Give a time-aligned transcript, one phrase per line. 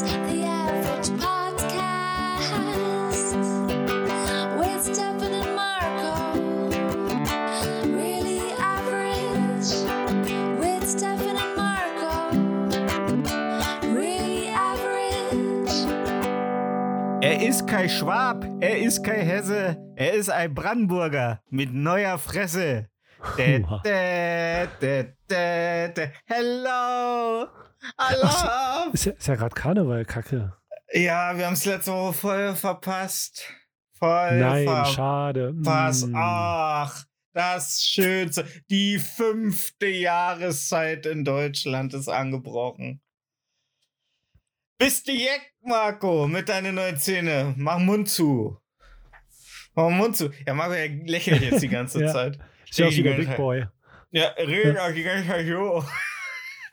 [0.00, 0.06] Er
[17.42, 22.86] ist kein Schwab, er ist kein Hesse, er ist ein Brandenburger mit neuer Fresse.
[23.36, 23.64] Dä,
[24.80, 26.12] dä, dä.
[26.26, 27.67] Hello!
[27.98, 28.90] Hallo!
[28.92, 30.54] Ist ja, ist ja gerade Karneval, Kacke.
[30.92, 33.52] Ja, wir haben es letzte Woche voll verpasst.
[33.98, 34.94] Voll Nein, verpasst.
[34.94, 35.52] schade.
[35.52, 36.14] Mm.
[36.14, 38.46] Ach, das Schönste.
[38.70, 43.00] Die fünfte Jahreszeit in Deutschland ist angebrochen.
[44.78, 47.54] Bist du Jeck, Marco, mit deinen neuen Zähne?
[47.56, 48.56] Mach Mund zu.
[49.74, 50.30] Mach Mund zu.
[50.46, 52.12] Ja, Marco, er lächelt jetzt die ganze Ja.
[52.12, 52.38] Zeit.
[52.68, 53.36] Ist ja auch wieder Big.
[53.36, 53.66] Boy.
[54.10, 55.84] Ja, redet auch die ganze Zeit so.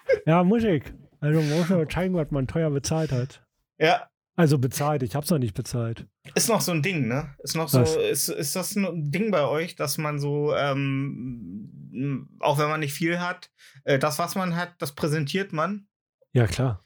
[0.26, 0.94] Ja, Musik.
[1.20, 3.44] Also man muss ja zeigen, was man teuer bezahlt hat.
[3.80, 6.06] Ja, Also bezahlt, ich hab's noch nicht bezahlt.
[6.36, 7.34] Ist noch so ein Ding, ne?
[7.40, 12.58] Ist noch so, ist, ist das ein Ding bei euch, dass man so, ähm, auch
[12.58, 13.50] wenn man nicht viel hat,
[13.86, 15.88] äh, das, was man hat, das präsentiert man?
[16.34, 16.82] Ja, klar.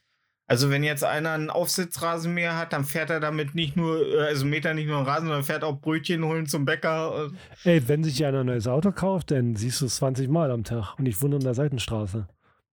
[0.47, 4.45] Also wenn jetzt einer einen Aufsitzrasenmäher hat, dann fährt er damit nicht nur, äh, also
[4.45, 7.29] mäht er nicht nur einen Rasen, sondern fährt auch Brötchen holen zum Bäcker.
[7.65, 10.63] Ey, wenn sich einer ein neues Auto kauft, dann siehst du es 20 Mal am
[10.63, 12.27] Tag und ich wundere in der Seitenstraße.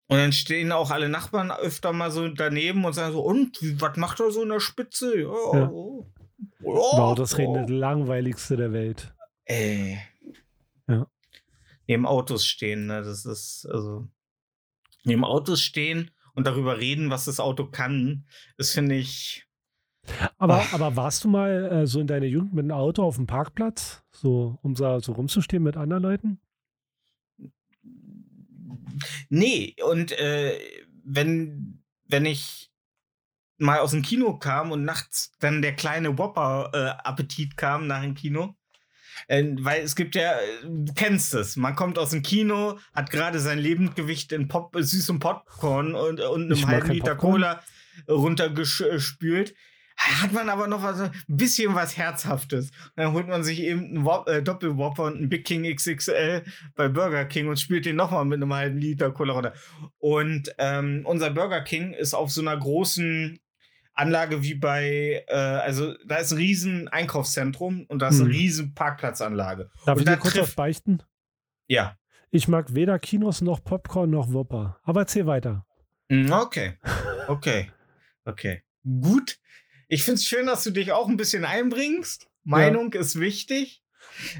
[0.08, 3.96] Und dann stehen auch alle Nachbarn öfter mal so daneben und sagen so, und, was
[3.96, 5.18] macht er so in der Spitze?
[5.18, 5.68] Ja, Ja.
[5.70, 6.06] oh.
[6.60, 7.36] Wow, das oh.
[7.38, 9.14] reden das langweiligste der Welt.
[9.44, 9.98] Ey.
[10.88, 11.06] Ja.
[11.86, 13.02] Neben Autos stehen, ne?
[13.02, 14.06] Das ist, also.
[15.04, 18.26] Neben Autos stehen und darüber reden, was das Auto kann,
[18.58, 19.46] das finde ich.
[20.38, 20.72] Aber, Ach.
[20.72, 24.02] aber warst du mal äh, so in deiner Jugend mit einem Auto auf dem Parkplatz,
[24.12, 26.41] so um so rumzustehen mit anderen Leuten?
[29.28, 30.58] Nee, und äh,
[31.05, 32.70] wenn, wenn ich
[33.58, 38.56] mal aus dem Kino kam und nachts dann der kleine Whopper-Appetit kam nach dem Kino.
[39.28, 43.10] Äh, weil es gibt ja, äh, du kennst es, man kommt aus dem Kino, hat
[43.10, 47.32] gerade sein Lebendgewicht in Pop, süßem Popcorn und, und einem halben Liter Popcorn.
[47.32, 47.62] Cola
[48.09, 49.54] runtergespült.
[49.98, 52.70] Hat man aber noch was, ein bisschen was Herzhaftes.
[52.96, 56.42] Dann holt man sich eben einen äh, Doppelwhopper und einen Big King XXL
[56.74, 59.54] bei Burger King und spielt den nochmal mit einem halben Liter Cola runter.
[59.98, 63.40] Und ähm, unser Burger King ist auf so einer großen
[63.94, 68.36] Anlage wie bei, äh, also da ist ein riesen Einkaufszentrum und da ist eine Hm.
[68.36, 69.70] riesen Parkplatzanlage.
[69.86, 71.02] Darf Und ich da kurz was beichten?
[71.68, 71.96] Ja.
[72.30, 74.78] Ich mag weder Kinos noch Popcorn noch Whopper.
[74.82, 75.64] Aber erzähl weiter.
[76.10, 76.74] Mm, Okay.
[77.28, 77.70] Okay.
[78.26, 78.62] Okay.
[78.84, 79.38] Gut.
[79.88, 82.28] Ich finde es schön, dass du dich auch ein bisschen einbringst.
[82.44, 83.82] Meinung ist wichtig.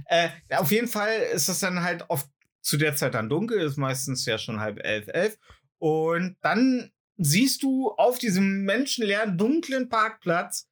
[0.06, 2.28] Äh, auf jeden Fall ist es dann halt oft
[2.62, 5.38] zu der Zeit dann dunkel, ist meistens ja schon halb elf, elf.
[5.78, 10.68] Und dann siehst du auf diesem menschenleeren, dunklen Parkplatz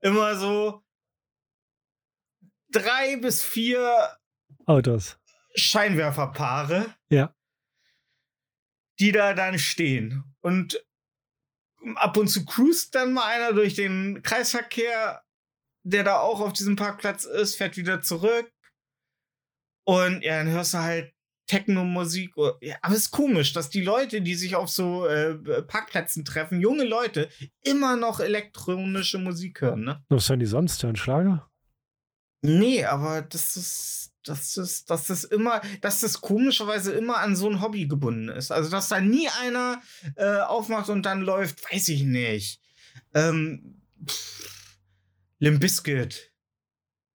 [0.00, 0.82] immer so
[2.70, 4.16] drei bis vier
[4.66, 5.18] Autos.
[5.54, 6.94] Scheinwerferpaare.
[7.08, 7.34] Ja.
[8.98, 10.24] Die da dann stehen.
[10.40, 10.84] Und
[11.94, 15.22] ab und zu cruist dann mal einer durch den Kreisverkehr,
[15.84, 18.50] der da auch auf diesem Parkplatz ist, fährt wieder zurück.
[19.86, 21.12] Und ja, dann hörst du halt
[21.46, 22.34] Techno-Musik.
[22.60, 26.60] Ja, aber es ist komisch, dass die Leute, die sich auf so äh, Parkplätzen treffen,
[26.60, 27.28] junge Leute,
[27.62, 30.04] immer noch elektronische Musik hören, ne?
[30.08, 30.82] Was hören die sonst?
[30.82, 31.48] Hören Schlager?
[32.42, 37.48] Nee, aber das ist, das ist, dass das immer, dass das komischerweise immer an so
[37.48, 38.50] ein Hobby gebunden ist.
[38.50, 39.80] Also, dass da nie einer
[40.16, 42.60] äh, aufmacht und dann läuft, weiß ich nicht.
[43.14, 44.36] Ähm, pff.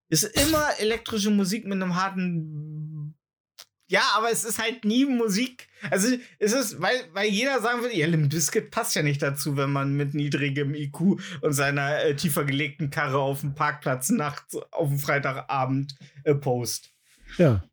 [0.10, 3.16] Ist immer elektrische Musik mit einem harten.
[3.88, 5.68] Ja, aber es ist halt nie Musik.
[5.90, 8.34] Also, es ist, weil, weil jeder sagen würde, ja, Limp
[8.72, 13.20] passt ja nicht dazu, wenn man mit niedrigem IQ und seiner äh, tiefer gelegten Karre
[13.20, 16.94] auf dem Parkplatz nachts auf dem Freitagabend äh, post.
[17.38, 17.64] Ja.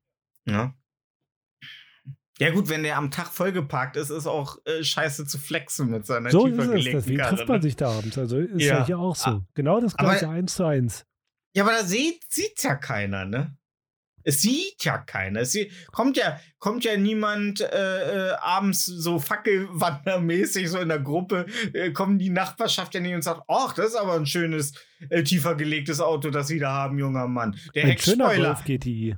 [0.47, 0.75] Ja.
[2.41, 6.07] Ja, gut, wenn der am Tag vollgeparkt ist, ist auch äh, scheiße zu flexen mit
[6.07, 6.93] seiner So tiefer ist es.
[6.93, 7.35] Deswegen Karre.
[7.35, 7.63] trifft man ne?
[7.63, 8.17] sich da abends.
[8.17, 8.87] Also ist ja, Ja.
[8.87, 9.31] hier auch so.
[9.31, 9.47] Ah.
[9.55, 11.05] Genau das gleiche eins zu eins.
[11.57, 13.57] Ja, aber da sieht sieht's ja keiner, ne?
[14.23, 15.41] Es sieht ja keiner.
[15.41, 21.01] Es sie- kommt ja kommt ja niemand äh, äh, abends so fackelwandermäßig so in der
[21.01, 24.75] Gruppe äh, kommen die Nachbarschaft ja nicht und sagt, ach, das ist aber ein schönes
[25.11, 27.59] äh, tiefer gelegtes Auto, das sie da haben, junger Mann.
[27.75, 28.55] Der Ein schöner Heckspoiler.
[28.55, 29.17] Golf GTI.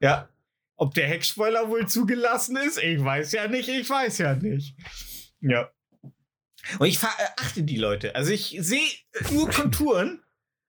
[0.00, 0.28] Ja.
[0.76, 2.82] Ob der Heckspoiler wohl zugelassen ist?
[2.82, 4.74] Ich weiß ja nicht, ich weiß ja nicht.
[5.40, 5.70] Ja.
[6.78, 8.14] Und ich verachte die Leute.
[8.14, 8.88] Also ich sehe
[9.30, 10.22] nur Konturen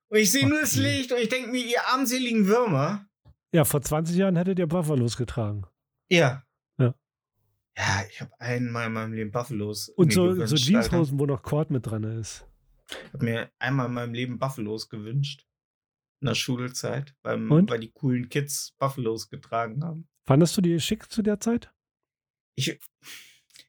[0.10, 0.76] und ich sehe nur das.
[0.76, 3.06] Licht und ich denke mir, ihr armseligen Würmer.
[3.54, 5.66] Ja, vor 20 Jahren hättet ihr Buffalos getragen.
[6.10, 6.44] Ja.
[6.78, 6.94] Ja.
[7.78, 9.90] Ja, ich habe einmal in meinem Leben Buffalos.
[9.90, 10.56] Und so, gewünscht, so.
[10.56, 12.46] Jeanshosen, wo noch Cord mit dran ist.
[12.90, 15.46] Ich habe mir einmal in meinem Leben Buffalos gewünscht.
[16.22, 20.08] In der Schulzeit, beim, weil die coolen Kids Buffalos getragen haben.
[20.24, 21.72] Fandest du die schick zu der Zeit?
[22.56, 22.80] Ich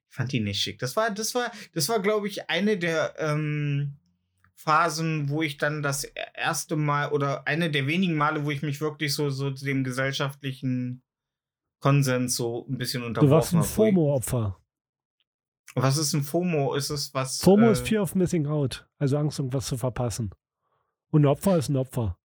[0.09, 0.79] fand die nicht schick.
[0.79, 3.97] Das war, das war, das war, glaube ich, eine der ähm,
[4.55, 8.83] Phasen, wo ich dann das erste Mal oder eine der wenigen Male, wo ich mich
[8.83, 11.03] wirklich so, so dem gesellschaftlichen
[11.81, 14.59] Konsens so ein bisschen Du unterworfen warst ein hab, wo ich- FOMO-Opfer.
[15.75, 16.75] Was ist ein FOMO?
[16.75, 17.41] Ist es was?
[17.41, 18.87] FOMO äh, ist Fear of Missing Out.
[18.99, 20.31] Also Angst, irgendwas zu verpassen.
[21.09, 22.19] Und ein Opfer ist ein Opfer.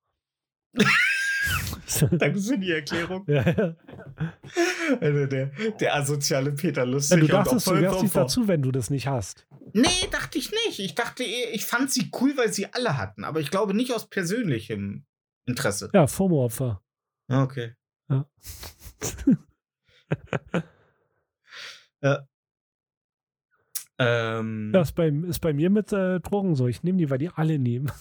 [2.11, 3.23] Danke für die Erklärung.
[3.27, 3.75] ja, ja.
[5.01, 5.47] Also der,
[5.79, 7.17] der asoziale Peter Ja, Lustig.
[7.19, 9.47] du und dachtest, du wärst nicht dazu, wenn du das nicht hast.
[9.73, 10.79] Nee, dachte ich nicht.
[10.79, 13.23] Ich dachte, ich fand sie cool, weil sie alle hatten.
[13.23, 15.05] Aber ich glaube nicht aus persönlichem
[15.45, 15.89] Interesse.
[15.93, 16.81] Ja, FOMO-Opfer.
[17.29, 17.73] Ja, Okay.
[18.09, 18.25] Ja.
[22.01, 22.27] ja.
[23.99, 26.67] Ähm, Das ist bei, ist bei mir mit äh, Drogen so.
[26.67, 27.91] Ich nehme die, weil die alle nehmen.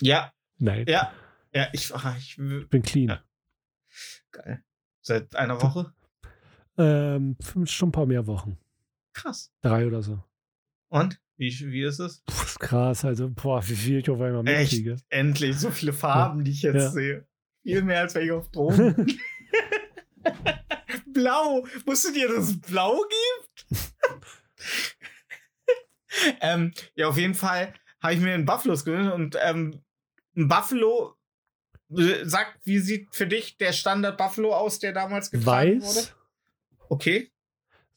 [0.00, 1.12] ja, Nein, ja,
[1.58, 3.08] ja, ich, ach, ich ich bin clean.
[3.08, 3.24] Ja.
[4.30, 4.62] geil.
[5.00, 5.92] Seit einer Woche?
[6.76, 8.56] Ähm, schon ein paar mehr Wochen.
[9.12, 9.52] Krass.
[9.62, 10.22] Drei oder so.
[10.88, 11.20] Und?
[11.36, 12.22] Wie, wie ist es?
[12.26, 13.04] Puh, ist krass.
[13.04, 14.72] Also, boah, wie viel ich auf einmal Echt?
[14.72, 14.96] mitkriege.
[15.08, 16.90] Endlich so viele Farben, die ich jetzt Ja.
[16.90, 17.26] sehe.
[17.64, 18.94] Viel mehr als wenn ich auf Drogen.
[21.06, 21.66] Blau.
[21.86, 23.00] Wusstet ihr, dass es Blau
[23.68, 23.94] gibt?
[26.40, 29.82] ähm, ja, auf jeden Fall habe ich mir einen Buffalos gewünscht und ähm,
[30.36, 31.14] ein Buffalo.
[31.90, 35.86] Sag, wie sieht für dich der Standard Buffalo aus, der damals getragen wurde?
[35.86, 36.14] Weiß,
[36.90, 37.30] Okay.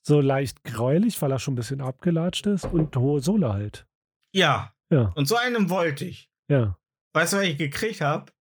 [0.02, 3.86] so leicht gräulich, weil er schon ein bisschen abgelatscht ist und hohe Sohle halt.
[4.32, 4.74] Ja.
[4.90, 5.12] Ja.
[5.16, 6.30] Und so einen wollte ich.
[6.50, 6.78] Ja,
[7.14, 8.32] Weißt du, was ich gekriegt habe?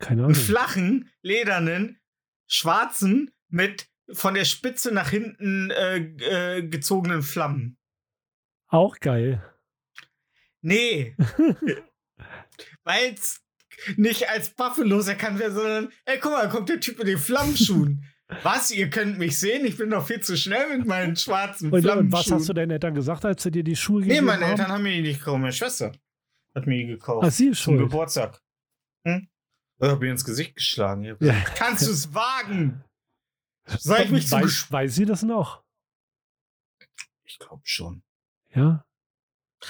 [0.00, 0.44] keine einen Ahnung.
[0.44, 2.00] flachen, ledernen,
[2.48, 5.96] schwarzen mit von der Spitze nach hinten äh,
[6.58, 7.78] äh, gezogenen Flammen.
[8.68, 9.42] Auch geil.
[10.60, 11.16] Nee.
[12.84, 13.43] Weil es
[13.96, 17.18] nicht als Buffalos erkannt wird, sondern, ey, guck mal, da kommt der Typ mit den
[17.18, 18.04] Flammenschuhen.
[18.42, 18.70] Was?
[18.70, 19.66] Ihr könnt mich sehen?
[19.66, 22.06] Ich bin doch viel zu schnell mit meinen schwarzen Und, Flammenschuhen.
[22.06, 24.44] und was hast du deinen Eltern gesagt, als sie dir die Schuhe Nee, gegeben meine
[24.46, 24.50] haben?
[24.52, 25.40] Eltern haben mir die nicht gekauft.
[25.40, 25.92] Meine Schwester
[26.54, 27.26] hat mir die gekauft.
[27.26, 27.90] Ach, sie ist zum schuld.
[27.90, 28.40] Geburtstag.
[29.06, 29.28] Hm?
[29.78, 31.04] Ich hab mir ins Gesicht geschlagen.
[31.20, 31.34] Ja.
[31.54, 32.82] Kannst du es wagen?
[33.66, 35.62] Soll ich mich weiß, weiß sie das noch?
[37.24, 38.02] Ich glaube schon.
[38.54, 38.84] Ja.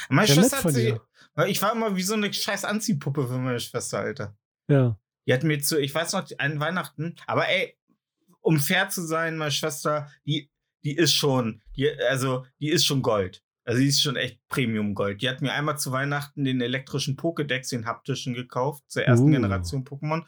[0.09, 0.93] Meine Schwester hat von sich.
[0.93, 1.01] dir.
[1.47, 4.37] Ich war immer wie so eine scheiß Anziehpuppe für meine Schwester, Alter.
[4.69, 4.99] Ja.
[5.27, 7.77] Die hat mir zu, ich weiß noch, an Weihnachten, aber ey,
[8.41, 10.51] um fair zu sein, meine Schwester, die,
[10.85, 13.43] die ist schon, die, also, die ist schon Gold.
[13.65, 15.23] Also, die ist schon echt Premium Gold.
[15.23, 19.33] Die hat mir einmal zu Weihnachten den elektrischen Pokédex, den haptischen gekauft, zur ersten Uh.
[19.33, 20.25] Generation Pokémon.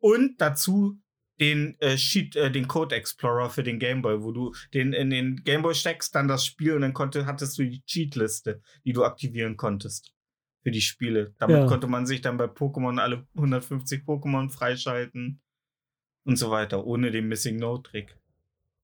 [0.00, 0.98] Und dazu
[1.40, 5.42] den äh, Sheet, äh, den Code Explorer für den Gameboy, wo du den in den
[5.44, 9.56] Gameboy steckst, dann das Spiel und dann konnte, hattest du die Cheatliste, die du aktivieren
[9.56, 10.11] konntest
[10.62, 11.34] für die Spiele.
[11.38, 11.66] Damit Ja.
[11.66, 15.40] konnte man sich dann bei Pokémon alle 150 Pokémon freischalten
[16.24, 18.16] und so weiter, ohne den Missing No Trick.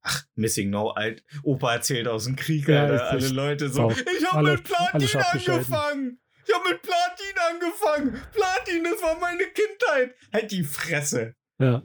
[0.03, 1.25] Ach, Missing No, alt.
[1.43, 3.11] Opa erzählt aus dem Krieg, Ja, Alter.
[3.11, 3.91] Alle Leute so.
[3.91, 6.21] Ich habe Alle- mit Platin angefangen.
[6.47, 8.23] Ich habe mit Platin angefangen.
[8.33, 10.15] Platin, das war meine Kindheit.
[10.33, 11.35] Halt die Fresse.
[11.59, 11.83] Ja.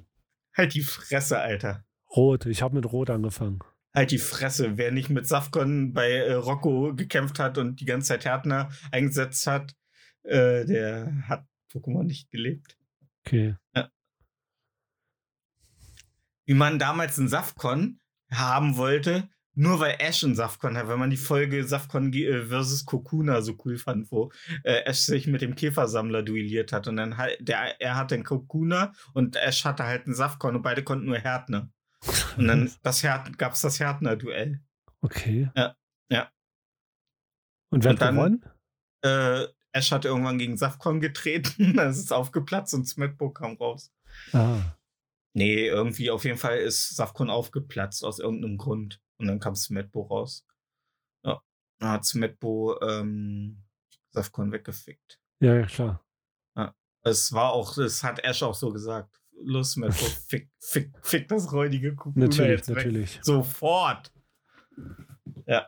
[0.55, 1.83] Halt die Fresse, Alter.
[2.15, 2.45] Rot.
[2.45, 3.59] Ich habe mit Rot angefangen.
[3.93, 4.77] Halt die Fresse.
[4.77, 9.45] Wer nicht mit Safkon bei äh, Rocco gekämpft hat und die ganze Zeit Härtner eingesetzt
[9.47, 9.73] hat,
[10.23, 12.77] äh, der hat Pokémon nicht gelebt.
[13.25, 13.55] Okay.
[16.45, 17.99] Wie man damals einen Safkon
[18.31, 22.45] haben wollte, nur weil Ash einen Safkon hat, wenn man die Folge Safkon ge- äh,
[22.47, 24.31] versus Kokuna so cool fand, wo
[24.63, 28.23] äh, Ash sich mit dem Käfersammler duelliert hat und dann halt, der, er hatte einen
[28.23, 31.71] Kokuna und Ash hatte halt einen Safkon und beide konnten nur Härtner.
[32.35, 34.59] Und dann das Härt, gab's das Härtner-Duell.
[35.01, 35.49] Okay.
[35.55, 35.75] Ja,
[36.09, 36.29] ja.
[37.69, 38.43] Und wer hat gewonnen?
[39.01, 43.91] Äh, Ash hat irgendwann gegen Safkon getreten, dann ist es aufgeplatzt und Smetbo kam raus.
[44.31, 44.61] Ah.
[45.33, 49.01] Nee, irgendwie auf jeden Fall ist Safkon aufgeplatzt aus irgendeinem Grund.
[49.17, 50.45] Und dann kam Smetbo raus.
[51.25, 51.41] Ja.
[51.79, 53.63] Dann hat Smetbo ähm,
[54.11, 55.19] Safkon weggefickt.
[55.39, 56.03] Ja, ja, klar.
[57.03, 59.19] Es war auch, es hat Ash auch so gesagt.
[59.41, 59.93] Los, Smetbo,
[60.27, 62.77] fick, fick, fick das räudige Kukuna Natürlich, jetzt weg.
[62.77, 63.19] natürlich.
[63.21, 64.11] Sofort.
[65.45, 65.67] Ja.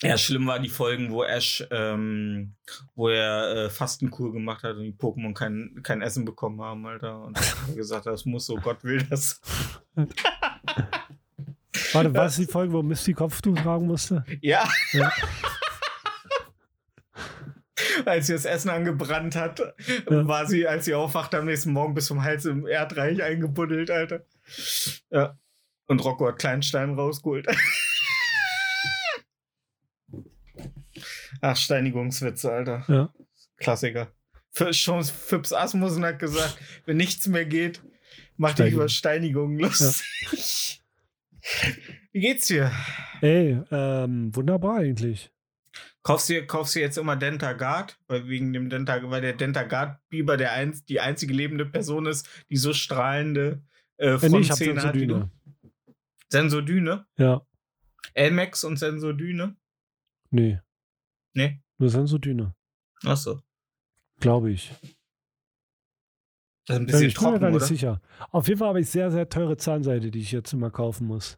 [0.00, 2.54] Ja, schlimm war die Folgen, wo Ash, ähm,
[2.94, 7.20] wo er äh, Fastenkur gemacht hat und die Pokémon kein, kein Essen bekommen haben, Alter.
[7.24, 7.36] Und
[7.74, 9.40] gesagt hat, das muss so, Gott will das.
[11.92, 14.24] Warte, war es die Folge, wo Misty Kopftuch tragen musste?
[14.40, 14.68] Ja.
[14.92, 15.10] Ja.
[18.04, 19.60] als sie das Essen angebrannt hat,
[20.06, 24.24] war sie, als sie aufwachte, am nächsten Morgen bis zum Hals im Erdreich eingebuddelt, Alter.
[25.10, 25.36] Ja.
[25.86, 27.48] Und Rocco hat Kleinstein rausgeholt.
[31.40, 32.84] Ach, Steinigungswitze, Alter.
[32.88, 33.12] Ja.
[33.56, 34.12] Klassiker.
[34.50, 37.82] Für, schon Fips Asmussen hat gesagt, wenn nichts mehr geht,
[38.36, 38.80] mach dich Steinigung.
[38.80, 40.82] über Steinigungen lustig.
[42.12, 42.72] Wie geht's dir?
[43.20, 45.30] Ey, ähm, wunderbar eigentlich.
[46.02, 47.98] Kaufst du, kaufst du jetzt immer Dentagard?
[48.06, 52.56] Weil wegen dem Dentagard, weil der Dentagard-Biber der einz, die einzige lebende Person ist, die
[52.56, 53.62] so strahlende
[53.98, 54.64] äh, Äh, nee, ich hab hat.
[54.66, 55.30] Sensodyne.
[56.28, 57.06] Sensodyne?
[57.18, 57.42] Ja,
[58.14, 59.56] Elmex und Sensodyne?
[60.30, 60.58] nee.
[61.38, 61.62] Nee.
[61.78, 62.52] Nur Sensodyne,
[63.04, 63.40] Achso.
[64.18, 64.70] glaube ich.
[64.72, 64.80] Ist
[66.70, 67.64] ein Ja, bisschen ich bin mir gar nicht oder?
[67.66, 68.00] sicher.
[68.32, 71.36] Auf jeden Fall habe ich sehr, sehr teure Zahnseide, die ich jetzt immer kaufen muss.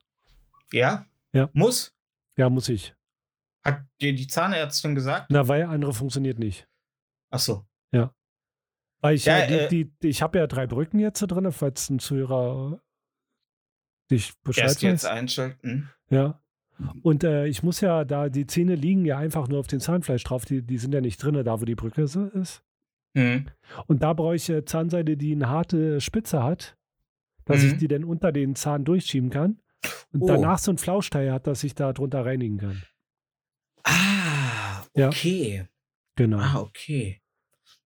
[0.72, 1.04] Ja?
[1.32, 1.50] Ja.
[1.52, 1.94] Muss?
[2.38, 2.94] Ja, muss ich.
[3.62, 5.26] Hat dir die Zahnärztin gesagt?
[5.30, 6.66] Na, weil andere funktioniert nicht.
[7.30, 7.66] Achso.
[9.02, 11.88] Weil ich Ja, ja, äh, die, die, ich habe ja drei Brücken jetzt drin, falls
[11.88, 12.82] ein Zuhörer
[14.10, 15.90] dich Bescheid Erst jetzt einschalten.
[16.10, 16.39] Ja.
[17.02, 20.24] Und äh, ich muss ja da, die Zähne liegen ja einfach nur auf dem Zahnfleisch
[20.24, 22.62] drauf, die, die sind ja nicht drin, da wo die Brücke so ist.
[23.14, 23.46] Mhm.
[23.86, 26.76] Und da brauche ich äh, Zahnseide, die eine harte Spitze hat,
[27.44, 27.78] dass ich Mhm.
[27.78, 29.60] die dann unter den Zahn durchschieben kann.
[30.12, 30.26] Und Oh.
[30.26, 32.82] danach so ein Flauschteil hat, dass ich da drunter reinigen kann.
[33.84, 35.08] Ah, Ja.
[35.08, 35.66] okay.
[36.16, 36.38] Genau.
[36.38, 37.20] Ah, okay.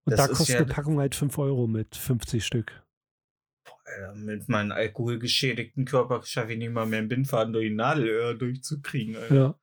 [0.05, 2.84] Und das da kostet ja- eine Packung halt 5 Euro mit 50 Stück.
[3.85, 8.35] Alter, mit meinem alkoholgeschädigten Körper schaffe ich nicht mal mehr einen Bindfaden durch die Nadelöhr
[8.35, 9.17] durchzukriegen.
[9.17, 9.35] Alter.
[9.35, 9.59] Ja.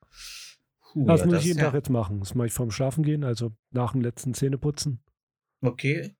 [0.93, 2.19] Puh, Das ja, muss das ich jeden ist Tag jetzt machen.
[2.19, 5.03] Das mache ich vorm Schlafen gehen, also nach dem letzten Zähneputzen.
[5.61, 6.15] ja, Okay.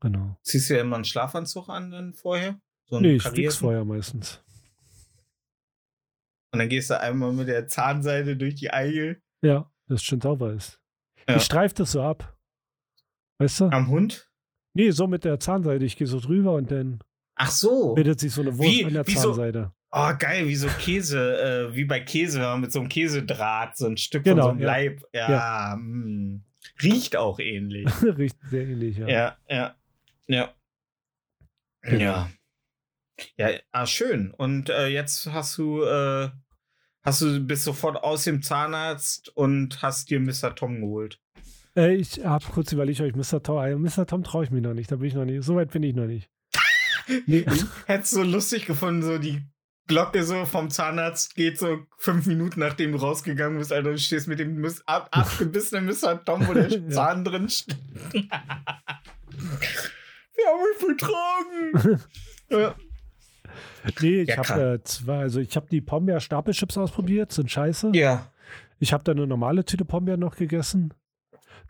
[0.00, 0.36] Genau.
[0.42, 2.60] Ziehst du ja immer einen Schlafanzug an dann vorher?
[2.84, 4.44] So Nee, ich fix vorher meistens.
[6.52, 10.20] Und dann gehst du einmal mit der Zahnseide durch die Eichel Ja, dass es schön
[10.20, 10.78] sauber ist.
[11.26, 11.36] Ja.
[11.36, 12.36] Ich streife das so ab.
[13.38, 13.64] Weißt du?
[13.70, 14.30] am Hund.
[14.74, 15.84] Nee, so mit der Zahnseide.
[15.84, 16.98] Ich gehe so drüber und dann
[17.36, 17.94] Ach so.
[17.94, 19.72] bildet sich so eine Wurst Wie- an der wie so- Zahnseide.
[19.96, 23.76] Oh, geil, wie so Käse, äh, wie bei Käse, wenn man mit so einem Käsedraht
[23.76, 24.66] so ein Stück Genau, von so einem ja.
[24.66, 25.02] Leib.
[25.12, 26.42] Ja, mm.
[26.82, 27.86] riecht auch ähnlich.
[28.02, 29.06] Riecht sehr ähnlich, ja.
[29.08, 29.74] Ja, ja,
[30.26, 30.54] ja.
[31.82, 32.02] Genau.
[32.02, 32.30] Ja.
[33.36, 34.32] Ja, ah, schön.
[34.32, 36.30] Und äh, jetzt hast du, äh,
[37.04, 40.56] hast du bist sofort aus dem Zahnarzt und hast dir Mr.
[40.56, 41.20] Tom geholt.
[41.76, 43.42] Äh, ich habe kurz überlegt, ob ich Mr.
[43.42, 44.06] Tom, äh, Mr.
[44.06, 44.90] Tom traue ich mich noch nicht.
[44.92, 45.42] Da bin ich noch nicht.
[45.44, 46.28] So weit bin ich noch nicht.
[47.26, 47.44] Nee.
[47.86, 49.42] Hättest du so lustig gefunden, so die
[49.86, 54.26] Glocke so vom Zahnarzt geht so fünf Minuten, nachdem du rausgegangen bist, Alter, du stehst
[54.26, 56.24] mit dem Miss- ab, abgebissenen Mr.
[56.24, 56.70] Tom, wo der.
[56.88, 57.76] Zahn drin steht.
[60.36, 62.00] Wir haben mich betrogen.
[62.50, 62.74] ja.
[64.00, 67.90] Nee, ich Ja, habe äh, zwei, also ich habe die Pombeer Stapelchips ausprobiert, sind scheiße.
[67.94, 68.30] ja.
[68.80, 70.92] Ich habe dann eine normale Tüte Pombeer noch gegessen.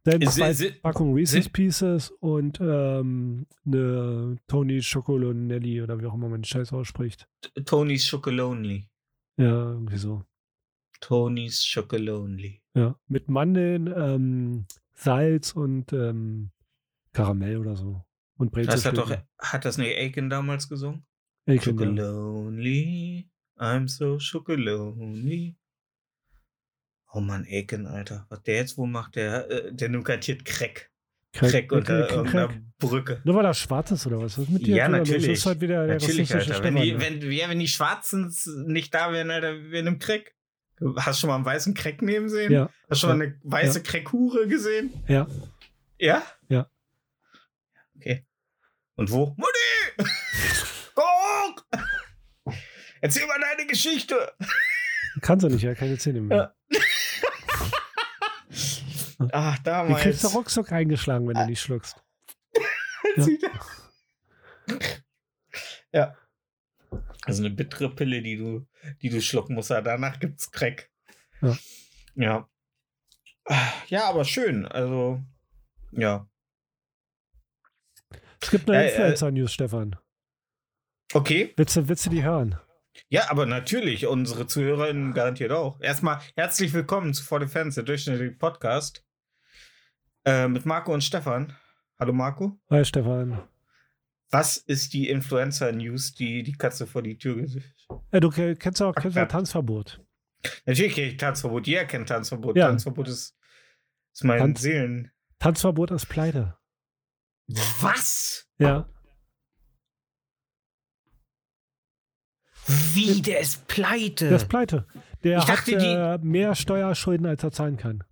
[0.05, 6.15] Dann Ist- zwei ist- Packungen Reese's Pieces und ähm, eine Tony Chocolonelli oder wie auch
[6.15, 7.27] immer man die Scheiße ausspricht.
[7.65, 8.89] Tony's Chocolonely.
[9.39, 10.23] Ja, irgendwie so.
[11.01, 12.63] Tony's Chocolonely.
[12.75, 16.51] Ja, mit Mandeln, ähm, Salz und ähm,
[17.13, 18.05] Karamell oder so.
[18.37, 21.07] Und Das hat doch, hat das nicht Aiken damals gesungen?
[21.47, 21.87] Aiken, ja.
[21.87, 25.57] Chocolonely, I'm so chocolonely.
[27.17, 28.27] Oh Mann, Aiken, Alter.
[28.29, 30.91] Was der jetzt wohl macht, der, äh, der nimmt garantiert Crack.
[31.33, 32.61] Crack, Crack unter Crack, irgendeiner Crack.
[32.79, 33.21] Brücke.
[33.25, 34.37] Nur weil er schwarz ist oder was?
[34.37, 34.75] Was ist mit dir?
[34.77, 35.27] Ja, natürlich.
[35.27, 36.65] Das ist halt wieder der Natürlich, Alter.
[36.65, 37.01] Wenn die, ne?
[37.01, 38.35] wenn, ja, wenn die Schwarzen
[38.67, 40.35] nicht da wären, Alter, wer nimmt Crack?
[40.97, 42.51] Hast du schon mal einen weißen Crack neben sehen?
[42.51, 44.93] Ja, Hast du schon ja, mal eine weiße Crackhure gesehen?
[45.07, 45.27] ja.
[45.99, 46.25] Ja?
[46.49, 46.69] Ja.
[47.97, 48.27] Okay.
[48.97, 49.37] Und wo?
[49.37, 50.09] Mutti!
[50.95, 51.65] Guck!
[53.01, 54.33] Erzähl mal deine Geschichte!
[55.21, 56.37] Kannst du nicht, ja, keine Zähne mehr.
[56.37, 56.79] Ja.
[59.33, 60.03] Ach, Die damals.
[60.03, 62.03] kriegst du ruckzuck eingeschlagen, wenn du nicht schluckst.
[65.93, 66.17] ja.
[67.25, 68.67] Also eine bittere Pille, die du,
[69.03, 69.71] die du schlucken musst.
[69.71, 70.91] Ja, danach gibt's Crack.
[71.41, 71.57] Ja.
[72.15, 72.49] Ja.
[73.89, 74.67] Ja, aber schön.
[74.67, 75.23] Also,
[75.93, 76.29] ja.
[78.41, 79.97] Es gibt eine Äh, äh, Influencer-News, Stefan.
[81.13, 81.53] Okay.
[81.57, 82.59] Willst du, willst du die hören?
[83.09, 85.81] Ja, aber natürlich, unsere ZuhörerInnen garantiert auch.
[85.81, 89.05] Erstmal herzlich willkommen zu For the Fans, der durchschnittliche Podcast.
[90.25, 91.55] Äh, mit Marco und Stefan.
[91.99, 92.59] Hallo Marco.
[92.71, 93.43] Hi, Stefan.
[94.31, 98.81] Was ist die Influencer-News, die die Katze vor die Tür gesetzt Äh, du ke- kennst
[98.83, 99.25] auch kennst Ja.
[99.25, 100.01] auch Tanzverbot.
[100.67, 101.67] Natürlich kenne ich Tanzverbot.
[101.67, 102.57] Jeder kennt Tanzverbot.
[102.57, 102.69] Ja.
[102.69, 103.37] Tanzverbot ist,
[104.13, 105.11] ist mein Tanz- Seelen.
[105.39, 106.57] Tanzverbot ist pleite.
[107.81, 108.49] Was?
[108.59, 108.89] Ja.
[112.67, 114.29] Wie, der ist pleite.
[114.29, 114.87] Der ist pleite.
[115.23, 118.05] Der Ich hat dachte, die- äh, mehr Steuerschulden, als er zahlen kann.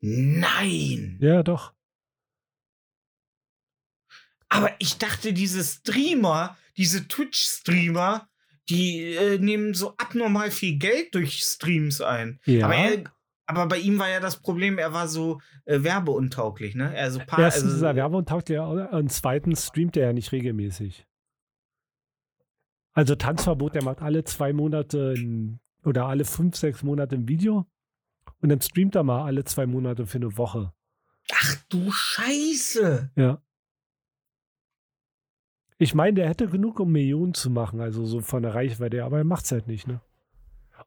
[0.00, 1.18] Nein.
[1.20, 1.72] Ja, doch.
[4.48, 8.28] Aber ich dachte, diese Streamer, diese Twitch-Streamer,
[8.68, 12.38] die äh, nehmen so abnormal viel Geld durch Streams ein.
[12.44, 12.66] Ja.
[12.66, 13.04] Aber er,
[13.46, 16.90] aber bei ihm war ja das Problem, er war so äh, werbeuntauglich, ne?
[16.90, 21.06] Also paar, Erstens also, ist er werbeuntauglich und zweitens streamt er ja nicht regelmäßig.
[22.94, 27.66] Also Tanzverbot, der macht alle zwei Monate ein, oder alle fünf, sechs Monate ein Video
[28.40, 30.72] und dann streamt er mal alle zwei Monate für eine Woche.
[31.32, 33.10] Ach du Scheiße!
[33.16, 33.42] Ja.
[35.76, 39.18] Ich meine, der hätte genug, um Millionen zu machen, also so von der Reichweite, aber
[39.18, 40.00] er macht es halt nicht, ne?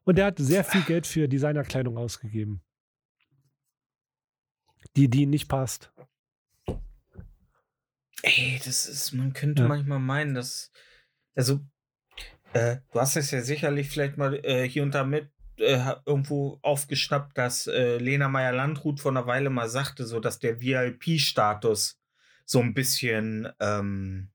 [0.04, 2.62] Und er hat sehr viel Geld für Designerkleidung ausgegeben.
[4.96, 5.92] Die, die ihm nicht passt.
[8.22, 9.68] Ey, das ist, man könnte Ja.
[9.68, 10.72] manchmal meinen, dass,
[11.34, 11.60] also,
[12.52, 16.58] äh, du hast es ja sicherlich vielleicht mal äh, hier und da mit äh, irgendwo
[16.62, 22.00] aufgeschnappt, dass äh, Lena Meyer-Landrut vor einer Weile mal sagte, so dass der VIP-Status
[22.44, 24.30] so ein bisschen ähm,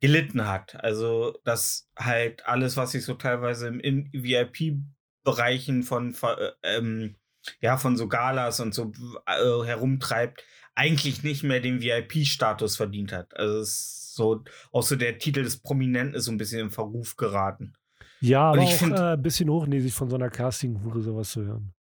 [0.00, 0.82] gelitten hat.
[0.82, 7.16] Also, dass halt alles, was sich so teilweise im in VIP-Bereichen von, äh, ähm,
[7.60, 8.92] ja, von so Galas und so
[9.26, 10.44] äh, herumtreibt,
[10.74, 13.36] eigentlich nicht mehr den VIP-Status verdient hat.
[13.36, 16.70] Also es ist so, auch so der Titel des Prominenten ist so ein bisschen in
[16.70, 17.72] Verruf geraten.
[18.20, 21.44] Ja, aber ich auch find- äh, ein bisschen hochnäsig von so einer Casting-Hure sowas zu
[21.44, 21.74] hören.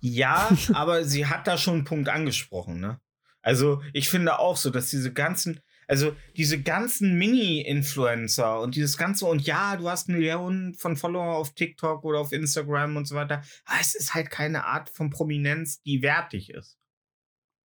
[0.00, 3.00] Ja, aber sie hat da schon einen Punkt angesprochen, ne?
[3.42, 9.26] Also ich finde auch so, dass diese ganzen, also diese ganzen Mini-Influencer und dieses ganze,
[9.26, 13.42] und ja, du hast Millionen von Follower auf TikTok oder auf Instagram und so weiter,
[13.64, 16.78] aber es ist halt keine Art von Prominenz, die wertig ist.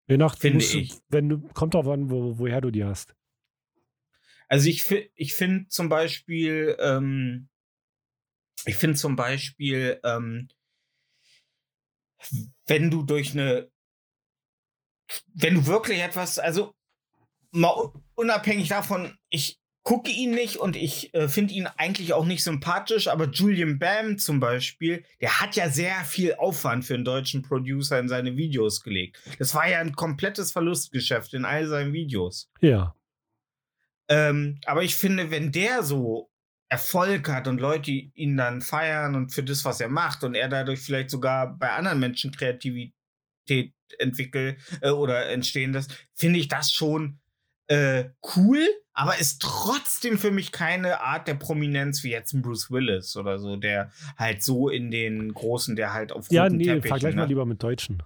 [0.07, 0.93] Je nach, Finde musst du- ich.
[1.09, 3.15] Wenn du, kommt drauf an, wo, woher du die hast.
[4.51, 7.47] Also ich, ich finde zum Beispiel, ähm,
[8.65, 10.49] ich finde zum Beispiel, ähm,
[12.67, 13.71] wenn du durch eine,
[15.33, 16.75] wenn du wirklich etwas, also
[17.51, 22.43] mal unabhängig davon, ich gucke ihn nicht und ich äh, finde ihn eigentlich auch nicht
[22.43, 27.41] sympathisch, aber Julian Bam zum Beispiel, der hat ja sehr viel Aufwand für einen deutschen
[27.41, 29.17] Producer in seine Videos gelegt.
[29.39, 32.51] Das war ja ein komplettes Verlustgeschäft in all seinen Videos.
[32.59, 32.93] Ja.
[34.11, 36.29] Ähm, aber ich finde, wenn der so
[36.67, 40.49] Erfolg hat und Leute ihn dann feiern und für das, was er macht und er
[40.49, 42.93] dadurch vielleicht sogar bei anderen Menschen Kreativität
[43.99, 47.19] entwickelt äh, oder entstehen lässt, finde ich das schon
[47.67, 52.69] äh, cool, aber ist trotzdem für mich keine Art der Prominenz wie jetzt ein Bruce
[52.69, 56.89] Willis oder so, der halt so in den großen, der halt auf Ja, nee, Teppichen,
[56.89, 57.27] vergleich mal ne?
[57.29, 58.03] lieber mit Deutschen.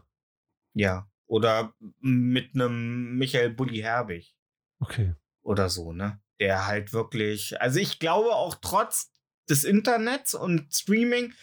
[0.76, 4.36] Ja, oder mit einem Michael Bulli Herbig
[4.80, 5.16] Okay.
[5.46, 6.20] Oder so, ne?
[6.40, 9.12] Der halt wirklich, also ich glaube auch trotz
[9.50, 11.34] des Internets und Streaming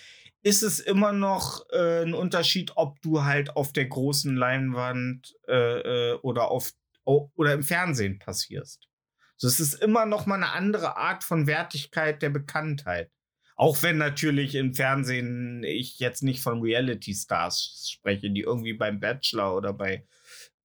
[0.42, 6.10] ist es immer noch äh, ein Unterschied, ob du halt auf der großen Leinwand äh,
[6.10, 6.72] äh, oder auf
[7.04, 8.88] oder im Fernsehen passierst.
[9.36, 13.10] So, es ist immer noch mal eine andere Art von Wertigkeit der Bekanntheit.
[13.56, 19.00] Auch wenn natürlich im Fernsehen ich jetzt nicht von Reality Stars spreche, die irgendwie beim
[19.00, 20.06] Bachelor oder bei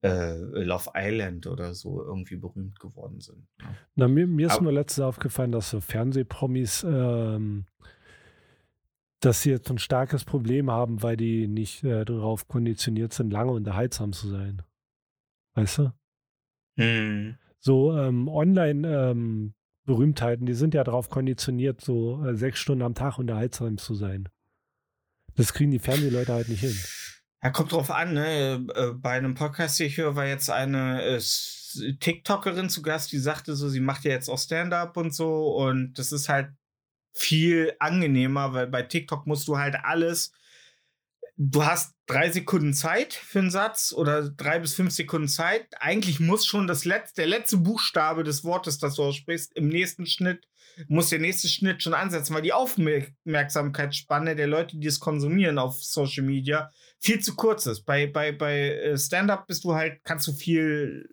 [0.08, 3.48] äh, Love Island oder so irgendwie berühmt geworden sind.
[3.60, 3.66] ne?
[3.96, 7.66] Na, mir, mir ist Aber- nur letztens aufgefallen, dass so Fernsehpromis, ähm,
[9.20, 13.52] dass sie jetzt ein starkes Problem haben, weil die nicht äh, darauf konditioniert sind, lange
[13.52, 14.62] unterhaltsam zu sein.
[15.56, 15.92] Weißt du?
[16.78, 17.36] Hm.
[17.60, 23.78] So ähm, Online-Berühmtheiten, die sind ja darauf konditioniert, so äh, sechs Stunden am Tag unterhaltsam
[23.78, 24.30] zu sein.
[25.36, 26.76] Das kriegen die Fernsehleute halt nicht hin.
[27.44, 28.66] Ja, kommt drauf an, ne?
[28.76, 31.22] Äh, Bei einem Podcast, den ich höre, war jetzt eine äh,
[32.00, 35.56] TikTokerin zu Gast, die sagte so, sie macht ja jetzt auch Stand-up und so.
[35.56, 36.50] Und das ist halt
[37.14, 40.32] viel angenehmer, weil bei TikTok musst du halt alles.
[41.36, 45.68] Du hast drei Sekunden Zeit für einen Satz oder drei bis fünf Sekunden Zeit.
[45.80, 50.08] Eigentlich muss schon das letzte, der letzte Buchstabe des Wortes, das du aussprichst, im nächsten
[50.08, 50.48] Schnitt,
[50.88, 55.84] muss der nächste Schnitt schon ansetzen, weil die Aufmerksamkeitsspanne der Leute, die es konsumieren auf
[55.84, 57.84] Social Media, viel zu kurz ist.
[57.86, 61.10] Bei, bei, bei äh, Stand-up bist du halt, kannst du viel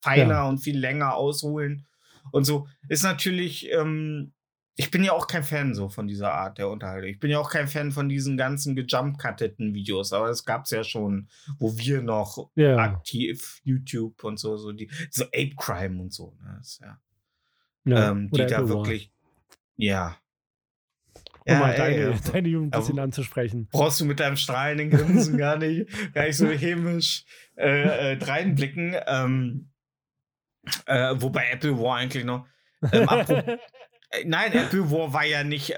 [0.00, 0.48] feiner Ja.
[0.48, 1.86] und viel länger ausholen.
[2.30, 4.32] Und so ist natürlich, ähm,
[4.76, 7.10] ich bin ja auch kein Fan so von dieser Art der Unterhaltung.
[7.10, 10.70] Ich bin ja auch kein Fan von diesen ganzen gejump-cutteten Videos, aber das gab es
[10.70, 12.76] ja schon, wo wir noch Ja.
[12.78, 16.54] aktiv YouTube und so, so die, so Ape Crime und so, ne?
[16.58, 16.98] Das ja,
[17.84, 18.10] ja.
[18.10, 19.12] ähm, die da wirklich,
[19.76, 20.16] ja.
[21.44, 22.18] Um mal ey, deine, ja.
[22.32, 23.68] deine Jugend ein bisschen anzusprechen.
[23.72, 27.24] brauchst du mit deinem strahlenden Grinsen gar nicht, gar nicht so hämisch
[27.56, 28.96] äh, äh, reinblicken.
[29.06, 29.70] Ähm,
[30.86, 32.46] äh, wobei Apple War eigentlich noch.
[32.92, 33.58] Ähm, äh,
[34.24, 35.70] nein, Apple War war ja nicht.
[35.70, 35.76] Äh,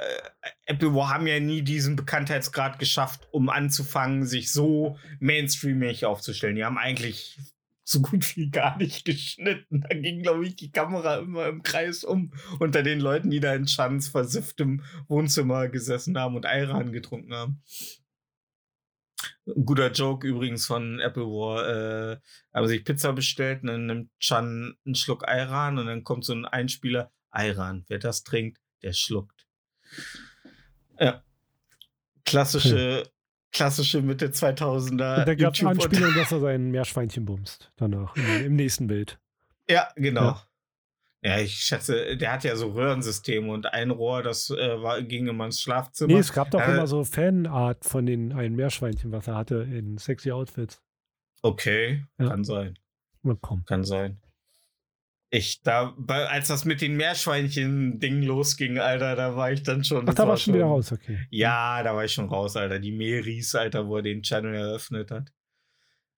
[0.66, 6.56] Apple War haben ja nie diesen Bekanntheitsgrad geschafft, um anzufangen, sich so mainstreamig aufzustellen.
[6.56, 7.38] Die haben eigentlich
[7.84, 9.82] so gut wie gar nicht geschnitten.
[9.82, 13.54] Da ging, glaube ich, die Kamera immer im Kreis um unter den Leuten, die da
[13.54, 17.62] in Schanz versifft im Wohnzimmer gesessen haben und Ayran getrunken haben.
[19.46, 21.68] Ein guter Joke übrigens von Apple War.
[22.12, 22.20] Äh,
[22.52, 26.32] haben sich Pizza bestellt und dann nimmt Chan einen Schluck Ayran und dann kommt so
[26.32, 27.12] ein Einspieler.
[27.30, 29.46] Ayran, wer das trinkt, der schluckt.
[30.98, 31.22] Ja.
[32.24, 33.10] Klassische,
[33.54, 34.90] klassische Mitte 2000er.
[34.90, 37.72] Und da gab es Anspielung, dass er sein Meerschweinchen bumst.
[37.76, 39.18] Danach, im, nächsten Bild.
[39.68, 40.22] Ja, genau.
[40.22, 40.42] Ja.
[41.22, 41.38] Ja.
[41.38, 45.46] ich schätze, der hat ja so Röhrensysteme und ein Rohr, das äh, war, ging immer
[45.46, 46.12] ins Schlafzimmer.
[46.12, 49.62] Nee, es gab doch Äh, immer so Fanart von den einen Meerschweinchen, was er hatte
[49.62, 50.82] in sexy Outfits.
[51.40, 52.28] Okay, Ja.
[52.28, 52.78] kann sein.
[53.22, 53.64] Na komm.
[53.64, 54.20] Kann sein.
[55.34, 60.08] Ich, da, als das mit den Meerschweinchen-Ding losging, Alter, da war ich dann schon.
[60.08, 61.26] Ach, da war schon wieder raus, okay.
[61.28, 62.78] Ja, da war ich schon raus, Alter.
[62.78, 65.32] Die Meris, Alter, wo er den Channel eröffnet hat.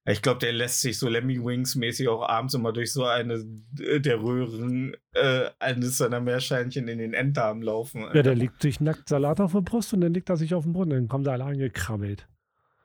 [0.05, 3.42] Ich glaube, der lässt sich so Lemmy Wings-mäßig auch abends immer durch so eine
[3.81, 8.02] äh, der Röhren äh, eines seiner Meerschweinchen in den Enddarm laufen.
[8.02, 8.22] Ja, Alter.
[8.22, 10.74] der liegt sich nackt Salat auf der Brust und dann legt er sich auf den
[10.74, 10.90] Boden.
[10.90, 12.29] Dann kommen sie alle angekrabbelt.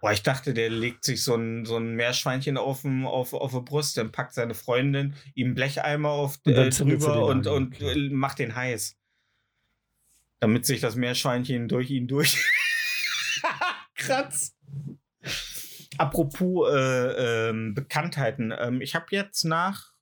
[0.01, 3.51] Boah, ich dachte, der legt sich so ein, so ein Meerschweinchen auf, dem- auf, auf
[3.51, 7.75] die Brust, dann packt seine Freundin ihm einen Blecheimer auf Und äh, drüber und, und
[7.75, 8.07] okay.
[8.07, 8.97] äh, macht den heiß.
[10.39, 12.35] Damit sich das Meerschweinchen durch ihn durch
[13.95, 14.57] kratzt.
[15.99, 18.51] Apropos äh, ähm, Bekanntheiten.
[18.57, 19.93] Ähm, ich habe jetzt nach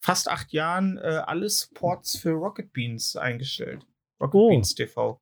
[0.00, 3.86] fast acht Jahren äh, alle Supports für Rocket Beans eingestellt.
[4.20, 4.48] Rocket Oh.
[4.48, 5.20] Beans TV.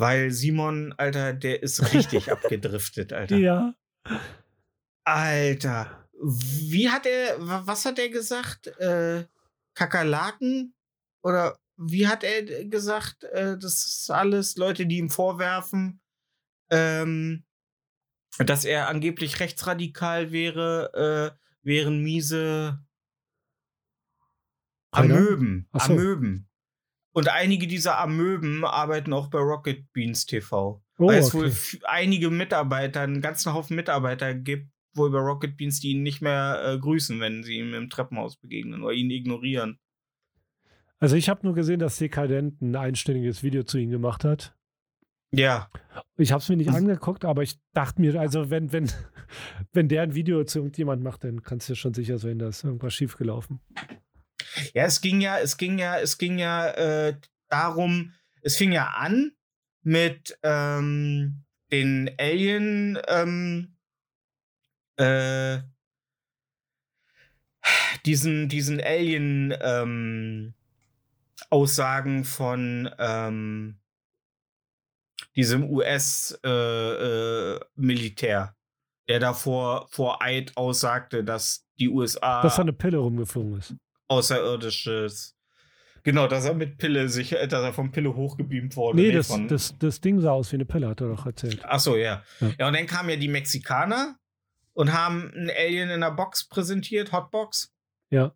[0.00, 3.36] Weil Simon, Alter, der ist richtig abgedriftet, Alter.
[3.36, 3.74] Ja.
[5.04, 6.08] Alter.
[6.22, 8.66] Wie hat er, wa- was hat er gesagt?
[8.78, 9.26] Äh,
[9.74, 10.74] Kakerlaken?
[11.22, 16.00] Oder wie hat er gesagt, äh, das ist alles Leute, die ihm vorwerfen,
[16.70, 17.44] ähm,
[18.38, 22.84] dass er angeblich rechtsradikal wäre, äh, wären miese.
[24.92, 25.68] Amöben.
[25.72, 25.92] So.
[25.92, 26.49] Amöben.
[27.20, 30.82] Und einige dieser Amöben arbeiten auch bei Rocket Beans TV.
[30.98, 31.52] Oh, weil es wohl okay.
[31.52, 36.20] f- einige Mitarbeiter, einen ganzen Haufen Mitarbeiter gibt, wohl bei Rocket Beans, die ihn nicht
[36.20, 39.78] mehr äh, grüßen, wenn sie ihm im Treppenhaus begegnen oder ihn ignorieren.
[40.98, 44.54] Also ich habe nur gesehen, dass Dekadent ein einstündiges Video zu ihm gemacht hat.
[45.32, 45.70] Ja.
[46.16, 48.90] Ich habe es mir nicht angeguckt, aber ich dachte mir, also wenn, wenn,
[49.72, 52.92] wenn der ein Video zu irgendjemand macht, dann kannst du schon sicher sein, dass irgendwas
[52.94, 53.60] schiefgelaufen.
[54.74, 57.16] Ja, es ging ja, es ging ja, es ging ja äh,
[57.48, 59.32] darum, es fing ja an
[59.82, 63.76] mit ähm, den Alien, ähm,
[64.96, 65.58] äh,
[68.04, 70.54] diesen, diesen Alien, ähm,
[71.48, 73.78] Aussagen von ähm,
[75.36, 78.56] diesem US-Militär,
[79.08, 83.74] der davor vor Eid aussagte, dass die USA Dass da eine Pille rumgeflogen ist.
[84.10, 85.36] Außerirdisches.
[86.02, 88.96] Genau, dass er mit Pille sich, äh, dass er von Pille hochgebeamt wurde.
[88.96, 91.26] Nee, Nee, das, von, das, das Ding sah aus wie eine Pille, hat er doch
[91.26, 91.60] erzählt.
[91.64, 92.22] Ach so, ja.
[92.40, 92.50] Ja.
[92.58, 92.66] ja.
[92.68, 94.16] und dann kamen ja die Mexikaner
[94.72, 97.72] und haben ein Alien in der Box präsentiert, Hotbox.
[98.10, 98.34] Ja.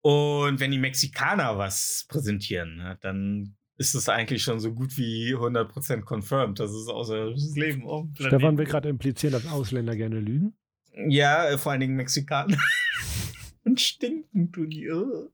[0.00, 6.04] Und wenn die Mexikaner was präsentieren, dann ist es eigentlich schon so gut wie 100%
[6.04, 10.56] confirmed, dass es außerirdisches Leben auf Planeten Stefan will gerade implizieren, dass Ausländer gerne lügen.
[11.08, 12.56] Ja, äh, vor allen Dingen Mexikaner.
[13.76, 14.86] und stinken tun die.
[14.86, 15.28] äh.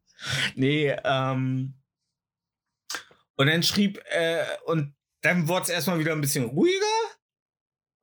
[0.56, 1.74] Nee, ähm.
[3.36, 6.76] Und dann schrieb, äh, und dann wurde es erstmal wieder ein bisschen ruhiger.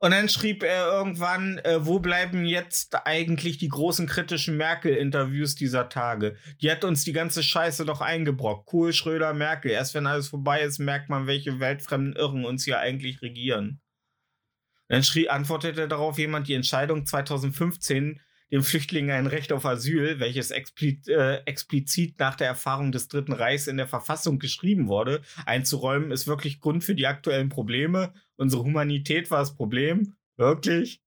[0.02, 5.90] Und dann schrieb er irgendwann, äh, wo bleiben jetzt eigentlich die großen kritischen Merkel-Interviews dieser
[5.90, 6.38] Tage?
[6.62, 8.66] Die hat uns die ganze Scheiße doch eingebrockt.
[8.66, 9.72] Kohl, Schröder, Merkel.
[9.72, 13.82] Erst wenn alles vorbei ist, merkt man, welche weltfremden Irren uns hier eigentlich regieren.
[14.88, 18.22] Dann schrie, antwortete darauf jemand, die Entscheidung 2015,
[18.52, 23.34] den Flüchtlingen ein Recht auf Asyl, welches expli äh, explizit nach der Erfahrung des Dritten
[23.34, 28.14] Reichs in der Verfassung geschrieben wurde, einzuräumen, ist wirklich Grund für die aktuellen Probleme.
[28.38, 30.16] Unsere Humanität war das Problem.
[30.38, 31.02] Wirklich?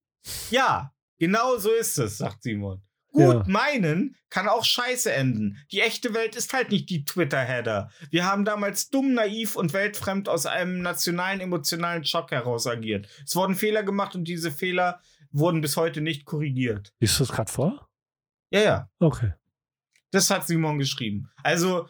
[0.51, 2.83] Ja, genau so ist es, sagt Simon.
[3.13, 3.45] Gut Ja.
[3.47, 5.59] meinen kann auch scheiße enden.
[5.71, 7.91] Die echte Welt ist halt nicht die Twitter-Header.
[8.11, 13.09] Wir haben damals dumm, naiv und weltfremd aus einem nationalen emotionalen Schock heraus agiert.
[13.27, 15.01] Es wurden Fehler gemacht und diese Fehler
[15.33, 16.93] wurden bis heute nicht korrigiert.
[17.01, 17.89] Liest du das gerade vor?
[18.51, 18.91] Ja, ja.
[18.99, 19.33] Okay.
[20.11, 21.31] Das hat Simon geschrieben.
[21.43, 21.89] Also,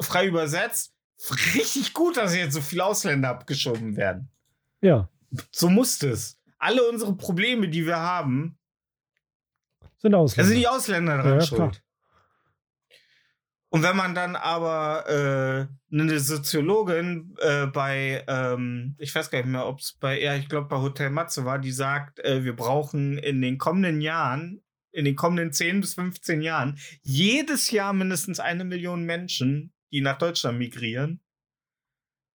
[0.00, 0.94] frei übersetzt,
[1.54, 4.30] richtig gut, dass jetzt so viele Ausländer abgeschoben werden.
[4.80, 5.08] Ja,
[5.50, 6.38] So muss es.
[6.58, 8.58] Alle unsere Probleme, die wir haben,
[9.98, 10.48] sind Ausländer.
[10.48, 11.82] Also die Ausländer dran Ja, ja, schuld.
[13.72, 19.48] Und wenn man dann aber äh, eine Soziologin äh, bei, ähm, ich weiß gar nicht
[19.48, 22.54] mehr, ob es bei, ja, ich glaube bei Hotel Matze war, die sagt, äh, wir
[22.54, 28.40] brauchen in den kommenden Jahren, in den kommenden 10 bis 15 Jahren, jedes Jahr mindestens
[28.40, 31.22] eine Million Menschen, die nach Deutschland migrieren,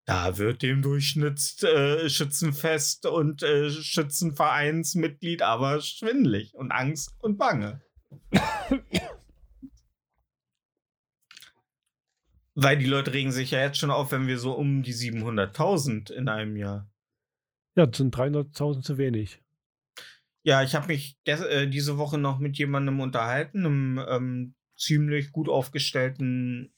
[0.06, 7.84] Da wird dem Durchschnittsschützenfest äh, und äh, Schützenvereinsmitglied aber schwindelig und Angst und Bange.
[12.60, 16.12] Weil die Leute regen sich ja jetzt schon auf, wenn wir so um die 700.000
[16.12, 16.90] in einem Jahr.
[17.76, 19.44] Ja, das sind 300.000 zu wenig.
[20.42, 25.50] Ja, ich habe mich äh, diese Woche noch mit jemandem unterhalten, einem ähm, ziemlich gut
[25.50, 26.74] aufgestellten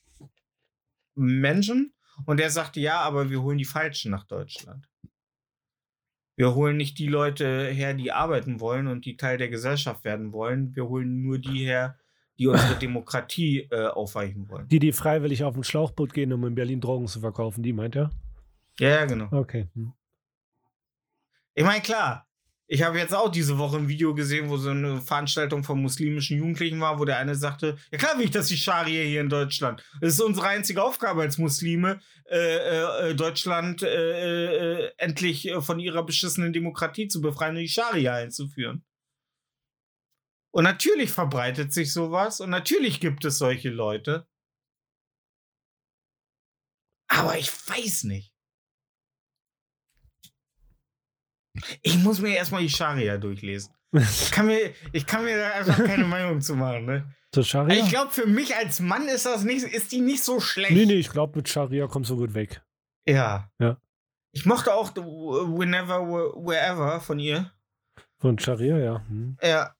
[1.15, 1.94] Menschen.
[2.26, 4.89] Und der sagte, ja, aber wir holen die Falschen nach Deutschland.
[6.36, 10.34] Wir holen nicht die Leute her, die arbeiten wollen und die Teil der Gesellschaft werden
[10.34, 10.76] wollen.
[10.76, 11.98] Wir holen nur die her,
[12.39, 14.67] die unsere Demokratie äh, aufweichen wollen.
[14.69, 17.95] Die, die freiwillig auf ein Schlauchboot gehen, um in Berlin Drogen zu verkaufen, die meint
[17.95, 18.10] er?
[18.80, 19.28] Ja, ja, genau.
[19.32, 19.67] Okay.
[19.75, 19.93] Hm.
[21.54, 22.25] Ich meine, klar,
[22.71, 26.38] ich habe jetzt auch diese Woche ein Video gesehen, wo so eine Veranstaltung von muslimischen
[26.38, 29.30] Jugendlichen war, wo der eine sagte, ja klar will ich das die Scharia hier in
[29.30, 29.84] Deutschland.
[29.99, 31.99] Das ist unsere einzige Aufgabe als Muslime,
[32.30, 37.67] äh, äh, Deutschland äh, äh endlich äh, von ihrer beschissenen Demokratie zu befreien und die
[37.67, 38.84] Scharia einzuführen.
[40.60, 44.28] Und natürlich verbreitet sich sowas und natürlich gibt es solche Leute.
[47.08, 48.34] Aber ich weiß nicht.
[51.82, 53.74] Ich muss mir erstmal die Scharia durchlesen.
[53.93, 57.15] Ich kann mir, ich kann mir da einfach keine Meinung zu machen, ne?
[57.32, 57.82] Zur Scharia?
[57.82, 60.74] Ich glaube, für mich als Mann ist das nicht, ist die nicht so schlecht.
[60.74, 62.62] Nee, nee, ich glaube, mit Scharia kommst du gut weg.
[63.08, 63.50] Ja.
[63.62, 63.82] Ja.
[64.34, 67.50] Ich mochte auch Whenever, Wherever von ihr.
[68.17, 69.08] Von Scharia, ja.
[69.08, 69.38] Hm.
[69.41, 69.74] Ja.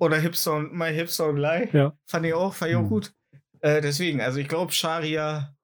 [0.00, 1.68] Oder Hipster und My Hipster und Lie.
[1.72, 1.96] Ja.
[2.06, 2.88] Fand ich auch, fand ich auch Hm.
[2.88, 3.12] gut.
[3.60, 5.54] Äh, deswegen, also ich glaube, Scharia,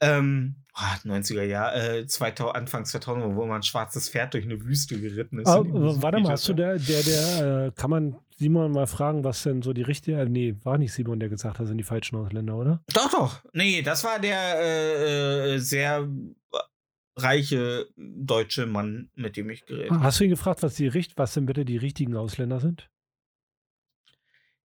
[0.00, 4.60] ähm, ah, 90er Jahre, äh, 2000, Anfang 2000, wo man ein schwarzes Pferd durch eine
[4.62, 5.48] Wüste geritten ist.
[5.48, 9.42] Ah, warte mal, hast du der, der, der, äh, kann man Simon mal fragen, was
[9.44, 11.84] denn so die richtige, äh, nee, war nicht Simon, der gesagt hat, das sind die
[11.84, 12.82] falschen Ausländer, oder?
[12.92, 13.40] Doch, doch.
[13.52, 16.06] Nee, das war der äh, äh, sehr
[17.16, 20.02] reiche deutsche Mann, mit dem ich geredet habe.
[20.02, 22.90] Hast du ihn gefragt, was die was denn bitte die richtigen Ausländer sind?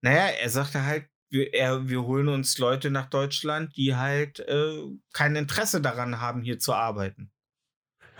[0.01, 4.81] Naja, er sagte halt, wir, er, wir holen uns Leute nach Deutschland, die halt äh,
[5.13, 7.31] kein Interesse daran haben, hier zu arbeiten.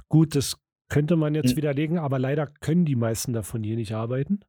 [0.10, 0.58] Gut, das
[0.90, 1.58] könnte man jetzt Hm.
[1.58, 4.42] widerlegen, aber leider können die meisten davon hier nicht arbeiten,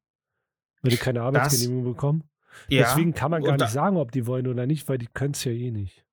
[0.83, 2.25] weil die keine Arbeitsgenehmigung bekommen.
[2.69, 5.07] Ja, Deswegen kann man gar da- nicht sagen, ob die wollen oder nicht, weil die
[5.07, 6.05] können es ja eh nicht.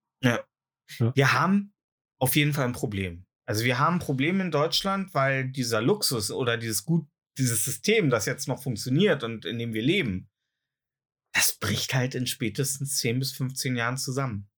[1.15, 1.73] Wir haben
[2.19, 3.25] auf jeden Fall ein Problem.
[3.45, 8.09] Also wir haben ein Problem in Deutschland, weil dieser Luxus oder dieses gut, dieses System,
[8.09, 10.29] das jetzt noch funktioniert und in dem wir leben,
[11.37, 14.49] das bricht halt in spätestens 10 bis 15 Jahren zusammen.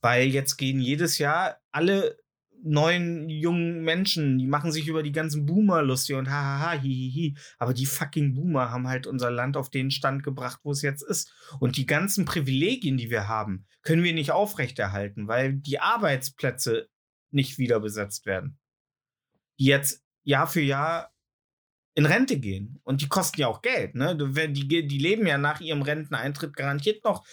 [0.00, 2.16] Weil jetzt gehen jedes Jahr alle
[2.62, 7.36] neuen jungen Menschen, die machen sich über die ganzen Boomer lustig und hahaha, hihihi.
[7.58, 11.02] Aber die fucking Boomer haben halt unser Land auf den Stand gebracht, wo es jetzt
[11.02, 11.32] ist.
[11.58, 16.88] Und die ganzen Privilegien, die wir haben, können wir nicht aufrechterhalten, weil die Arbeitsplätze
[17.32, 18.60] nicht wieder besetzt werden.
[19.58, 21.11] Die jetzt Jahr für Jahr
[21.94, 22.80] in Rente gehen.
[22.84, 23.94] Und die kosten ja auch Geld.
[23.94, 24.16] Ne?
[24.16, 27.24] Die, die leben ja nach ihrem Renteneintritt garantiert noch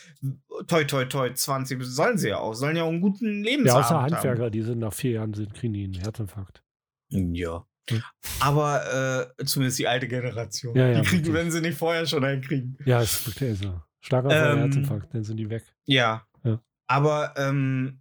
[0.67, 3.85] toi toi toi 20, sollen sie ja auch, sollen ja auch einen guten Ja, Lebensabend
[3.85, 4.13] außer haben.
[4.13, 6.61] Handwerker, die sind nach vier Jahren sind, kriegen die einen Herzinfarkt.
[7.09, 7.65] Ja.
[7.89, 8.03] Hm.
[8.39, 10.75] Aber äh, zumindest die alte Generation.
[10.75, 12.77] Ja, ja, die kriegen, wenn sie nicht vorher schon einen kriegen.
[12.85, 13.81] Ja, ist wirklich so.
[14.01, 15.63] Schlaganfall, Ähm, Herzinfarkt, dann sind die weg.
[15.85, 16.25] Ja.
[16.43, 16.61] Ja.
[16.87, 17.99] Aber ähm,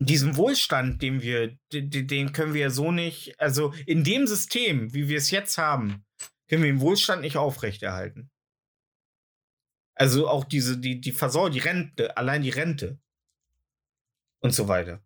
[0.00, 5.18] diesen Wohlstand, den wir, den, können wir so nicht, also in dem System, wie wir
[5.18, 6.04] es jetzt haben,
[6.48, 8.30] können wir den Wohlstand nicht aufrechterhalten.
[9.94, 12.98] Also auch diese, die, die Versorgung, die Rente, allein die Rente
[14.40, 15.02] und so weiter.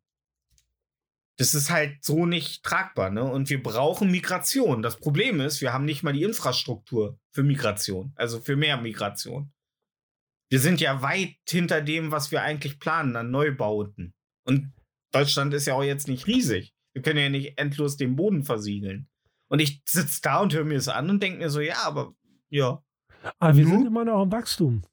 [1.37, 3.25] Das ist halt so nicht tragbar, ne?
[3.25, 4.83] Und wir brauchen Migration.
[4.83, 9.53] Das Problem ist, wir haben nicht mal die Infrastruktur für Migration, also für mehr Migration.
[10.49, 14.15] Wir sind ja weit hinter dem, was wir eigentlich planen an Neubauten.
[14.45, 14.74] Und
[15.15, 16.75] Deutschland ist ja auch jetzt nicht riesig.
[16.93, 19.09] Wir können ja nicht endlos den Boden versiegeln.
[19.49, 22.15] Und ich sitze da und höre mir das an und denke mir so, ja, aber
[22.49, 22.83] ja.
[23.39, 24.85] Aber wir sind immer noch im Wachstum.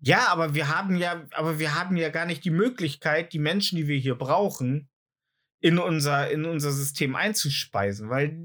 [0.00, 3.76] Ja, aber wir haben ja, aber wir haben ja gar nicht die Möglichkeit, die Menschen,
[3.76, 4.90] die wir hier brauchen,
[5.60, 8.10] in unser, in unser System einzuspeisen.
[8.10, 8.36] Weil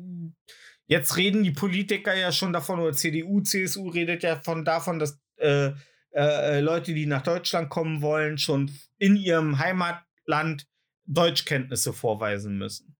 [0.86, 5.20] jetzt reden die Politiker ja schon davon, oder CDU, CSU redet ja von davon, dass
[5.38, 5.72] äh,
[6.12, 10.68] äh, Leute, die nach Deutschland kommen wollen, schon in ihrem Heimatland
[11.06, 12.98] Deutschkenntnisse vorweisen müssen.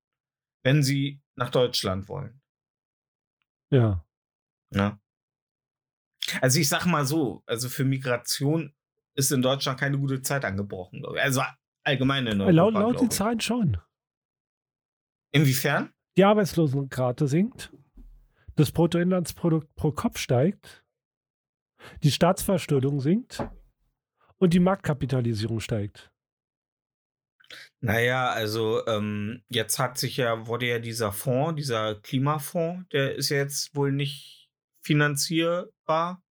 [0.64, 2.42] Wenn sie nach Deutschland wollen.
[3.70, 4.06] Ja.
[4.74, 5.00] Ja.
[6.42, 8.74] Also ich sag mal so, also für Migration
[9.14, 11.04] ist in Deutschland keine gute Zeit angebrochen.
[11.20, 11.42] Also
[11.84, 12.52] allgemein in Europa.
[12.52, 13.10] laut laut die.
[13.10, 13.78] Zahlen schon.
[15.32, 15.94] Inwiefern?
[16.18, 17.72] Die Arbeitslosenrate sinkt.
[18.56, 20.84] Das Bruttoinlandsprodukt pro Kopf steigt.
[22.04, 23.44] Die Staatsverschuldung sinkt.
[24.40, 26.12] Und die Marktkapitalisierung steigt.
[27.80, 33.30] Naja, also ähm, jetzt hat sich ja, wurde ja dieser Fonds, dieser Klimafonds, der ist
[33.30, 34.50] ja jetzt wohl nicht
[34.82, 36.24] finanzierbar.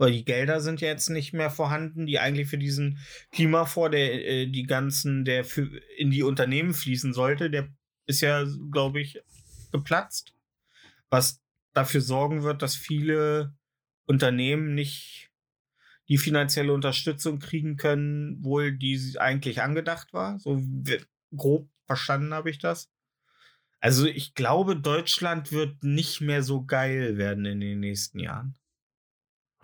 [0.00, 2.98] Weil die Gelder sind ja jetzt nicht mehr vorhanden, die eigentlich für diesen
[3.32, 7.68] Klimafonds, der äh, die ganzen, der für in die Unternehmen fließen sollte, der
[8.06, 9.20] ist ja, glaube ich,
[9.72, 10.34] geplatzt.
[11.10, 11.42] Was
[11.74, 13.56] dafür sorgen wird, dass viele
[14.06, 15.27] Unternehmen nicht
[16.08, 20.38] die finanzielle Unterstützung kriegen können, wohl die eigentlich angedacht war.
[20.38, 20.62] So
[21.36, 22.90] grob verstanden habe ich das.
[23.80, 28.56] Also ich glaube, Deutschland wird nicht mehr so geil werden in den nächsten Jahren.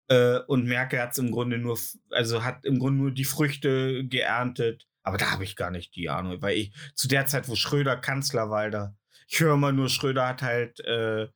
[0.08, 1.78] Äh, und Merkel hat im Grunde nur,
[2.10, 4.86] also hat im Grunde nur die Früchte geerntet.
[5.02, 7.96] Aber da habe ich gar nicht die Ahnung, weil ich zu der Zeit, wo Schröder
[7.96, 8.94] Kanzler war, da,
[9.26, 11.28] ich höre immer nur, Schröder hat halt äh,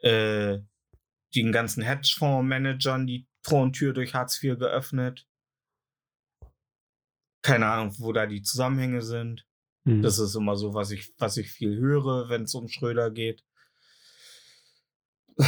[0.00, 0.60] äh,
[1.34, 5.26] den ganzen Hedgefonds-Managern die Tor und Tür durch Hartz IV geöffnet.
[7.42, 9.46] Keine Ahnung, wo da die Zusammenhänge sind.
[9.84, 10.02] Hm.
[10.02, 13.44] Das ist immer so, was ich, was ich viel höre, wenn es um Schröder geht.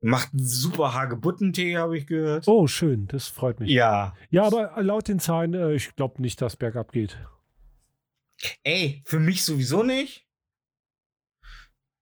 [0.00, 2.48] Macht einen super Hagebuttentee, habe ich gehört.
[2.48, 3.70] Oh, schön, das freut mich.
[3.70, 4.16] Ja.
[4.30, 7.16] Ja, aber laut den Zahlen, äh, ich glaube nicht, dass bergab geht.
[8.64, 10.26] Ey, für mich sowieso nicht.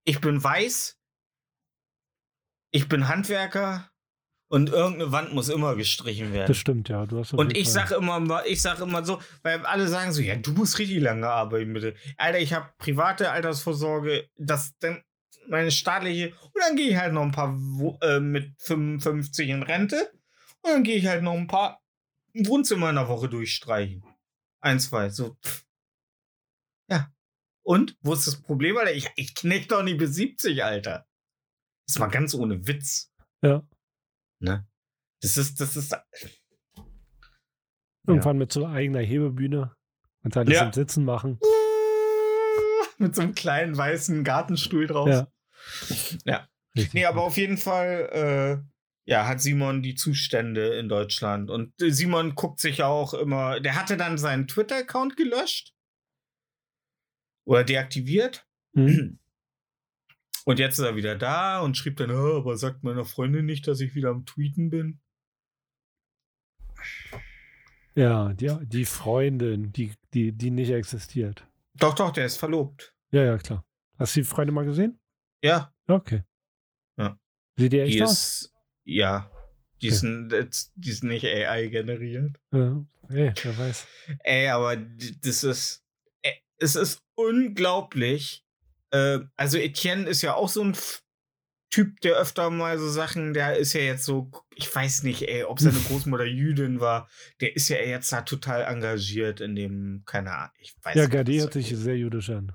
[0.04, 0.98] Ich bin weiß.
[2.70, 3.90] Ich bin Handwerker.
[4.52, 6.48] Und irgendeine Wand muss immer gestrichen werden.
[6.48, 7.06] Das stimmt, ja.
[7.06, 10.20] Du hast Und ich sage immer, mal- ich sag immer so, weil alle sagen so,
[10.20, 11.94] ja, du musst richtig lange arbeiten, bitte.
[12.16, 15.04] Alter, ich habe private Altersvorsorge, das dann
[15.48, 17.56] meine staatliche, und dann gehe ich halt noch ein paar
[18.02, 20.10] äh, mit 55 in Rente
[20.62, 21.80] und dann gehe ich halt noch ein paar
[22.34, 24.02] Wohnzimmer in der Woche durchstreichen.
[24.60, 25.36] Ein, zwei, so.
[26.88, 27.12] Ja.
[27.62, 28.92] Und, wo ist das Problem, Alter?
[28.94, 31.06] Ich, ich kneck doch nicht bis 70, Alter.
[31.86, 33.12] Das ist mal ganz ohne Witz.
[33.42, 33.62] Ja.
[34.40, 34.66] Ne?
[35.22, 35.94] Das ist, das ist,
[38.06, 39.76] Irgendwann mit so eigener Hebebühne
[40.22, 40.66] und alles Ja.
[40.66, 41.38] im Sitzen machen.
[42.98, 45.08] Mit so einem kleinen weißen Gartenstuhl drauf.
[45.08, 45.26] Ja.
[46.24, 46.48] Ja.
[46.76, 51.50] Richtig Nee, aber auf jeden Fall, äh, ja, hat Simon die Zustände in Deutschland.
[51.50, 55.72] Und äh, Simon guckt sich ja auch immer, der hatte dann seinen Twitter-Account gelöscht.
[57.46, 58.46] Oder deaktiviert.
[58.74, 59.18] Hm?
[60.50, 63.66] Und jetzt ist er wieder da und schrieb dann, "Ah, aber sagt meiner Freundin nicht,
[63.68, 65.00] dass ich wieder am Tweeten bin.
[67.94, 71.46] Ja, die, die Freundin, die, die, die nicht existiert.
[71.74, 72.94] Doch, doch, der ist verlobt.
[73.10, 73.64] Ja, ja, klar.
[73.98, 74.98] Hast du die Freundin mal gesehen?
[75.42, 76.22] Ja, Okay.
[76.96, 77.18] Ja.
[77.56, 78.12] Sieht die echt die aus?
[78.12, 79.30] ist, ja,
[79.82, 82.36] die n- jetzt- die ist nicht AI generiert.
[82.52, 82.84] Ja.
[83.08, 83.86] Ey, wer weiß.
[84.20, 85.84] Ey, aber das ist.
[86.58, 88.44] Es ist unglaublich.
[88.90, 90.76] Äh, also, Etienne ist ja auch so ein
[91.72, 95.44] Typ, der öfter mal so Sachen, der ist ja jetzt so, ich weiß nicht, ey,
[95.44, 97.08] ob seine Großmutter Jüdin war,
[97.40, 101.12] der ist ja jetzt da total engagiert in dem, keine Ahnung, ich weiß Ja, nicht,
[101.12, 102.52] Gadi was hört sich sehr jüdisch an.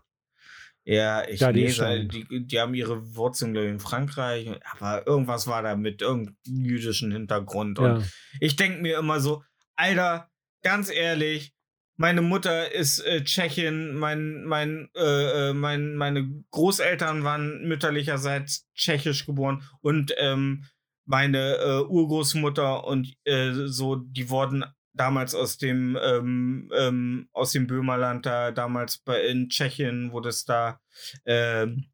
[0.84, 5.08] Ja, ich Gadi sei- schon- die, die haben ihre Wurzeln, glaube ich, in Frankreich, aber
[5.08, 7.80] irgendwas war da mit irgendeinem jüdischen Hintergrund.
[7.80, 8.06] Und Ja.
[8.42, 9.44] ich denke mir immer so,
[9.78, 10.30] Alter,
[10.62, 11.55] ganz ehrlich,
[11.98, 19.26] meine Mutter ist äh, Tschechin, mein, mein, äh, äh, mein, meine Großeltern waren mütterlicherseits tschechisch
[19.26, 20.66] geboren und ähm,
[21.06, 27.68] meine äh, Urgroßmutter und äh, so, die wurden damals aus dem ähm, ähm, aus dem
[27.68, 30.80] Böhmerland da damals bei in Tschechien, wo das da
[31.26, 31.86] ähm,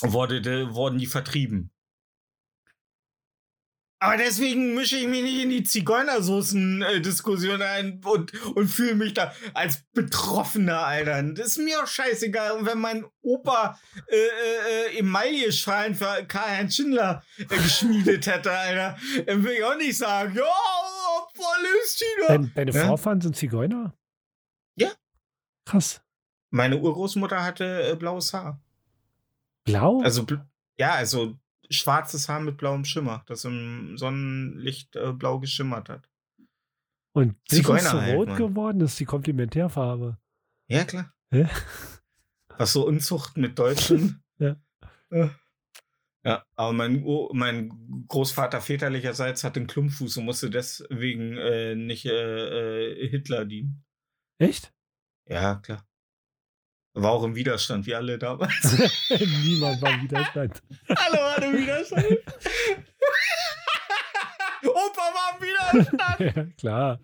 [0.00, 1.70] wurde, de, wurden die vertrieben.
[4.00, 9.32] Aber deswegen mische ich mich nicht in die Zigeunersoßen-Diskussion ein und, und fühle mich da
[9.54, 11.20] als Betroffener, Alter.
[11.34, 12.52] Das ist mir auch scheißegal.
[12.52, 14.28] Und wenn mein Opa äh, äh,
[14.94, 18.96] äh, Emaille-Schalen für Karl-Heinz Schindler äh, geschmiedet hätte, Alter,
[19.26, 20.44] dann würde ich auch nicht sagen, ja,
[21.34, 22.26] Palästina.
[22.28, 22.86] Dein, deine Ja?
[22.86, 23.94] Vorfahren sind Zigeuner?
[24.76, 24.90] Ja.
[25.64, 26.00] Krass.
[26.50, 28.60] Meine Urgroßmutter hatte äh, blaues Haar.
[29.64, 30.00] Blau?
[30.02, 30.24] Also,
[30.78, 31.36] ja, also
[31.70, 36.08] schwarzes Haar mit blauem Schimmer, das im Sonnenlicht äh, blau geschimmert hat.
[37.12, 38.36] Und das ist Zigeuner so halt, rot Mann.
[38.36, 38.78] geworden?
[38.78, 40.18] Das ist die Komplementärfarbe.
[40.68, 41.12] Ja, klar.
[41.30, 41.48] Hä?
[42.56, 44.22] Was so Unzucht mit Deutschen.
[44.40, 44.54] Ja.
[45.10, 45.34] Ja.
[46.24, 52.92] Ja, aber mein, mein Großvater väterlicherseits hat einen Klumpfuß und musste deswegen äh, nicht äh,
[52.92, 53.84] äh, Hitler dienen.
[54.38, 54.72] Echt?
[55.28, 55.87] Ja, klar.
[57.02, 58.76] War auch im Widerstand, wie alle damals.
[59.44, 60.62] Niemand war im Widerstand.
[60.88, 62.06] alle waren im Widerstand.
[65.28, 66.36] am Widerstand.
[66.36, 67.00] ja, klar.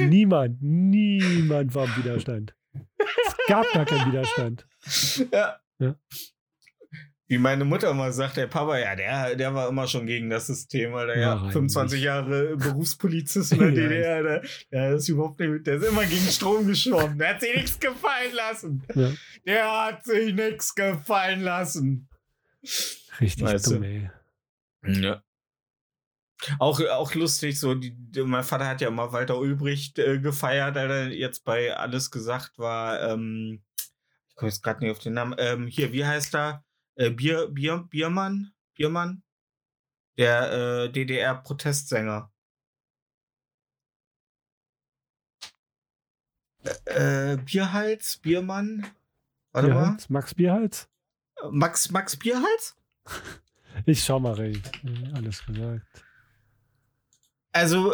[0.00, 2.54] Niemand, niemand war im Widerstand.
[2.76, 4.66] Es gab gar keinen Widerstand.
[5.32, 5.58] Ja.
[5.78, 5.96] Ja.
[7.34, 10.46] Wie meine Mutter mal sagt, der Papa, ja, der, der war immer schon gegen das
[10.46, 11.18] System, Alter.
[11.18, 12.04] Ja, Nein, 25 nicht.
[12.04, 13.74] Jahre Berufspolizist in der Ja.
[13.74, 17.18] DDR, der, der ist überhaupt nicht, der ist immer gegen Strom geschwommen.
[17.18, 18.82] Der hat sich nichts gefallen lassen.
[18.94, 19.10] Ja.
[19.44, 22.08] Der hat sich nichts gefallen lassen.
[23.20, 23.70] Richtig Weißt du.
[23.74, 24.10] dumm, ey.
[24.86, 25.20] Ja.
[26.60, 31.08] Auch, auch lustig, so, die, mein Vater hat ja immer Walter Ulbricht äh, gefeiert, Alter.
[31.08, 33.60] Jetzt bei Alles gesagt war, ähm,
[34.28, 36.64] ich komme jetzt gerade nicht auf den Namen, ähm, hier, wie heißt er?
[36.96, 38.52] Äh, Bier, Bier, Biermann?
[38.74, 39.22] Biermann?
[40.16, 42.30] Der äh, DDR-Protestsänger.
[46.86, 48.18] Äh, äh, Bierhals?
[48.18, 48.86] Biermann?
[49.52, 49.74] Warte mal.
[49.74, 50.08] Bierhals?
[50.10, 50.88] Max Bierhals?
[51.50, 52.76] Max, Max Bierhals?
[53.86, 54.62] Ich schau mal rein.
[54.84, 55.84] Äh, Alles gesagt.
[57.50, 57.92] Also,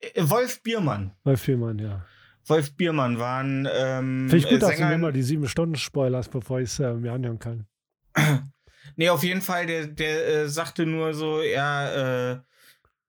[0.00, 1.14] äh, Wolf Biermann.
[1.22, 2.06] Bei Vielmann, ja.
[2.46, 4.88] Wolf Biermann waren ähm, Finde ich gut, äh, dass du Sänger.
[4.88, 7.66] mir mal die sieben Stunden spoilerst, bevor ich es äh, mir anhören kann.
[8.96, 12.40] nee, auf jeden Fall, der, der äh, sagte nur so, ja, äh,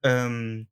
[0.04, 0.68] ähm,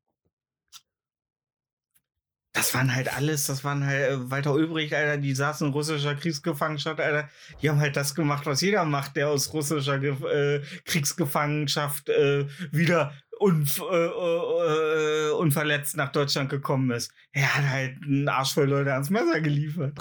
[2.54, 6.16] das waren halt alles, das waren halt äh, Walter Ulbricht, Alter, die saßen in russischer
[6.16, 7.30] Kriegsgefangenschaft, Alter.
[7.62, 12.46] Die haben halt das gemacht, was jeder macht, der aus russischer Ge äh, Kriegsgefangenschaft äh,
[12.72, 17.14] wieder äh, unverletzt nach Deutschland gekommen ist.
[17.32, 19.98] Er hat halt einen Arsch voll Leute ans Messer geliefert.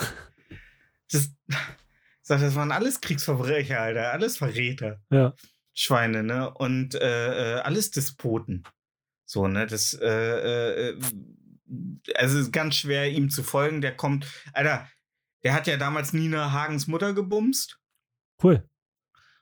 [1.11, 1.31] Das,
[2.31, 5.01] sagt, das waren alles Kriegsverbrecher, Alter, alles Verräter.
[5.11, 5.35] Ja.
[5.74, 6.53] Schweine, ne?
[6.55, 8.64] Und äh, äh, alles Despoten.
[9.24, 9.66] So, ne?
[9.66, 11.01] Das, äh, äh,
[12.14, 13.81] also es ist ganz schwer, ihm zu folgen.
[13.81, 14.89] Der kommt, Alter,
[15.43, 17.78] der hat ja damals Nina Hagens Mutter gebumst.
[18.43, 18.64] Cool.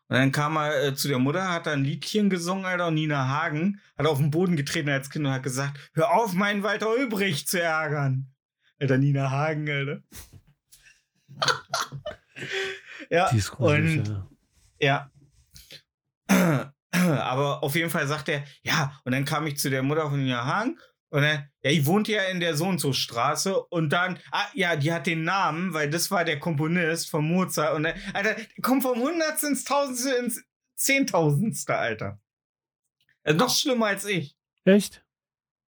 [0.08, 2.94] Und dann kam er äh, zu der Mutter, hat da ein Liedchen gesungen, Alter, und
[2.94, 6.62] Nina Hagen hat auf den Boden getreten als Kind und hat gesagt, hör auf, meinen
[6.62, 8.32] Walter Ulbricht zu ärgern.
[8.80, 10.02] Alter, Nina Hagen, Alter.
[13.10, 14.28] ja, Die ist gruselig, und
[14.78, 15.10] ja.
[16.28, 16.72] ja.
[17.20, 20.30] Aber auf jeden Fall sagt er, ja, und dann kam ich zu der Mutter von
[20.32, 20.78] Hagen
[21.10, 24.46] und dann, ja, ich wohnte ja in der so und so Straße und dann, ah,
[24.54, 28.36] ja, die hat den Namen, weil das war der Komponist von Mozart und dann, Alter,
[28.62, 30.44] kommt vom Hundertste ins Tausendste ins
[30.76, 32.20] Zehntausendste, Alter.
[33.24, 34.36] Noch schlimmer als ich.
[34.64, 35.04] Echt?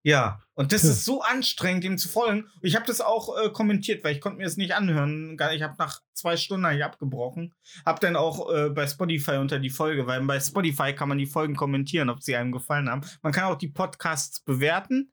[0.02, 0.90] Ja, und das Ja.
[0.90, 2.48] ist so anstrengend, ihm zu folgen.
[2.62, 5.36] Ich habe das auch äh, kommentiert, weil ich konnte mir das nicht anhören.
[5.52, 7.54] Ich habe nach zwei Stunden hab ich abgebrochen.
[7.84, 11.26] Hab dann auch äh, bei Spotify unter die Folge, weil bei Spotify kann man die
[11.26, 13.02] Folgen kommentieren, ob sie einem gefallen haben.
[13.22, 15.12] Man kann auch die Podcasts bewerten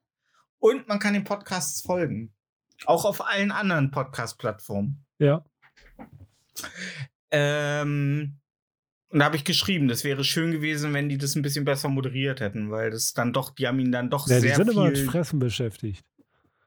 [0.58, 2.32] und man kann den Podcasts folgen.
[2.86, 5.04] Auch auf allen anderen Podcast-Plattformen.
[5.18, 5.44] Ja.
[7.30, 8.38] Ähm,
[9.10, 11.88] und da habe ich geschrieben, das wäre schön gewesen, wenn die das ein bisschen besser
[11.88, 14.70] moderiert hätten, weil das dann doch, die haben ihn dann doch ja die sehr sind
[14.70, 15.06] immer mit viel.
[15.06, 16.04] Fressen beschäftigt.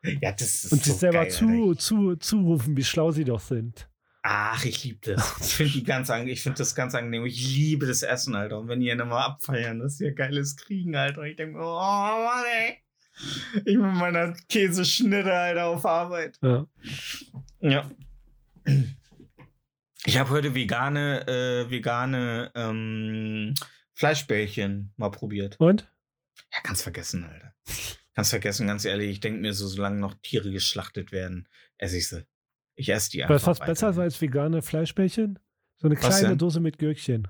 [0.04, 3.40] Ja, das ist Und sich so selber geil, zu, zu, zurufen, wie schlau sie doch
[3.40, 3.88] sind.
[4.24, 5.36] Ach, ich liebe das.
[5.42, 6.10] Ich finde die ganz.
[6.10, 7.26] Ich finde das ganz angenehm.
[7.26, 8.60] Ich liebe das Essen, Alter.
[8.60, 11.24] Und wenn die dann mal abfeiern, das ist ja geiles Kriegen, Alter.
[11.24, 12.78] Ich denke, oh Mann, ey.
[13.66, 16.40] Ich mit meiner Käseschnitte, Alter, auf Arbeit.
[16.42, 16.66] Ja.
[17.60, 17.90] Ja.
[20.06, 23.54] Ich habe heute vegane, äh, vegane ähm,
[23.94, 25.60] Fleischbällchen mal probiert.
[25.60, 25.92] Und?
[26.52, 27.54] Ja, ganz vergessen, Alter.
[28.16, 29.12] Ganz vergessen, ganz ehrlich.
[29.12, 31.48] Ich denke mir so, solange noch Tiere geschlachtet werden,
[31.78, 32.26] esse ich sie.
[32.76, 33.36] Ich esse die einfach.
[33.48, 33.66] Was weiter.
[33.66, 35.40] besser als vegane Fleischbällchen?
[35.78, 36.38] So eine Was kleine denn?
[36.38, 37.28] Dose mit Gürkchen.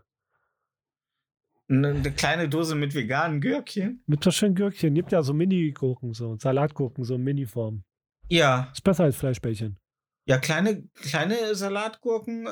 [1.68, 4.04] Eine, eine kleine Dose mit veganen Gürkchen?
[4.08, 4.94] Mit so schönen Gürkchen.
[4.94, 7.84] Gibt ja so Mini-Gurken, so Salatgurken, so in Mini-Form.
[8.30, 8.70] Ja.
[8.74, 9.81] Ist besser als Fleischbällchen.
[10.26, 12.50] Ja, kleine, kleine Salatgurken äh,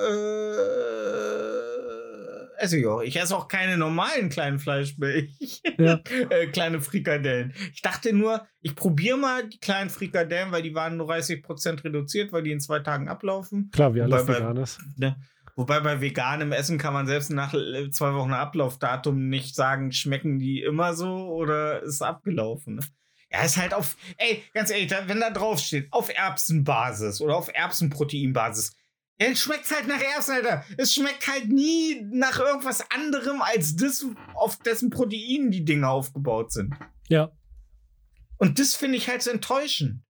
[2.61, 3.01] esse ich auch.
[3.01, 5.35] Ich esse auch keine normalen kleinen Fleischbällchen.
[5.77, 5.99] Ja.
[6.29, 7.53] äh, kleine Frikadellen.
[7.73, 12.31] Ich dachte nur, ich probiere mal die kleinen Frikadellen, weil die waren nur 30% reduziert,
[12.33, 13.69] weil die in zwei Tagen ablaufen.
[13.71, 14.79] Klar, wie alles Wobei bei- vegan ist.
[14.97, 15.15] Ne?
[15.55, 20.39] Wobei bei veganem Essen kann man selbst nach äh, zwei Wochen Ablaufdatum nicht sagen, schmecken
[20.39, 22.75] die immer so oder ist abgelaufen.
[22.75, 22.81] Ne?
[23.31, 27.49] Ja, ist halt auf, ey, ganz ehrlich, wenn da drauf steht, auf Erbsenbasis oder auf
[27.53, 28.75] Erbsenproteinbasis,
[29.19, 30.65] dann schmeckt's halt nach Erbsen, Alter.
[30.77, 36.53] Es schmeckt halt nie nach irgendwas anderem als das, auf dessen Proteinen die Dinge aufgebaut
[36.53, 36.73] sind.
[37.09, 37.31] Ja.
[38.37, 40.01] Und das finde ich halt so enttäuschend.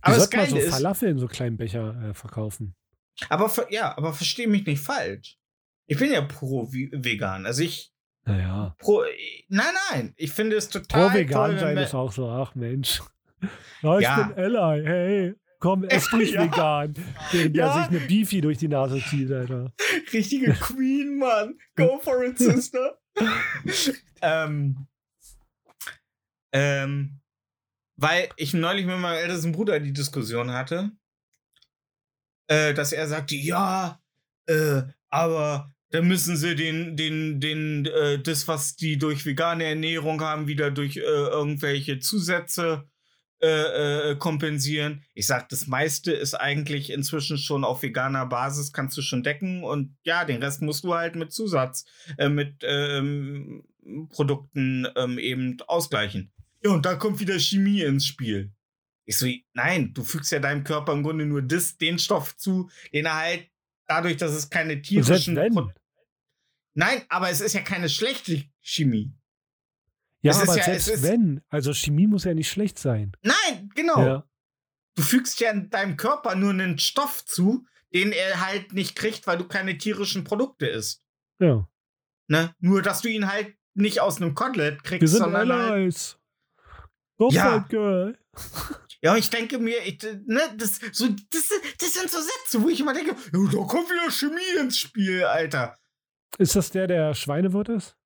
[0.00, 2.74] Aber das sollten mal Geile so Falafel in so kleinen Becher äh, verkaufen.
[3.28, 5.38] Aber ja, aber verstehe mich nicht falsch.
[5.86, 7.46] Ich bin ja pro vegan.
[7.46, 7.89] Also ich
[8.24, 8.74] Naja.
[8.78, 9.02] pro
[9.48, 13.00] nein, nein, ich finde es total Pro vegan toll, sein ist auch so, ach Mensch.
[13.82, 14.22] Ja, ich Ja.
[14.24, 15.34] bin Ella, hey.
[15.58, 16.42] Komm, ess dich Ja.
[16.44, 16.94] vegan.
[17.32, 17.72] Während Ja.
[17.72, 19.72] der sich eine Beefy durch die Nase zieht, Alter.
[20.12, 21.58] richtige Queen, Mann.
[21.76, 22.98] Go for it, Sister.
[24.20, 24.86] ähm,
[26.52, 27.20] Ähm,
[27.96, 30.90] weil ich neulich mit meinem ältesten Bruder die Diskussion hatte,
[32.48, 34.00] äh, dass er sagte, ja,
[34.46, 40.20] äh, aber dann müssen sie den, den, den, äh, das, was die durch vegane Ernährung
[40.20, 42.88] haben, wieder durch äh, irgendwelche Zusätze
[43.42, 45.02] äh, äh, kompensieren.
[45.14, 49.64] Ich sag, das meiste ist eigentlich inzwischen schon auf veganer Basis, kannst du schon decken
[49.64, 51.86] und ja, den Rest musst du halt mit Zusatz,
[52.18, 53.64] äh, mit ähm,
[54.10, 56.30] Produkten ähm, eben ausgleichen.
[56.62, 58.52] Ja, und da kommt wieder Chemie ins Spiel.
[59.06, 62.70] Ich so, nein, du fügst ja deinem Körper im Grunde nur das, den Stoff zu,
[62.92, 63.48] den er halt
[63.86, 65.36] dadurch, dass es keine Und selbst tierischen.
[65.36, 65.72] wenn.
[66.74, 69.12] Nein, aber es ist ja keine schlechte Chemie.
[70.22, 71.40] Ja, es ist aber ja- selbst wenn.
[71.48, 73.12] Also Chemie muss ja nicht schlecht sein.
[73.22, 74.04] Nein, genau.
[74.04, 74.28] Ja.
[74.94, 79.38] Du fügst ja deinem Körper nur einen Stoff zu, den er halt nicht kriegt, weil
[79.38, 81.02] du keine tierischen Produkte isst.
[81.38, 81.66] ja.
[82.28, 82.54] Ne?
[82.60, 86.16] Nur, dass du ihn halt nicht aus einem Kotelett kriegst, Wir sind sondern halt, Allies.
[87.16, 87.58] Go Ja.
[87.68, 88.16] girl.
[89.02, 91.48] Ja, ich denke mir, ich, ne, das, so, das,
[91.78, 95.24] das sind so Sätze, wo ich immer denke, ja, da kommt wieder Chemie ins Spiel,
[95.24, 95.74] Alter.
[96.38, 97.96] Ist das der, der Schweinewirt ist?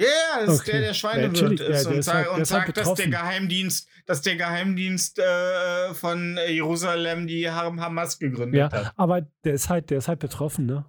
[0.00, 0.70] Ja, yeah, das ist Okay.
[0.72, 2.66] der, der Ja, Schweinewirt ja, ist der und, ist sag, halt- der und ist halt
[2.66, 3.10] sagt, dass der betroffen.
[3.10, 8.92] Geheimdienst, dass der Geheimdienst äh, von Jerusalem die Ham- Hamas gegründet Ja, hat.
[8.96, 10.84] aber der ist halt, der ist halt betroffen, ne?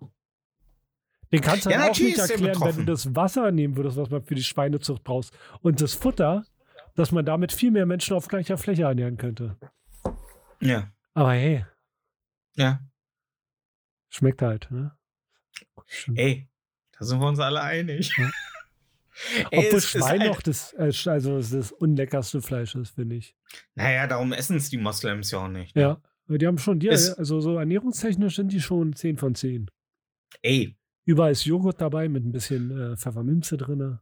[1.32, 2.86] Den kannst du Ja, halt auch nicht ist der erklären, wenn du betroffen.
[2.86, 5.34] das Wasser nehmen würdest, was man für die Schweinezucht brauchst.
[5.62, 6.46] Und das Futter,
[6.96, 9.58] dass man damit viel mehr Menschen auf gleicher Fläche ernähren könnte.
[10.62, 11.66] Ja, Aber hey,
[12.56, 12.80] ja.
[14.12, 14.96] schmeckt halt, ne?
[15.88, 16.16] Schon.
[16.16, 16.48] Ey,
[16.98, 18.12] da sind wir uns alle einig.
[18.18, 18.30] Ja.
[19.52, 23.36] Ey, Obwohl Schwein noch das, äh, also das, unleckerste Fleisch ist, finde ich.
[23.76, 25.76] Naja, darum essen es die Moslems ja auch nicht.
[25.76, 25.82] ne?
[25.82, 26.02] Ja.
[26.38, 29.70] Die haben schon, die, also so ernährungstechnisch sind die schon 10 von 10.
[30.42, 30.80] Ey,
[31.10, 33.98] Überall ist Joghurt dabei mit ein bisschen äh, Pfefferminze drin.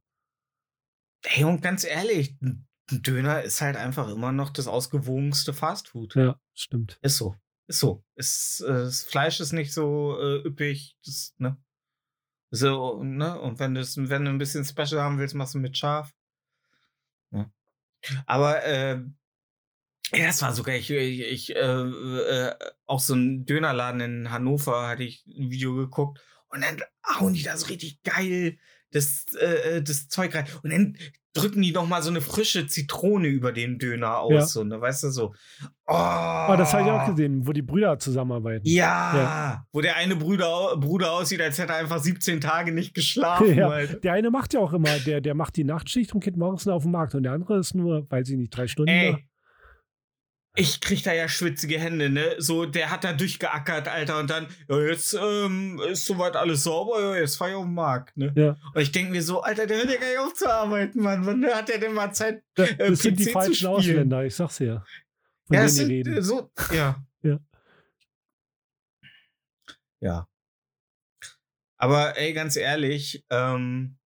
[1.23, 6.15] ey, und ganz ehrlich, ein Döner ist halt einfach immer noch das ausgewogenste Fastfood.
[6.15, 6.99] Ja, stimmt.
[7.01, 7.35] Ist so.
[7.67, 8.03] Ist so.
[8.15, 10.97] Ist, äh, das Fleisch ist nicht so äh, üppig.
[11.05, 11.57] Das, ne?
[12.49, 13.39] So, ne?
[13.39, 16.13] Und wenn, das, wenn du ein bisschen Special haben willst, machst du mit scharf.
[17.31, 17.51] Ja.
[18.25, 19.01] Aber äh,
[20.13, 22.55] ja, das war sogar, ich, ich, ich äh, äh,
[22.85, 26.81] auch so ein Dönerladen in Hannover hatte ich ein Video geguckt und dann
[27.19, 28.57] hauen die da so richtig geil
[28.91, 30.47] das, äh, das Zeug rein.
[30.63, 30.97] Und dann
[31.37, 34.33] drücken die noch mal so eine frische Zitrone über den Döner aus.
[34.33, 34.41] Ja.
[34.45, 34.79] So, ne?
[34.81, 35.33] Weißt du so.
[35.89, 38.63] Oh, Aber das habe ich auch gesehen, wo die Brüder zusammenarbeiten.
[38.67, 39.65] Ja, Ja.
[39.71, 43.55] wo der eine Bruder, Bruder aussieht, als hätte er einfach 17 Tage nicht geschlafen.
[43.55, 46.67] Ja, der eine macht ja auch immer, der, der macht die Nachtschicht und geht morgens
[46.67, 48.89] auf den Markt und der andere ist nur, weiß ich nicht, drei Stunden.
[48.89, 49.26] Ey,
[50.57, 52.35] ich krieg da ja schwitzige Hände, ne?
[52.39, 56.99] So, der hat da durchgeackert, Alter, und dann, ja, jetzt ähm, ist soweit alles sauber,
[56.99, 58.33] ja, jetzt fahr ich auf den Markt, ne?
[58.35, 58.57] Ja.
[58.73, 61.25] Und ich denke mir so, Alter, der hört ja gar nicht auf zu arbeiten, Mann.
[61.25, 62.43] Wann hat der denn mal Zeit?
[62.55, 63.67] Das äh, sind die PC falschen?
[63.67, 64.83] Ausländer, ich sag's ja.
[65.45, 66.17] Von ja, denen das die sind reden.
[66.17, 67.03] äh, so, ja.
[67.21, 67.39] Ja.
[69.99, 70.27] Ja.
[71.77, 73.97] Aber ey, ganz ehrlich, ähm,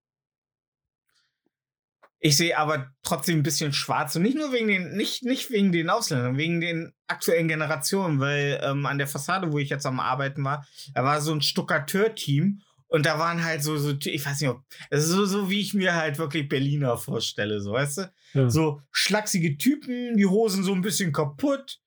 [2.24, 5.72] ich sehe aber trotzdem ein bisschen schwarz und nicht nur wegen den, nicht, nicht wegen
[5.72, 10.00] den Ausländern, wegen den aktuellen Generationen, weil ähm, an der Fassade, wo ich jetzt am
[10.00, 14.40] Arbeiten war, da war so ein Stuckateur-Team und da waren halt so, so ich weiß
[14.40, 14.62] nicht, ob,
[14.92, 18.14] so, so wie ich mir halt wirklich Berliner vorstelle, so, weißt du?
[18.34, 18.50] Ja.
[18.52, 21.80] So schlachsige Typen, die Hosen so ein bisschen kaputt,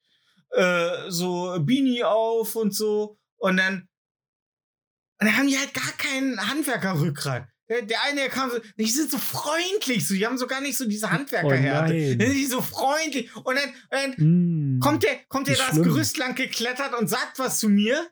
[0.51, 3.19] äh, so Beanie auf und so.
[3.37, 3.89] Und dann,
[5.21, 7.47] und dann haben die halt gar keinen Handwerkerrückgrat.
[7.69, 10.61] Der, der eine, der kam so, die sind so freundlich, so, die haben so gar
[10.61, 11.93] nicht so diese Handwerkerhärte.
[11.93, 13.35] Oh die sind so freundlich.
[13.37, 14.15] Und dann, und dann
[14.77, 14.81] Mm.
[14.81, 15.83] kommt der, kommt der das schlimm.
[15.85, 18.11] Gerüst lang geklettert und sagt was zu mir.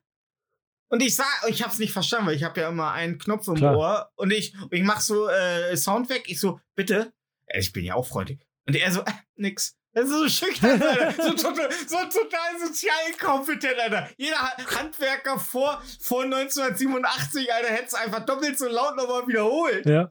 [0.89, 3.55] Und ich sag, ich hab's nicht verstanden, weil ich habe ja immer einen Knopf im
[3.55, 3.77] Klar.
[3.77, 6.25] Ohr und ich, und ich mach so äh, Sound weg.
[6.27, 7.13] Ich so, bitte.
[7.55, 8.41] Ich bin ja auch freundlich.
[8.67, 9.77] Und er so, äh, nix.
[9.95, 11.13] Das ist so schüchtern, Alter.
[11.23, 14.09] so, total, so total sozial inkompetent, Alter.
[14.17, 19.85] Jeder Ha- Handwerker vor, vor 1987, Alter, hätte es einfach doppelt so laut nochmal wiederholt.
[19.87, 20.11] Ja,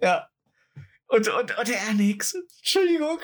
[0.00, 0.28] Ja.
[1.08, 2.34] Und, und, und er nix.
[2.58, 3.18] Entschuldigung.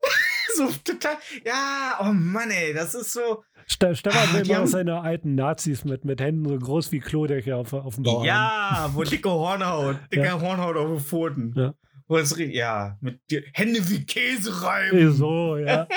[0.56, 1.18] so total.
[1.44, 3.44] Ja, oh Mann, ey, das ist so.
[3.66, 7.00] Ste Stefan Ah, will immer haben- seine alten Nazis mit, mit Händen so groß wie
[7.00, 8.24] Klodecke auf, auf dem Bauch haben.
[8.26, 10.40] Ja, wo dicke Hornhaut, dicke Ja.
[10.40, 11.54] Hornhaut auf den Pfoten.
[11.56, 11.74] Ja.
[12.06, 15.12] Wo es, ja, mit die Hände wie Käse reiben.
[15.12, 15.86] So, ja.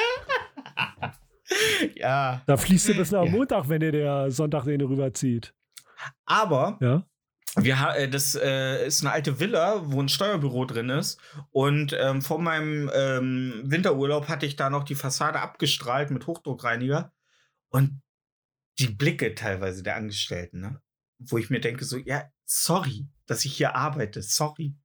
[1.96, 2.42] Ja.
[2.46, 3.32] Da fließt du bis nach Ja.
[3.32, 5.54] Montag, wenn dir der Sonntag den rüberzieht.
[6.26, 7.04] Aber Ja.
[7.56, 11.20] wir, äh, das äh, ist eine alte Villa, wo ein Steuerbüro drin ist.
[11.52, 17.14] Und ähm, vor meinem ähm, Winterurlaub hatte ich da noch die Fassade abgestrahlt mit Hochdruckreiniger.
[17.70, 18.02] Und
[18.80, 20.82] die Blicke teilweise der Angestellten, ne?
[21.20, 24.76] wo ich mir denke, so, ja, sorry, dass ich hier arbeite, sorry.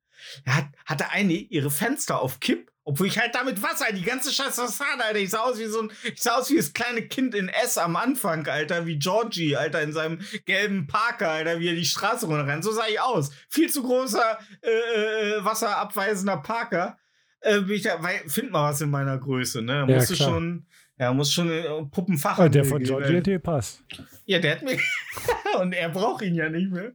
[0.47, 4.57] Hat, hatte eine ihre Fenster auf Kipp, obwohl ich halt damit Wasser, die ganze scheiß
[4.57, 5.19] Fassade, Alter.
[5.19, 7.79] Ich sah aus wie so ein, ich sah aus wie das kleine Kind in S
[7.79, 12.27] am Anfang, Alter, wie Georgie, Alter, in seinem gelben Parker, Alter, wie er die Straße
[12.27, 12.65] runterrennt.
[12.65, 13.31] So sah ich aus.
[13.49, 16.99] Viel zu großer, äh, äh, wasserabweisender Parker.
[17.41, 19.87] Äh, ich weil, find mal was in meiner Größe, ne?
[19.89, 20.67] Ja, Musst du schon,
[20.99, 23.85] ja, muss schon äh, Puppenfach der von Georgie hat dir passt.
[24.25, 24.79] ja, der hat mir.
[25.61, 26.93] und er braucht ihn ja nicht mehr.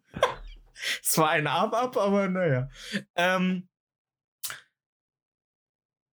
[1.03, 2.69] Es war ein Arm ab, aber naja.
[3.15, 3.67] Ähm,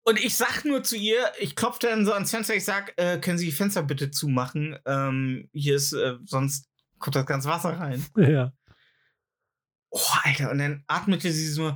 [0.03, 3.19] und ich sag nur zu ihr, ich klopfe dann so ans Fenster, ich sag, äh,
[3.19, 4.77] können Sie die Fenster bitte zumachen?
[4.85, 8.03] Ähm, hier ist, äh, sonst kommt das ganze Wasser rein.
[8.17, 8.51] Ja.
[9.91, 11.75] Oh, Alter, und dann atmete sie so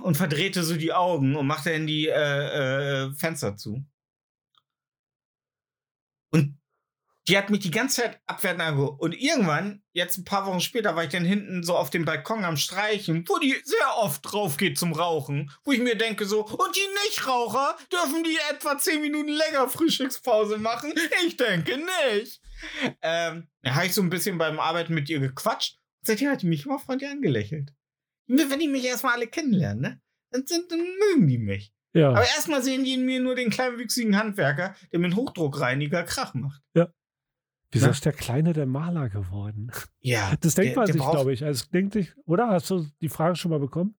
[0.00, 3.84] und verdrehte so die Augen und machte dann die äh, äh, Fenster zu.
[6.32, 6.59] Und
[7.28, 9.00] die hat mich die ganze Zeit abwertend angeguckt.
[9.00, 12.44] Und irgendwann, jetzt ein paar Wochen später, war ich dann hinten so auf dem Balkon
[12.44, 15.50] am Streichen, wo die sehr oft drauf geht zum Rauchen.
[15.64, 20.58] Wo ich mir denke so, und die Nichtraucher dürfen die etwa 10 Minuten länger Frühstückspause
[20.58, 20.92] machen?
[21.26, 22.40] Ich denke nicht.
[23.02, 25.78] Ähm, da habe ich so ein bisschen beim Arbeiten mit ihr gequatscht.
[26.02, 27.72] Seitdem hat die mich immer freundlich angelächelt.
[28.26, 30.00] Wenn die mich erstmal alle kennenlernen, ne?
[30.30, 31.72] Dann, dann, mögen die mich.
[31.92, 32.10] Ja.
[32.10, 36.62] Aber erstmal sehen die in mir nur den kleinwüchsigen Handwerker, der mit Hochdruckreiniger Krach macht.
[37.72, 39.70] Wieso ist der Kleine denn Maler geworden?
[40.00, 40.34] Ja.
[40.40, 41.44] Das denkt der- man der sich, glaube ich.
[41.44, 42.48] Also denkt sich, oder?
[42.48, 43.94] Hast du die Frage schon mal bekommen?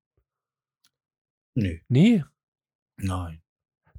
[1.56, 1.80] Nö.
[1.88, 2.24] Nee.
[2.98, 3.42] Nein.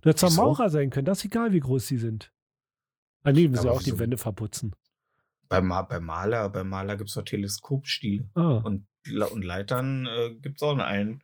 [0.01, 0.43] Du hättest Wieso?
[0.43, 1.05] Maurer sein können.
[1.07, 2.33] Das ist egal, wie groß sie sind.
[3.25, 3.99] Müssen ja Aber auch die?
[3.99, 4.75] Wände verputzen.
[5.49, 8.29] Beim, beim Maler, beim Maler gibt es doch Teleskopstiele.
[8.35, 8.57] Ah.
[8.65, 8.87] Und,
[9.31, 11.23] und Leitern äh, gibt es auch einen.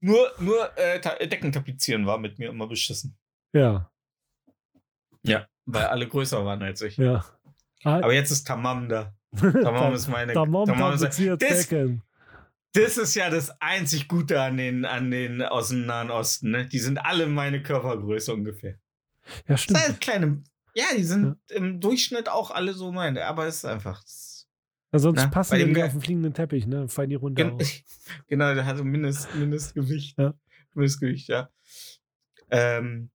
[0.00, 3.18] Nur, nur äh, Decken tapezieren war mit mir immer beschissen.
[3.52, 3.90] Ja,
[5.22, 5.46] Ja.
[5.74, 6.96] Weil alle größer waren als ich.
[6.96, 7.24] ja.
[7.82, 9.14] Ah, Aber jetzt ist Tamam da.
[9.36, 10.34] Tamam ist meine.
[10.34, 11.16] Tamam Tamam ist, das,
[12.72, 16.50] das ist ja das einzig Gute an den, an den aus dem Nahen Osten.
[16.50, 16.66] Ne?
[16.66, 18.72] Die sind alle meine Körpergröße ungefähr.
[18.72, 18.78] Ja,
[19.48, 19.78] Das stimmt.
[19.80, 20.42] sind kleine.
[20.74, 23.24] Ja, die sind im Durchschnitt auch alle so meine.
[23.26, 24.02] Aber es ist einfach.
[24.02, 24.46] das-
[24.92, 26.86] Ja, sonst Na, passen die nicht auf den fliegenden Teppich, ne?
[26.88, 27.44] Fallen die runter.
[27.50, 27.58] Gen
[28.28, 30.18] genau, der hatte Mindest, Mindestgewicht.
[30.18, 30.34] Ja.
[30.74, 31.48] Mindestgewicht, ja.
[32.50, 33.10] Ähm,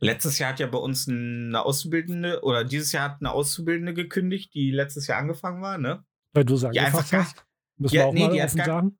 [0.00, 4.54] letztes Jahr hat ja bei uns eine Auszubildende, oder dieses Jahr hat eine Auszubildende gekündigt,
[4.54, 6.04] die letztes Jahr angefangen war, ne?
[6.32, 7.44] Weil du sagst, einfach gar- hast.
[7.76, 8.98] Müssen wir auch nee, mal die hat offen gar- sagen.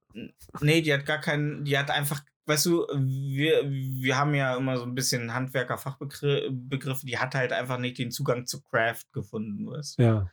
[0.61, 4.77] Nee, die hat gar keinen, die hat einfach, weißt du, wir, wir haben ja immer
[4.77, 9.99] so ein bisschen Handwerker-Fachbegriffe, die hat halt einfach nicht den Zugang zu Craft gefunden, weißt
[9.99, 10.03] du?
[10.03, 10.31] Ja.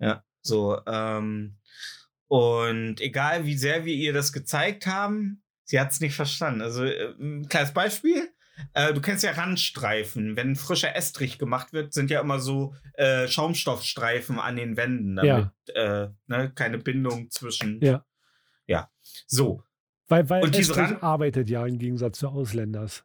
[0.00, 1.56] Ja, so, ähm,
[2.28, 6.60] und egal wie sehr wir ihr das gezeigt haben, sie hat es nicht verstanden.
[6.62, 8.28] Also, äh, ein kleines Beispiel.
[8.74, 10.36] Äh, du kennst ja Randstreifen.
[10.36, 15.50] Wenn frischer Estrich gemacht wird, sind ja immer so äh, Schaumstoffstreifen an den Wänden, damit
[15.74, 17.80] äh, ne, keine Bindung zwischen.
[17.80, 18.04] Ja.
[18.66, 18.90] Ja.
[19.26, 19.62] So.
[20.08, 23.04] Weil, weil Und Estrich Rand- arbeitet ja im Gegensatz zu Ausländers.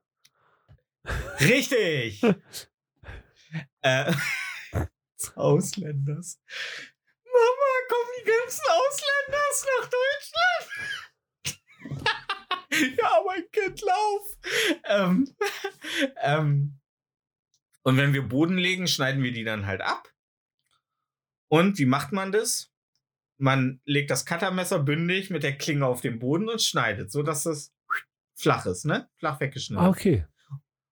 [1.39, 2.22] Richtig!
[3.82, 4.14] äh,
[5.36, 6.39] Ausländers.
[7.26, 10.70] Mama, kommen die ganzen Ausländers nach Deutschland?
[12.97, 14.38] ja, mein Kind, lauf!
[14.86, 15.36] Ähm,
[16.21, 16.80] ähm,
[17.84, 20.13] und wenn wir Boden legen, schneiden wir die dann halt ab.
[21.49, 22.71] Und wie macht man das?
[23.38, 27.43] Man legt das Cuttermesser bündig mit der Klinge auf den Boden und schneidet, so dass
[27.43, 27.74] das
[28.36, 29.09] flach ist, ne?
[29.17, 29.84] Flach weggeschnitten.
[29.84, 30.26] Ah, okay.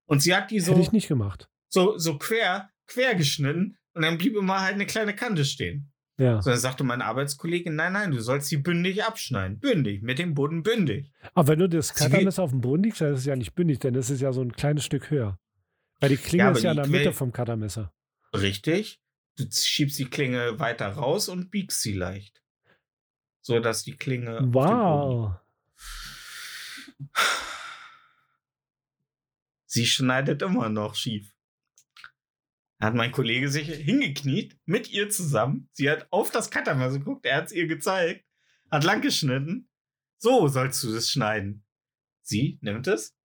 [0.06, 1.48] Und sie hat die so Hätte ich nicht gemacht.
[1.68, 5.91] so, so quer, quer geschnitten und dann blieb immer halt eine kleine Kante stehen.
[6.22, 6.40] Ja.
[6.42, 9.58] So, dann sagte meine Arbeitskollegin, nein, nein, du sollst die bündig abschneiden.
[9.58, 11.10] Bündig, mit dem Boden bündig.
[11.34, 13.54] Aber wenn du das Sie Cuttermesser auf dem Boden liegst, dann ist es ja nicht
[13.54, 15.38] bündig, denn das ist ja so ein kleines Stück höher.
[16.00, 17.92] Weil die Klinge Ja, ist ja in der Mitte Quell- vom Cuttermesser.
[18.34, 19.00] Richtig.
[19.36, 22.42] Du schiebst die Klinge weiter raus und biegst sie leicht.
[23.40, 24.34] So dass die Klinge.
[24.34, 25.34] auf dem Boden Wow.
[29.66, 31.31] Sie schneidet immer noch schief.
[32.82, 35.68] Da hat mein Kollege sich hingekniet, mit ihr zusammen.
[35.70, 38.26] Sie hat auf das Cuttermesser geguckt, er hat es ihr gezeigt,
[38.72, 39.70] hat lang geschnitten.
[40.18, 41.64] So sollst du das schneiden.
[42.22, 43.16] Sie nimmt es,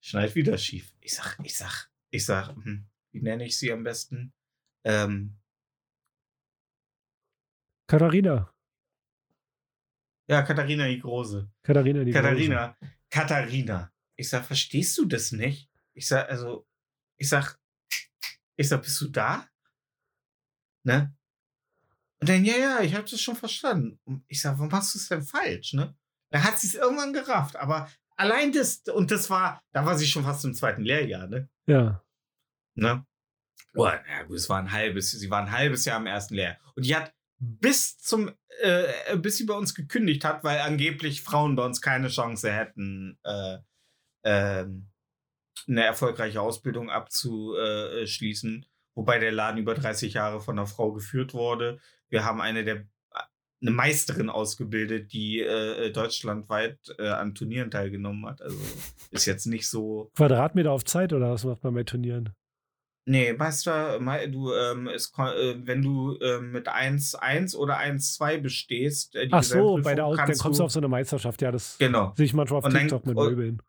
[0.00, 0.94] schneidet wieder schief.
[1.00, 4.32] Ich sag, ich sag, ich sag, hm, wie nenne ich sie am besten?
[4.84, 5.38] Ähm,
[7.88, 8.54] Katharina.
[10.30, 11.52] ja, Katharina die Große.
[11.62, 12.22] Katharina, die Große.
[12.22, 12.78] Katharina,
[13.10, 13.92] Katharina.
[14.16, 15.70] Ich sag, verstehst du das nicht?
[15.92, 16.66] Ich sag, also,
[17.18, 17.60] ich sag,
[18.56, 19.46] ich sag, bist du da?
[20.84, 21.14] Ne?
[22.20, 23.98] Und dann, ja, ja, ich hab das schon verstanden.
[24.04, 25.94] Und ich sag, warum machst du es denn falsch, ne?
[26.30, 30.06] Da hat sie es irgendwann gerafft, aber allein das, und das war, da war sie
[30.06, 31.48] schon fast im zweiten Lehrjahr, ne?
[31.66, 32.02] Ja.
[32.74, 33.06] ne?
[33.74, 36.58] Oh, ja, gut, es war ein halbes, sie war ein halbes Jahr im ersten Lehrjahr.
[36.74, 38.30] Und die hat bis zum,
[38.62, 43.18] äh, bis sie bei uns gekündigt hat, weil angeblich Frauen bei uns keine Chance hätten,
[43.22, 43.58] äh,
[44.24, 44.88] ähm,
[45.68, 51.78] eine erfolgreiche Ausbildung abzuschließen, wobei der Laden über 30 Jahre von einer Frau geführt wurde.
[52.08, 52.84] Wir haben eine der
[53.62, 58.42] eine Meisterin ausgebildet, die äh, deutschlandweit äh, an Turnieren teilgenommen hat.
[58.42, 58.58] Also
[59.10, 60.10] ist jetzt nicht so.
[60.14, 62.34] Quadratmeter auf Zeit oder was macht man bei Turnieren?
[63.06, 68.38] Nee, Meister, mei- du, ähm, es, kon- äh, wenn du ähm, mit 1-1 oder 1-2
[68.42, 71.40] bestehst, äh, die Ach so, bei der Aus dann kommst du auf so eine Meisterschaft.
[71.40, 72.12] Ja, das Genau.
[72.14, 73.62] sehe ich manchmal auf Und dann- TikTok mit und- Möbeln.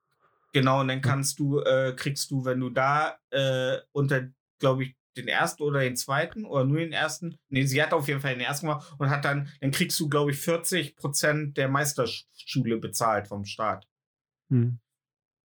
[0.54, 4.28] Genau, und dann kannst du, äh, kriegst du, wenn du da äh, unter,
[4.60, 8.08] glaube ich, den ersten oder den zweiten oder nur den ersten, nee, sie hat auf
[8.08, 11.58] jeden Fall den ersten gemacht und hat dann, dann kriegst du, glaube ich, 40 Prozent
[11.58, 13.88] der Meisterschule bezahlt vom Staat.
[14.50, 14.80] Hm.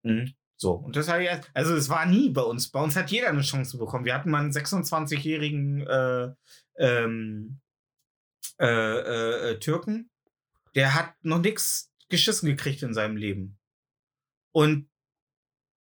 [0.04, 0.34] Mhm.
[0.58, 2.70] So, und das habe ich, erst- also es war nie bei uns.
[2.72, 4.06] Bei uns hat jeder eine Chance bekommen.
[4.06, 6.30] Wir hatten mal einen 26-jährigen äh,
[6.78, 7.60] ähm,
[8.60, 10.10] äh, äh, äh, Türken,
[10.76, 13.57] der hat noch nichts geschissen gekriegt in seinem Leben.
[14.54, 14.90] Und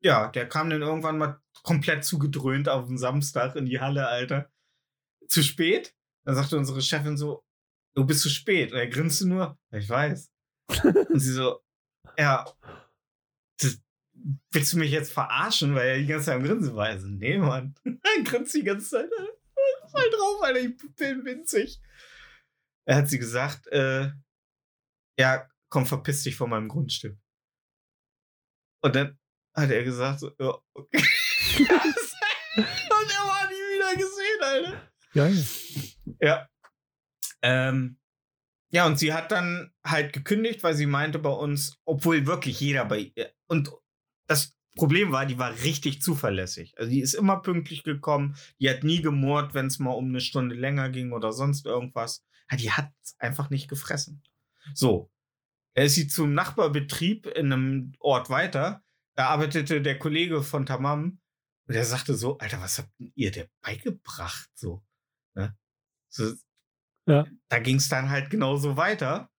[0.01, 4.51] ja, der kam dann irgendwann mal komplett zugedröhnt auf den Samstag in die Halle, Alter.
[5.27, 5.95] Zu spät?
[6.25, 7.43] Dann sagte unsere Chefin so,
[7.95, 8.71] du bist zu spät.
[8.71, 10.31] Und er grinste nur, "Ja, ich weiß.
[11.09, 11.59] Und sie so,
[12.17, 12.45] ja,
[13.59, 13.81] das,
[14.51, 16.87] willst du mich jetzt verarschen, weil er die ganze Zeit am Grinsen war?
[16.87, 17.75] Also, nee, Mann.
[17.85, 19.09] Er grinst die ganze Zeit.
[19.91, 21.81] Voll drauf, Alter, ich bin winzig.
[22.87, 24.11] Er hat sie gesagt, äh,
[25.19, 27.17] ja, komm, verpiss dich von meinem Grundstück.
[28.81, 29.17] Und dann
[29.53, 31.03] hat er gesagt, so, ja, okay.
[32.55, 34.91] Und er war nie wieder gesehen, Alter.
[35.13, 35.45] Geil.
[36.19, 36.49] Ja.
[37.41, 37.97] Ähm,
[38.71, 42.85] ja, und sie hat dann halt gekündigt, weil sie meinte bei uns, obwohl wirklich jeder
[42.85, 43.31] bei ihr.
[43.47, 43.71] Und
[44.27, 46.77] das Problem war, die war richtig zuverlässig.
[46.77, 50.21] Also die ist immer pünktlich gekommen, die hat nie gemurrt, wenn es mal um eine
[50.21, 52.23] Stunde länger ging oder sonst irgendwas.
[52.51, 54.21] Ja, die hat einfach nicht gefressen.
[54.73, 55.09] So.
[55.75, 58.83] Er ist sie zum Nachbarbetrieb in einem Ort weiter.
[59.15, 61.19] Da arbeitete der Kollege von Tamam
[61.67, 64.49] und der sagte so: Alter, was habt ihr der beigebracht?
[64.55, 64.83] So.
[65.35, 65.57] Ne?
[66.09, 66.33] so
[67.07, 67.27] Ja.
[67.49, 69.31] da ging es dann halt genauso weiter.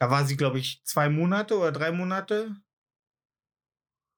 [0.00, 2.56] Da war sie, glaube ich, zwei Monate oder drei Monate.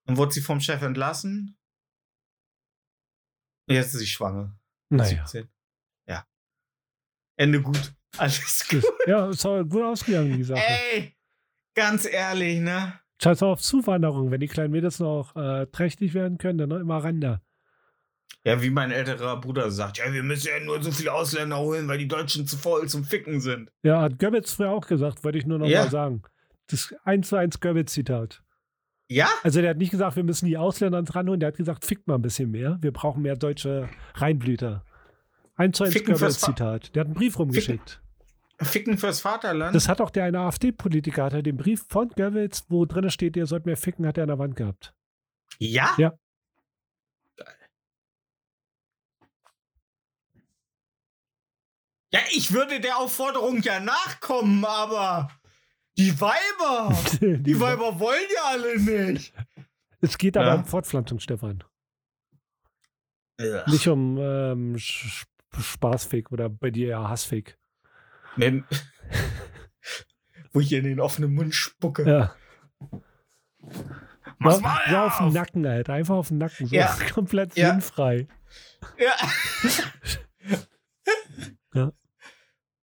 [0.07, 1.59] Dann wurde sie vom Chef entlassen.
[3.69, 4.57] Und jetzt ist sie schwanger.
[4.91, 5.27] Naja.
[5.27, 5.51] 17.
[6.07, 6.29] Ja.
[7.37, 7.95] Ende gut.
[8.19, 8.85] Alles gut.
[9.07, 10.61] Ja, ist auch gut ausgegangen, die Sache.
[10.93, 11.15] Ey,
[11.75, 12.95] ganz ehrlich, ne?
[13.23, 14.31] Scheiß auf Zuwanderung.
[14.31, 17.41] Wenn die kleinen Mädels noch äh, trächtig werden können, dann immer ran da.
[18.45, 21.87] Ja, wie mein älterer Bruder sagt, ja, wir müssen ja nur so viele Ausländer holen,
[21.87, 23.71] weil die Deutschen zu voll zum Ficken sind.
[23.85, 25.85] Ja, hat Goebbels früher auch gesagt, wollte ich nur noch Ja.
[25.85, 26.23] mal sagen.
[26.67, 28.43] Das 1 zu 1 Goebbels-Zitat.
[29.09, 29.29] Ja?
[29.45, 32.09] Also der hat nicht gesagt, wir müssen die Ausländer uns ranholen, der hat gesagt, fickt
[32.09, 32.79] mal ein bisschen mehr.
[32.81, 34.85] Wir brauchen mehr deutsche Reinblüter.
[35.57, 36.95] 1 zu 1 Ficken fürs Fa- Goebbels-Zitat.
[36.95, 38.01] Der hat einen Brief rumgeschickt.
[38.61, 39.75] Ficken fürs Vaterland.
[39.75, 43.37] Das hat auch der eine AfD-Politiker, hat er den Brief von Goebbels, wo drin steht,
[43.37, 44.95] ihr sollt mehr ficken, hat er an der Wand gehabt.
[45.59, 45.95] ja?
[45.99, 46.13] Ja.
[52.13, 55.31] Ja, ich würde der Aufforderung ja nachkommen, aber
[55.97, 59.33] die Weiber, die Weiber wollen ja alle nicht.
[60.01, 60.55] Es geht aber Ja.
[60.57, 61.65] um Fortpflanzung, Stefan.
[63.67, 65.25] Nicht um ähm, Sch-
[65.61, 67.59] Spaßfake oder bei dir eher Hassfake.
[68.37, 68.65] Mit,
[70.53, 72.09] wo ich in den offenen Mund spucke.
[72.09, 72.35] Ja.
[74.39, 75.33] Mach's Ja, mal ja, auf den auf.
[75.35, 75.93] Nacken, Alter.
[75.93, 76.67] Einfach auf den Nacken.
[76.67, 76.97] So Ja.
[77.15, 77.71] komplett Ja.
[77.73, 78.27] sinnfrei.
[78.99, 79.15] Ja.
[81.75, 81.91] Ja.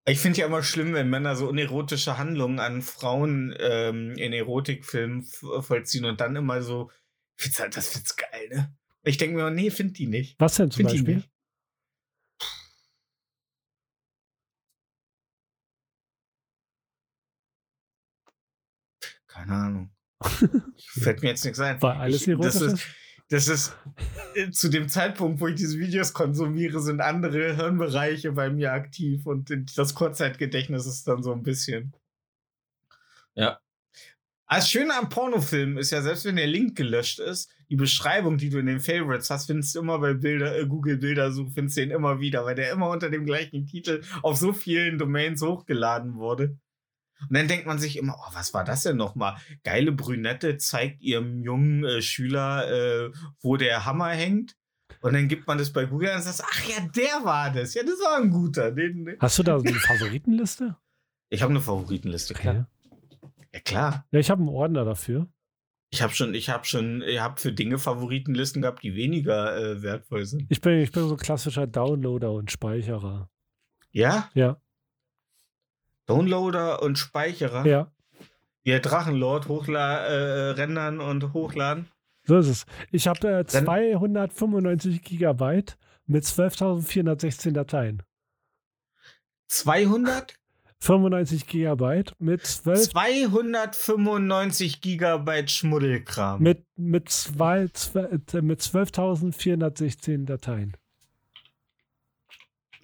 [0.08, 5.22] Ich finde ja immer schlimm, wenn Männer so unerotische Handlungen an Frauen ähm, in Erotikfilmen
[5.22, 6.90] vollziehen und dann immer so,
[7.60, 8.76] halt, das find's geil, ne?
[9.04, 10.40] Ich denke mir, nee, find die nicht.
[10.40, 11.16] Was denn zum Find die Beispiel?
[11.18, 11.30] nicht.
[19.50, 19.90] Keine Ahnung.
[20.78, 21.82] Fällt mir jetzt nichts ein.
[21.82, 22.54] War alles Ich- erotisch?
[22.54, 22.86] das ist,
[23.30, 23.76] das ist
[24.36, 29.26] äh, zu dem Zeitpunkt, wo ich diese Videos konsumiere, sind andere Hirnbereiche bei mir aktiv
[29.26, 31.94] und das Kurzzeitgedächtnis ist dann so ein bisschen.
[33.36, 33.60] Ja.
[34.48, 38.50] Das Schöne am Pornofilm ist ja, selbst wenn der Link gelöscht ist, die Beschreibung, die
[38.50, 41.84] du in den Favorites hast, findest du immer bei Bilder, äh, Google Bildersuch, findest du
[41.84, 46.16] ihn immer wieder, weil der immer unter dem gleichen Titel auf so vielen Domains hochgeladen
[46.16, 46.58] wurde.
[47.22, 49.38] Und dann denkt man sich immer, oh, was war das denn nochmal?
[49.64, 53.12] Geile Brünette zeigt ihrem jungen äh, Schüler, äh,
[53.42, 54.56] wo der Hammer hängt.
[55.02, 57.74] Und dann gibt man das bei Google und sagt, ach ja, der war das.
[57.74, 58.72] Ja, das war ein guter.
[58.72, 59.20] Den, den.
[59.20, 60.76] Hast du da so eine Favoritenliste?
[61.30, 62.68] Ich habe eine Favoritenliste, klar.
[63.54, 64.06] Ja, klar.
[64.12, 65.28] Ja, ich habe einen Ordner dafür.
[65.92, 69.82] Ich habe schon, ich habe schon, ich habe für Dinge Favoritenlisten gehabt, die weniger äh,
[69.82, 70.46] wertvoll sind.
[70.50, 73.30] Ich bin, ich bin so ein klassischer Downloader und Speicherer.
[73.92, 74.30] Ja?
[74.34, 74.62] Ja.
[76.10, 77.66] Downloader und Speicherer.
[77.66, 77.92] Ja,
[78.64, 81.88] Wir Drachenlord hochla äh, rendern und hochladen.
[82.26, 82.66] so ist es.
[82.92, 88.02] Ich habe äh, 295 Gigabyte mit 12.416 Dateien.
[89.48, 90.36] 200?
[90.82, 96.42] 95 Gigabyte mit 12 295 Gigabyte Schmuddelkram.
[96.42, 98.04] mit mit zwei, zwei,
[98.34, 100.78] äh, mit 12.416 Dateien.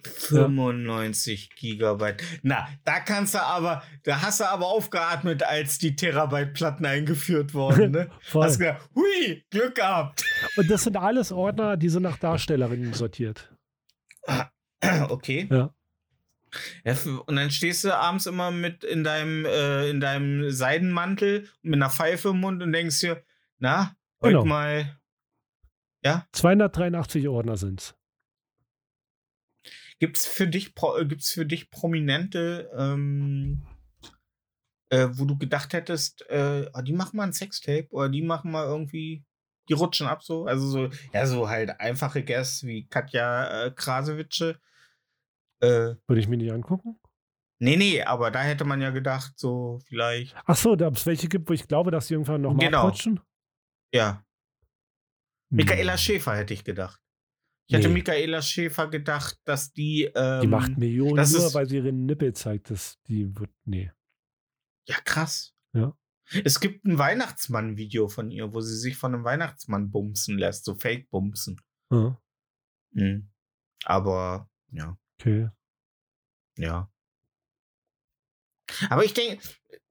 [0.06, 2.22] 95 Gigabyte.
[2.42, 7.92] Na, da kannst du aber, da hast du aber aufgeatmet, als die Terabyte-Platten eingeführt wurden,
[7.92, 8.10] ne?
[8.34, 10.24] Hast gedacht, hui, Glück gehabt.
[10.56, 13.52] Und das sind alles Ordner, die sind nach Darstellerinnen sortiert.
[15.08, 15.48] Okay.
[15.50, 15.74] Ja.
[16.84, 16.94] Ja,
[17.26, 21.90] und dann stehst du abends immer mit in deinem, äh, in deinem Seidenmantel mit einer
[21.90, 23.22] Pfeife im Mund und denkst dir,
[23.58, 24.44] na, heute Genau.
[24.44, 24.96] mal,
[26.32, 27.95] 283 Ordner sind's.
[29.98, 33.66] Gibt's für dich, äh, gibt's für dich Prominente, ähm,
[34.90, 38.50] äh, wo du gedacht hättest, äh, ah, die machen mal ein Sextape oder die machen
[38.52, 39.24] mal irgendwie,
[39.68, 44.60] die rutschen ab so, also so, ja, so halt einfache Guests wie Katja äh, Krasewitsche.
[45.60, 47.00] Äh, Würde ich mir nicht angucken?
[47.58, 51.26] nee, nee, aber da hätte man ja gedacht, so vielleicht, Ach so, da es welche
[51.28, 52.82] gibt, wo ich glaube, dass sie irgendwann noch mal Genau.
[52.84, 53.20] abrutschen.
[53.92, 54.22] ja,
[55.48, 55.98] Michaela Hm.
[55.98, 57.00] Schäfer hätte ich gedacht.
[57.68, 57.88] Ich Nee.
[57.88, 60.04] Michaela Schäfer gedacht, dass die.
[60.14, 62.70] Ähm, Die macht Millionen das nur, weil sie ihre Nippel zeigt.
[62.70, 63.90] Das, die wird, nee.
[64.86, 65.52] Ja, krass.
[65.72, 65.96] Ja.
[66.44, 70.74] Es gibt ein Weihnachtsmann-Video von ihr, wo sie sich von einem Weihnachtsmann bumsen lässt, so
[70.74, 71.60] Fake-Bumsen.
[71.92, 72.20] Ja,
[72.92, 73.30] Mhm.
[73.84, 75.50] Aber, ja, okay.
[76.56, 76.90] ja.
[78.88, 79.42] Aber ich denke,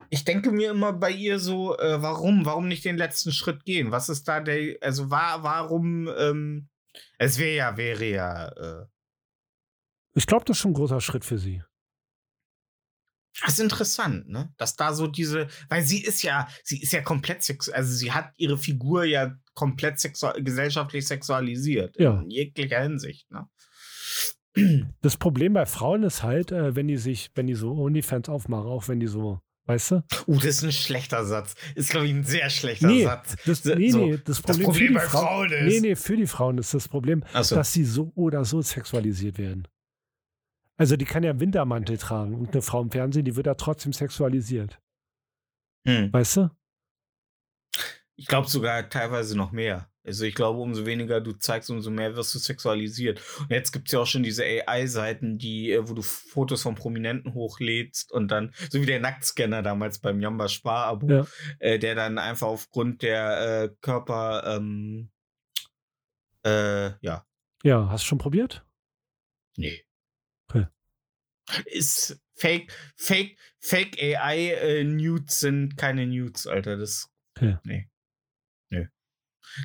[0.09, 3.91] ich denke mir immer bei ihr so, äh, warum, warum nicht den letzten Schritt gehen?
[3.91, 6.69] Was ist da der, also war, warum, ähm,
[7.17, 8.85] es wäre ja, wäre ja, äh,
[10.13, 11.61] Ich glaube, das ist schon ein großer Schritt für sie.
[13.41, 14.53] Das ist interessant, ne?
[14.57, 18.11] Dass da so diese, weil sie ist ja, sie ist ja komplett sexuell, also sie
[18.13, 21.99] hat ihre Figur ja komplett sexu gesellschaftlich sexualisiert.
[21.99, 22.21] Ja.
[22.21, 23.47] In jeglicher Hinsicht, ne?
[25.01, 28.67] Das Problem bei Frauen ist halt, äh, wenn die sich, wenn die so OnlyFans aufmachen,
[28.67, 30.03] auch wenn die so, weißt du?
[30.27, 31.55] Uh, das ist ein schlechter Satz.
[31.75, 33.35] Ist, glaube ich, ein sehr schlechter Nee, Satz.
[33.45, 35.73] Das, So- nee, so, nee, das Das Problem, Problem für die bei Frauen, Frauen ist.
[35.73, 37.55] Nee, nee, für die Frauen ist das Problem, Achso.
[37.55, 39.67] dass sie so oder so sexualisiert werden.
[40.77, 43.93] Also die kann ja Wintermantel tragen und eine Frau im Fernsehen, die wird da trotzdem
[43.93, 44.79] sexualisiert.
[45.87, 46.11] Hm.
[46.11, 46.49] Weißt du?
[48.17, 49.89] Ich glaube sogar teilweise noch mehr.
[50.05, 53.21] Also ich glaube, umso weniger du zeigst, umso mehr wirst du sexualisiert.
[53.39, 56.75] Und jetzt gibt es ja auch schon diese AI-Seiten, die, äh, wo du Fotos von
[56.75, 61.27] Prominenten hochlädst und dann, so wie der Nacktscanner damals beim Jamba Spar-Abo, Ja.
[61.59, 65.09] äh, der dann einfach aufgrund der äh, Körper, ähm,
[66.45, 67.25] äh, ja,
[67.63, 68.65] Ja, hast du schon probiert?
[69.57, 69.81] nee.
[70.47, 70.67] Okay.
[71.65, 74.51] Ist Fake, Fake, Fake AI
[74.83, 76.77] äh, sind keine Nudes, Alter.
[76.77, 77.09] Das.
[77.35, 77.57] Okay.
[77.63, 77.89] Nee.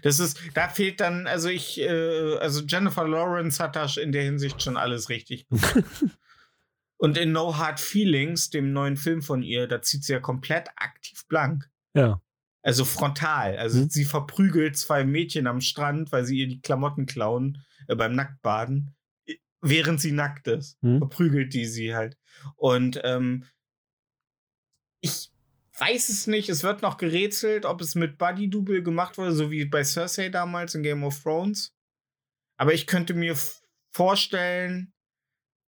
[0.02, 4.22] Das ist, da fehlt dann, also ich, äh, also Jennifer Lawrence hat da in der
[4.22, 5.74] Hinsicht schon alles richtig gemacht.
[6.96, 10.68] Und in No Hard Feelings, dem neuen Film von ihr, da zieht sie ja komplett
[10.76, 11.70] aktiv blank.
[11.94, 12.20] Ja.
[12.62, 13.56] Also frontal.
[13.56, 13.88] Also Mhm.
[13.88, 18.94] sie verprügelt zwei Mädchen am Strand, weil sie ihr die Klamotten klauen äh, beim Nacktbaden,
[19.26, 20.76] äh, während sie nackt ist.
[20.82, 20.98] Mhm.
[20.98, 22.18] Verprügelt die sie halt.
[22.56, 23.46] Und ähm,
[25.00, 25.29] ich
[25.80, 26.48] weiß es nicht.
[26.48, 30.28] Es wird noch gerätselt, ob es mit Buddy Double gemacht wurde, so wie bei Cersei
[30.28, 31.74] damals in Game of Thrones.
[32.58, 33.36] Aber ich könnte mir
[33.92, 34.92] vorstellen,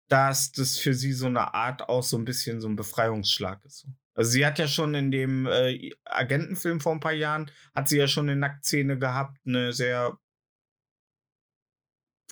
[0.10, 3.88] dass das für sie so eine Art auch so ein bisschen so ein Befreiungsschlag ist.
[4.14, 7.98] Also sie hat ja schon in dem äh, Agentenfilm vor ein paar Jahren, hat sie
[7.98, 10.18] ja schon eine Nacktszene gehabt, eine sehr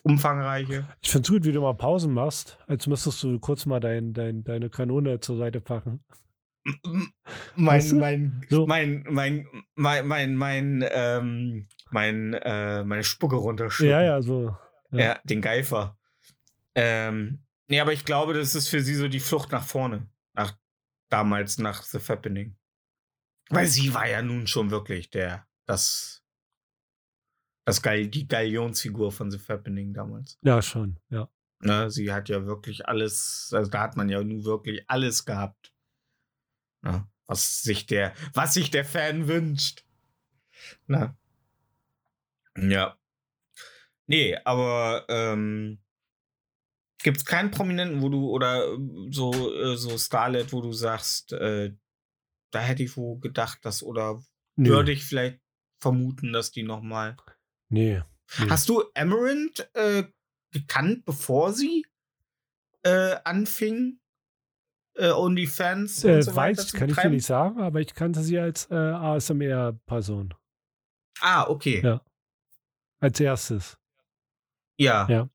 [0.03, 0.87] umfangreiche.
[1.01, 4.13] Ich finde es gut, wie du mal Pausen machst, als müsstest du kurz mal dein,
[4.13, 6.03] dein, deine Kanone zur Seite packen.
[6.85, 7.13] M-
[7.55, 7.95] Weißt du?
[7.97, 8.67] Mein, mein, So.
[8.67, 13.91] mein, mein, mein, mein, mein, ähm, mein, äh, meine Spucke runterschlucken.
[13.91, 14.55] Ja, ja, so.
[14.91, 15.19] Ja, Ja.
[15.23, 15.97] den Geifer.
[16.75, 20.09] Ähm, nee, aber ich glaube, das ist für sie so die Flucht nach vorne.
[20.33, 20.57] Nach,
[21.09, 22.55] damals nach The Fappening.
[23.49, 26.23] Weil sie war ja nun schon wirklich der, das,
[27.65, 30.37] das Gal die Galionsfigur von The Fappening damals.
[30.43, 31.27] Ja, schon, ja.
[31.61, 35.73] Ne, sie hat ja wirklich alles, also da hat man ja nun wirklich alles gehabt.
[36.81, 39.85] Ne, was sich der, was sich der Fan wünscht.
[40.87, 41.17] Na.
[42.57, 42.97] Ja.
[44.07, 45.79] Nee, aber ähm,
[47.03, 48.77] gibt es keinen Prominenten, wo du, oder äh,
[49.11, 51.73] so, äh, so Starlet, wo du sagst, äh,
[52.51, 54.21] da hätte ich wohl gedacht, dass, oder
[54.55, 55.39] Nee, würde ich vielleicht
[55.79, 57.15] vermuten, dass die nochmal
[57.69, 58.01] nee.
[58.39, 58.49] nee.
[58.49, 60.03] Hast du Amaranth äh,
[60.51, 61.85] gekannt, bevor sie
[62.83, 63.99] äh, anfing,
[64.99, 68.69] äh, OnlyFans Äh, so weiß, kann ich dir nicht sagen, aber ich kannte sie als
[68.69, 70.33] äh, ASMR-Person.
[71.21, 71.81] Ah, okay.
[71.83, 72.01] Ja.
[72.99, 73.77] Als erstes.
[74.77, 75.07] Ja.
[75.09, 75.29] Ja.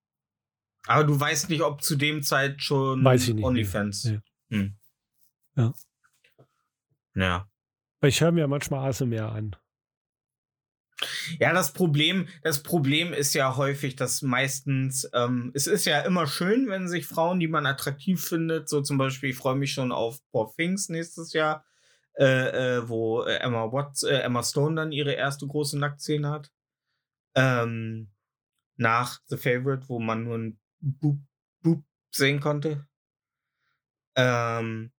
[0.87, 3.45] Aber du weißt nicht, ob zu dem Zeit schon Weiß ich nicht, nee.
[3.47, 4.05] OnlyFans.
[4.05, 4.21] Nee.
[4.51, 4.77] Hm.
[5.57, 5.75] Ja.
[7.15, 7.49] Ja.
[8.01, 9.57] Weil ich höre mir manchmal ASMR an.
[11.41, 16.27] Ja, das Problem, das Problem ist ja häufig, dass meistens, ähm, es ist ja immer
[16.27, 19.93] schön, wenn sich Frauen, die man attraktiv findet, so zum Beispiel, ich freue mich schon
[19.93, 21.65] auf Poor Things nächstes Jahr,
[22.17, 26.51] äh, äh, wo äh, Emma Watts, äh, Emma Stone dann ihre erste große Nacktszene hat.
[27.35, 28.11] Ähm,
[28.77, 31.19] nach The Favorite, wo man nur ein Boop,
[31.63, 32.87] Boop sehen konnte.
[34.17, 34.93] Ähm,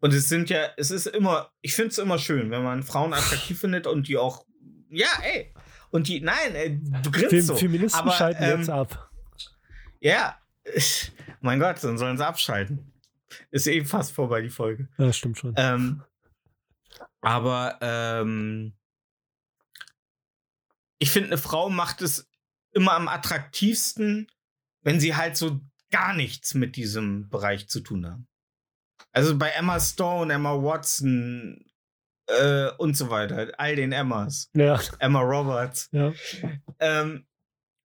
[0.00, 3.12] und es sind ja, es ist immer, ich finde es immer schön, wenn man Frauen
[3.12, 4.44] attraktiv findet und die auch,
[4.90, 5.52] ja, ey,
[5.90, 7.56] und die, nein, ey, du grinst Fem so.
[7.56, 9.10] Feministen aber, schalten ähm, jetzt ab.
[10.00, 10.38] Ja,
[11.40, 12.92] mein Gott, dann sollen sie abschalten.
[13.50, 14.88] Ist eh fast vorbei, die Folge.
[14.98, 15.54] Ja, stimmt schon.
[15.56, 16.02] Ähm,
[17.20, 18.72] aber ähm,
[20.98, 22.28] ich finde, eine Frau macht es
[22.72, 24.30] immer am attraktivsten,
[24.82, 25.60] wenn sie halt so
[25.90, 28.28] gar nichts mit diesem Bereich zu tun haben.
[29.12, 31.64] Also bei Emma Stone, Emma Watson
[32.28, 35.88] äh, und so weiter, all den Emmas, ja, Emma Roberts.
[35.92, 36.12] ja.
[36.78, 37.26] Ähm,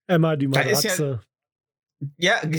[0.07, 1.21] Emma, die ist ja- Matratze.
[2.17, 2.41] Ja,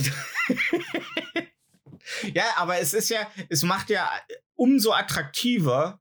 [2.34, 4.10] ja, aber es ist ja, es macht ja
[4.54, 6.00] umso attraktiver,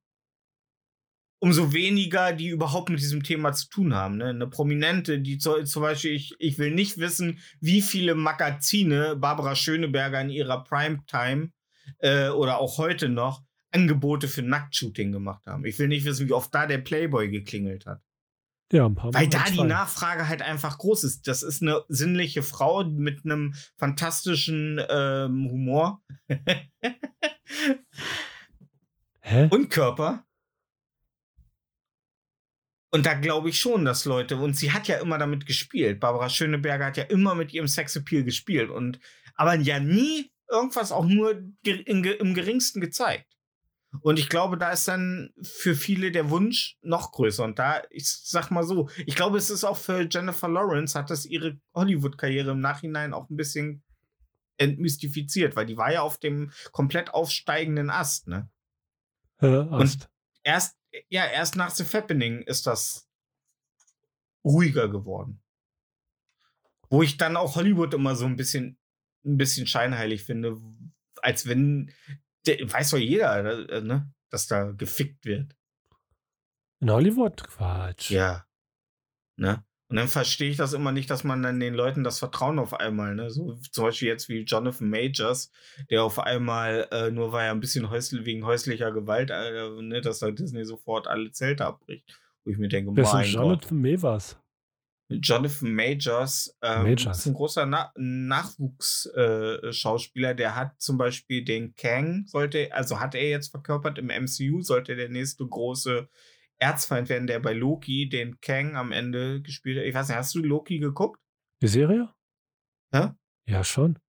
[1.40, 4.18] umso weniger die überhaupt mit diesem Thema zu tun haben.
[4.18, 4.30] Ne?
[4.30, 9.56] Eine Prominente, die zu, zum Beispiel, ich, ich will nicht wissen, wie viele Magazine Barbara
[9.56, 11.52] Schöneberger in ihrer Primetime
[12.00, 13.44] äh, oder auch heute noch
[13.74, 15.66] Angebote für Nacktshooting gemacht haben.
[15.66, 18.02] Ich will nicht wissen, wie oft da der Playboy geklingelt hat.
[18.72, 19.64] Ja, ein paar Weil Mal, da die.
[19.64, 21.28] Nachfrage halt einfach groß ist.
[21.28, 26.02] Das ist eine sinnliche Frau mit einem fantastischen ähm, Humor
[29.22, 29.48] Hä?
[29.52, 30.26] und Körper.
[32.92, 36.00] Und da glaube ich schon, dass Leute, und sie hat ja immer damit gespielt.
[36.00, 39.00] Barbara Schöneberger hat ja immer mit ihrem Sexappeal gespielt und
[39.36, 43.34] aber ja nie irgendwas auch nur im geringsten gezeigt.
[44.02, 47.44] Und ich glaube, da ist dann für viele der Wunsch noch größer.
[47.44, 51.10] Und da, ich sag mal so, ich glaube, es ist auch für Jennifer Lawrence, hat
[51.10, 53.84] das ihre Hollywood-Karriere im Nachhinein auch ein bisschen
[54.58, 58.50] entmystifiziert, weil die war ja auf dem komplett aufsteigenden Ast, ne?
[59.42, 60.10] Äh, Ast.
[60.44, 60.78] Erst,
[61.10, 63.08] ja, erst nach The Fappening ist das
[64.44, 65.42] ruhiger geworden.
[66.90, 68.78] Wo ich dann auch Hollywood immer so ein bisschen,
[69.26, 70.62] ein bisschen scheinheilig finde,
[71.22, 71.92] als wenn,
[72.46, 75.56] der, weiß doch jeder, äh, ne, dass da gefickt wird.
[76.80, 77.44] In Hollywood?
[77.48, 78.12] Quatsch.
[78.12, 78.46] Ja.
[79.38, 79.64] Ne?
[79.90, 82.74] Und dann verstehe ich das immer nicht, dass man dann den Leuten das Vertrauen auf
[82.74, 85.52] einmal, ne, so zum Beispiel jetzt wie Jonathan Majors,
[85.90, 90.02] der auf einmal, äh, nur weil er ein bisschen häusl wegen häuslicher Gewalt, äh, ne,
[90.02, 92.20] dass da Disney sofort alle Zelte abbricht.
[92.44, 93.34] Wo ich mir denke, Wer ist mein Gott.
[93.34, 94.43] Jonathan Mevers?
[95.10, 97.20] Jonathan Majors, ähm, Majors.
[97.20, 103.16] ist ein großer Na Nachwuchsschauspieler, äh, der hat zum Beispiel den Kang, sollte, also hat
[103.16, 106.08] er jetzt verkörpert im MCU, sollte der nächste große
[106.58, 109.86] Erzfeind werden, der bei Loki den Kang am Ende gespielt hat.
[109.86, 111.20] Ich weiß nicht, hast du Loki geguckt?
[111.62, 112.10] Die Serie?
[112.94, 113.10] Hä?
[113.46, 114.00] Ja, schon.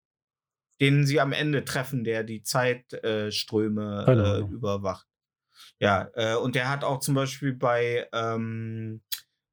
[0.80, 4.53] Den sie am Ende treffen, der die Zeitströme äh, Ahnung.
[4.53, 5.07] überwacht.
[5.78, 9.03] Ja, äh, und der hat auch zum Beispiel bei, ähm,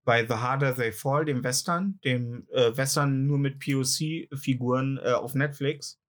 [0.03, 5.35] bei The Harder They Fall, dem Western, dem äh, Western nur mit POC-Figuren äh, auf
[5.35, 5.99] Netflix,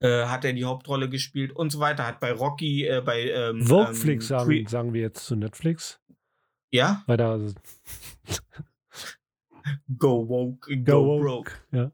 [0.00, 2.06] äh, hat er die Hauptrolle gespielt und so weiter.
[2.06, 6.00] Hat bei Rocky, äh, bei ähm, Vogeflix ähm, sagen, sagen wir jetzt zu Netflix.
[6.72, 7.38] Ja, Weil da
[9.98, 11.52] Go Woke, Go, Go Broke.
[11.52, 11.52] Woke.
[11.72, 11.92] Ja.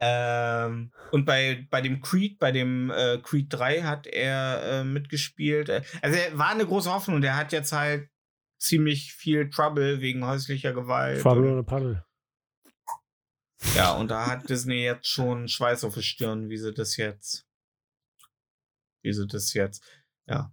[0.00, 5.68] Ähm, und bei, bei dem Creed, bei dem äh, Creed 3 hat er äh, mitgespielt.
[5.68, 7.20] Äh, Also er war eine große Hoffnung.
[7.20, 8.08] Der hat jetzt halt
[8.58, 11.22] ziemlich viel Trouble wegen häuslicher Gewalt.
[11.22, 12.04] Trouble a Puddle.
[13.74, 17.46] ja, und da hat Disney jetzt schon Schweiß auf der Stirn, wie sie das jetzt.
[19.02, 19.84] Wie sie das jetzt.
[20.26, 20.52] Ja.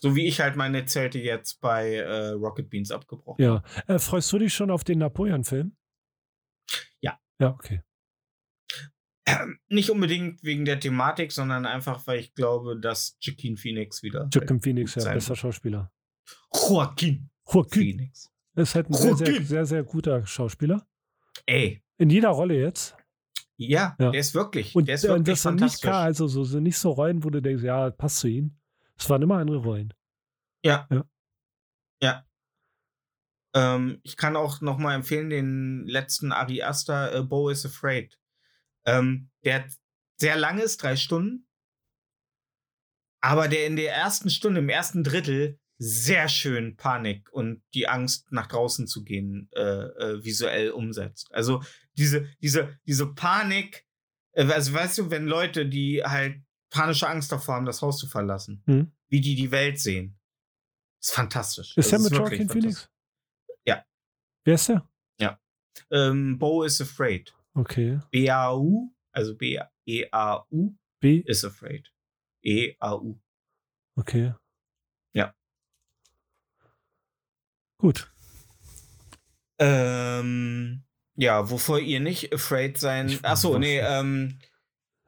[0.00, 3.62] So wie ich halt meine Zelte jetzt bei äh, Rocket Beans abgebrochen Ja.
[3.86, 5.76] Äh, freust du dich schon auf den Napoleon-Film?
[7.00, 7.18] Ja.
[7.40, 7.82] Ja, okay.
[9.26, 14.28] Ähm, Nicht unbedingt wegen der Thematik, sondern einfach, weil ich glaube, dass Joaquin Phoenix wieder.
[14.32, 15.36] Joaquin Phoenix, ja, bester.
[15.36, 15.92] Schauspieler.
[16.54, 18.30] Joaquin Joaquin Phoenix.
[18.56, 20.86] ist halt ein sehr, sehr, sehr, sehr guter Schauspieler.
[21.46, 22.96] Ey, In jeder Rolle jetzt.
[23.56, 24.10] ja, Ja.
[24.10, 26.90] der ist wirklich, Und der ist wirklich das sind nicht also so, sind nicht so
[26.90, 28.56] Rollen, wo du denkst, ja, passt zu ihm.
[28.98, 29.92] Es waren immer andere Rollen.
[30.64, 30.86] Ja.
[30.90, 31.04] Ja.
[32.02, 32.26] Ja.
[33.54, 38.18] Ähm, ich kann auch noch mal empfehlen den letzten Ari Aster, äh, Bo is Afraid.
[38.86, 39.66] Ähm, der
[40.18, 41.46] sehr lang ist, drei Stunden.
[43.20, 48.30] aber der in der ersten Stunde, im ersten Drittel, sehr schön Panik und die Angst,
[48.30, 51.32] nach draußen zu gehen, äh, äh, visuell umsetzt.
[51.32, 51.62] Also
[51.96, 53.84] diese, diese, diese Panik,
[54.32, 58.06] äh, also weißt du, wenn Leute, die halt panische Angst davor haben, das Haus zu
[58.06, 58.92] verlassen, Hm?
[59.08, 60.18] wie die die Welt sehen,
[61.00, 61.76] ist fantastisch.
[61.76, 62.88] Ist der mit Joaquin Phoenix?
[63.66, 63.84] Ja.
[64.44, 64.88] Wer ist der?
[65.90, 67.34] Ähm, Bo is afraid.
[67.54, 67.98] Okay.
[68.10, 71.22] B-A-U, also B-E-A-U B.
[71.26, 71.90] is afraid.
[72.42, 73.18] E-A-U.
[73.96, 74.34] Okay.
[75.14, 75.34] Ja.
[77.82, 78.08] Gut.
[79.58, 80.84] Ähm,
[81.16, 83.18] ja, wovor ihr nicht afraid sein.
[83.22, 84.38] Achso, nee, ähm.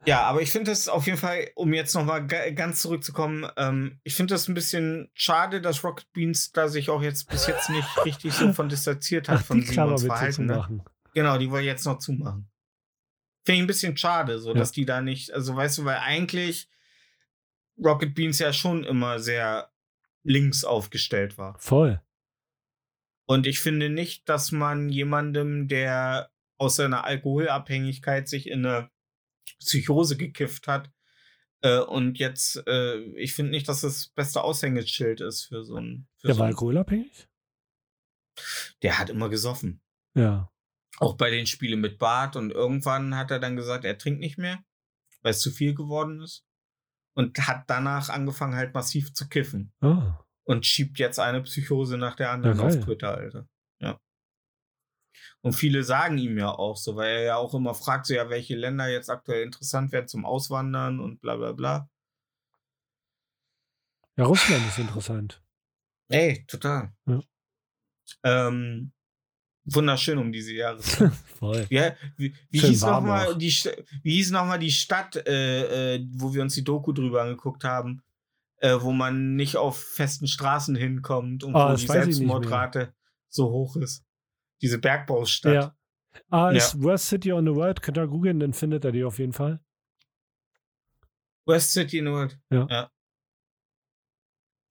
[0.05, 4.13] Ja, aber ich finde es auf jeden Fall, um jetzt nochmal ganz zurückzukommen, ähm, ich
[4.13, 7.87] finde das ein bisschen schade, dass Rocket Beans da sich auch jetzt bis jetzt nicht
[8.05, 10.47] richtig so von distanziert hat Ach, von Simons Verhalten.
[10.47, 10.83] Ne?
[11.13, 12.51] Genau, die wollen jetzt noch zumachen.
[13.45, 14.59] Finde ich ein bisschen schade, so Ja.
[14.59, 16.69] dass die da nicht, also weißt du, weil eigentlich
[17.81, 19.71] Rocket Beans ja schon immer sehr
[20.23, 21.57] links aufgestellt war.
[21.57, 22.01] Voll.
[23.25, 28.89] Und ich finde nicht, dass man jemandem, der aus seiner Alkoholabhängigkeit sich in eine
[29.59, 30.91] Psychose gekifft hat,
[31.61, 36.07] äh, und jetzt, äh, ich finde nicht, dass das beste Aushängeschild ist für so ein.
[36.17, 37.27] Für Der so war alkoholabhängig?
[38.81, 39.81] der hat immer gesoffen.
[40.13, 40.51] Ja.
[40.99, 44.37] Auch bei den Spielen mit Bart und irgendwann hat er dann gesagt, er trinkt nicht
[44.37, 44.63] mehr,
[45.21, 46.45] weil es zu viel geworden ist.
[47.13, 49.73] Und hat danach angefangen, halt massiv zu kiffen.
[49.79, 50.24] Ah.
[50.45, 52.79] Und schiebt jetzt eine Psychose nach der anderen Ja, auf.
[52.79, 53.47] Twitter, Alter.
[53.79, 53.99] Ja.
[55.41, 58.29] Und viele sagen ihm ja auch so, weil er ja auch immer fragt, so ja,
[58.29, 61.89] welche Länder jetzt aktuell interessant werden zum Auswandern und bla bla bla.
[64.17, 65.43] Ja, Russland ist interessant.
[66.09, 66.93] Ey, total.
[67.05, 67.19] Ja.
[68.23, 68.91] Ähm,
[69.65, 71.11] wunderschön um diese Jahreszeit.
[71.39, 71.65] Voll.
[71.69, 73.51] Ja, wie, wie, hieß noch mal die,
[74.03, 77.63] wie hieß noch mal die Stadt, äh, äh, wo wir uns die Doku drüber angeguckt
[77.63, 78.01] haben,
[78.65, 81.85] äh, wo man nicht auf festen Straßen hinkommt und Ah, wo die.
[81.85, 82.93] Selbstmordrate
[83.29, 84.03] so hoch ist.
[84.61, 85.53] Diese Bergbaustadt.
[85.53, 85.75] Ja.
[86.29, 86.57] Ah, Ja.
[86.57, 87.81] ist Worst City on the World.
[87.81, 89.59] Könnt ihr googeln, dann findet ihr die auf jeden Fall.
[91.45, 92.39] West City in the World.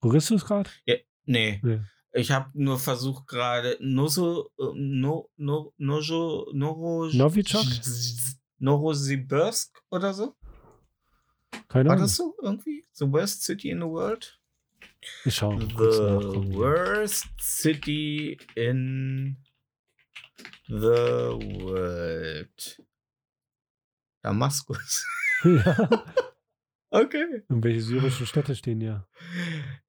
[0.01, 0.69] Wo bist du es gerade?
[1.25, 1.59] Nee.
[1.63, 1.81] Nee.
[2.11, 7.65] Ich habe nur versucht gerade Noso, äh, no, no, Nojo, Noro, Novichok?
[8.59, 10.35] Novosibirsk oder so?
[11.67, 12.05] Keine War Ahnung.
[12.05, 12.84] das so irgendwie?
[12.97, 14.39] The worst city in the world?
[15.25, 16.21] Ich schau kurz nach.
[16.21, 19.37] The worst city in
[20.67, 22.81] the world.
[24.23, 25.05] Damaskus.
[25.43, 26.05] ja.
[26.95, 27.43] Okay.
[27.49, 29.05] Und welche syrischen Städte stehen ja?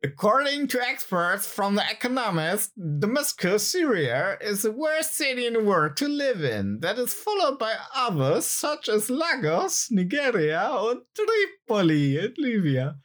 [0.02, 5.96] According to experts from the Economist, Damascus, Syria is the worst city in the world
[5.98, 6.80] to live in.
[6.80, 12.98] That is followed by others such as Lagos, Nigeria und Tripoli in Libya.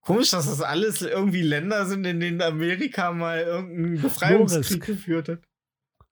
[0.00, 4.86] Komisch, dass das alles irgendwie Länder sind, in denen Amerika mal irgendeinen Befreiungskrieg Norilsk.
[4.86, 5.42] geführt hat.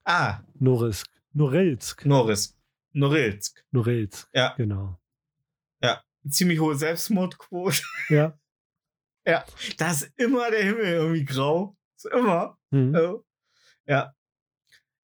[0.04, 1.08] Ah, Norilsk.
[1.32, 2.04] Norilsk.
[2.04, 2.54] Noris.
[2.92, 3.64] Norilsk.
[3.72, 4.28] Norilsk.
[4.34, 4.54] Ja.
[4.58, 4.99] Genau.
[6.28, 7.82] Ziemlich hohe Selbstmordquote.
[9.24, 9.44] Ja.
[9.76, 11.76] Da ist immer der Himmel irgendwie grau.
[11.96, 12.58] Ist immer.
[12.70, 12.94] Mhm.
[12.96, 13.24] Oh.
[13.86, 14.14] Ja.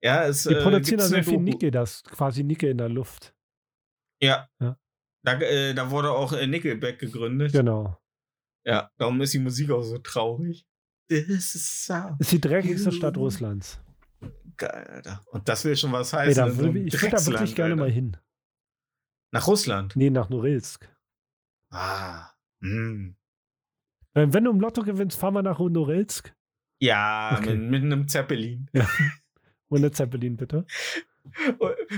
[0.02, 1.38] Ja, es Die äh, produzieren gibt's da sehr viel.
[1.38, 3.34] Nickel, das ist quasi Nickel in der Luft.
[4.20, 4.48] Ja.
[4.58, 4.78] Ja.
[5.22, 7.52] Da, äh, da wurde auch äh, Nickelback gegründet.
[7.52, 7.96] Genau.
[8.64, 10.66] Ja, darum ist die Musik auch so traurig.
[11.08, 12.90] This is so Ist die dreckigste.
[12.90, 13.80] Stadt Russlands.
[14.56, 15.22] geil, Alter.
[15.30, 16.34] Und das will schon was Ey, heißen.
[16.42, 17.84] da in so ich würde da wirklich gerne Alter.
[17.84, 18.16] mal hin.
[19.30, 19.94] Nach Russland.
[19.94, 20.88] Nee, nach Norilsk.
[21.76, 22.30] Ah.
[22.60, 23.16] Hm.
[24.14, 26.34] Äh, Wenn du im Lotto gewinnst, fahren wir nach Norilsk.
[26.80, 27.54] Ja, Okay.
[27.56, 28.70] mit, mit einem Zeppelin.
[29.68, 30.64] Ohne Zeppelin, bitte.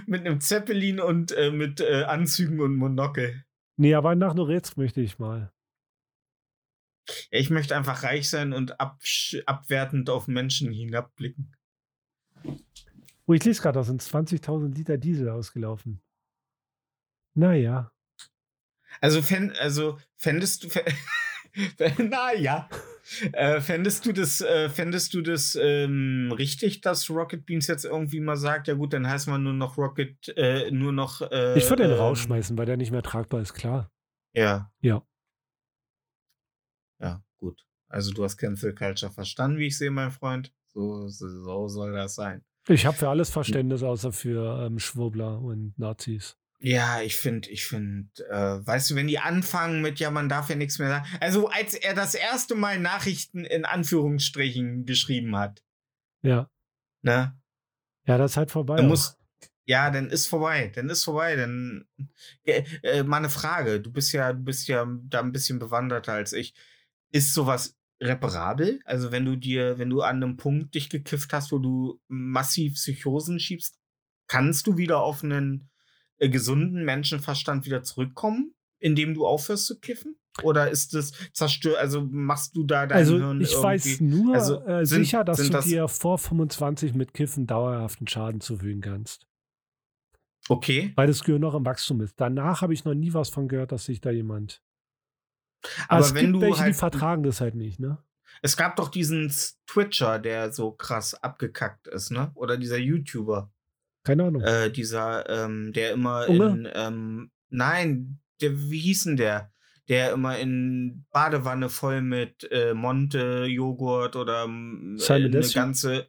[0.07, 3.45] mit einem Zeppelin und äh, mit äh, Anzügen und Monokel.
[3.77, 5.53] Nee, aber nach Norilsk möchte ich mal.
[7.31, 11.55] Ja, ich möchte einfach reich sein und abwertend auf Menschen hinabblicken.
[13.27, 16.01] Oh, ich lese gerade, da sind 20.000 Liter Diesel ausgelaufen.
[17.35, 17.93] Naja.
[19.01, 20.69] Also, fänd, also fändest du.
[20.69, 20.93] fä-
[22.11, 22.69] Na ja.
[23.33, 28.21] Äh, fändest du das, äh, fändest du das ähm, richtig, dass Rocket Beans jetzt irgendwie
[28.21, 31.23] mal sagt, ja gut, dann heißt man nur noch Rocket, äh, nur noch.
[31.23, 33.91] Äh, Ich würde den ähm, rausschmeißen, weil der nicht mehr tragbar ist, klar.
[34.35, 34.71] Ja.
[34.83, 35.03] Ja.
[37.01, 37.65] Ja, gut.
[37.89, 40.53] Also du hast Cancel Culture verstanden, wie ich sehe, mein Freund.
[40.67, 42.45] So, so, so soll das sein.
[42.69, 46.37] Ich habe für alles Verständnis, außer für ähm, Schwurbler und Nazis.
[46.61, 50.51] Ja, ich finde, ich finde, äh, weißt du, wenn die anfangen mit, ja, man darf
[50.51, 51.07] ja nichts mehr sagen.
[51.21, 55.63] Also, als er das erste Mal Nachrichten in Anführungsstrichen geschrieben hat,
[56.23, 56.51] Ja.
[57.03, 57.39] ne?
[58.07, 58.83] Ja, das ist halt vorbei.
[58.83, 59.17] Muss,
[59.67, 61.87] ja, dann ist vorbei, dann ist vorbei, dann,
[62.45, 63.81] äh, äh, mal eine Frage.
[63.81, 66.55] Du bist ja, du bist ja da ein bisschen bewanderter als ich.
[67.13, 68.81] ist sowas reparabel?
[68.85, 72.75] Also wenn du dir, wenn du an einem Punkt dich gekifft hast, wo du massiv
[72.75, 73.79] Psychosen schiebst,
[74.29, 75.69] kannst du wieder auf einen
[76.19, 80.17] äh, gesunden Menschenverstand wieder zurückkommen, indem du aufhörst zu kiffen?
[80.45, 84.61] Oder ist das zerstört, also machst du da dein Also Hirn ich weiß nur also
[84.65, 89.27] äh, sind- sicher, dass du das- dir vor 25 mit Kiffen dauerhaften Schaden zufügen kannst.
[90.49, 90.93] Okay.
[90.95, 92.21] Weil das Gehirn noch im Wachstum ist.
[92.21, 94.63] Danach habe ich noch nie was von gehört, dass sich da jemand.
[95.89, 97.99] Aber es wenn gibt du welche, halt, die vertragen das halt nicht, ne?
[98.43, 99.33] es gab doch diesen
[99.67, 102.31] Twitcher, der so krass abgekackt ist, ne?
[102.35, 103.51] Oder dieser YouTuber,
[104.09, 104.43] Keine Ahnung.
[104.43, 106.47] äh, dieser, ähm, der immer Unge?
[106.47, 109.53] in, ähm, nein, der, wie hieß denn der?
[109.89, 116.09] Der immer in Badewanne voll mit äh, Monte, Joghurt oder ähm, äh, eine ganze,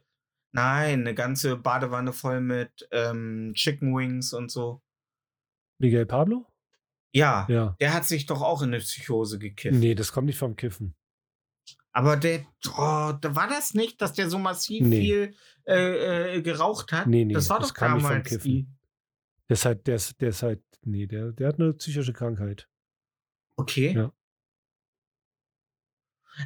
[0.52, 4.82] nein, eine ganze Badewanne voll mit ähm, Chicken Wings und so.
[5.78, 6.46] Miguel Pablo?
[7.12, 7.74] Ja, Ja.
[7.80, 9.78] der hat sich doch auch in eine Psychose gekifft.
[9.78, 10.94] Nee, das kommt nicht vom Kiffen.
[11.92, 15.00] Aber der, oh, da war das nicht, dass der so massiv Nee.
[15.00, 15.34] viel
[15.66, 17.06] äh, äh, geraucht hat?
[17.06, 18.44] Nee, nee, das war das doch kam nicht vom damals Kiffen.
[18.50, 18.68] die.
[19.48, 22.68] Der ist halt, der ist, der ist halt, nee, der, der hat eine psychische Krankheit.
[23.56, 23.92] Okay.
[23.94, 24.12] Ja.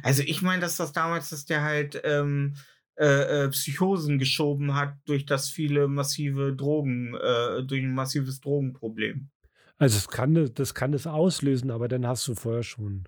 [0.01, 2.55] Also ich meine, dass das damals, dass der halt ähm,
[2.97, 9.29] äh, äh, Psychosen geschoben hat durch das viele massive Drogen, äh, durch ein massives Drogenproblem.
[9.77, 13.07] Also es kann, das kann es auslösen, aber dann hast du vorher schon.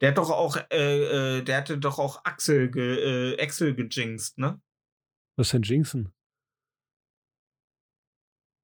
[0.00, 4.38] Der hat doch auch, äh, äh, der hatte doch auch Axel, ge, äh, Axel gejinxt,
[4.38, 4.60] ne?
[5.36, 6.12] Was ist denn Jinxen?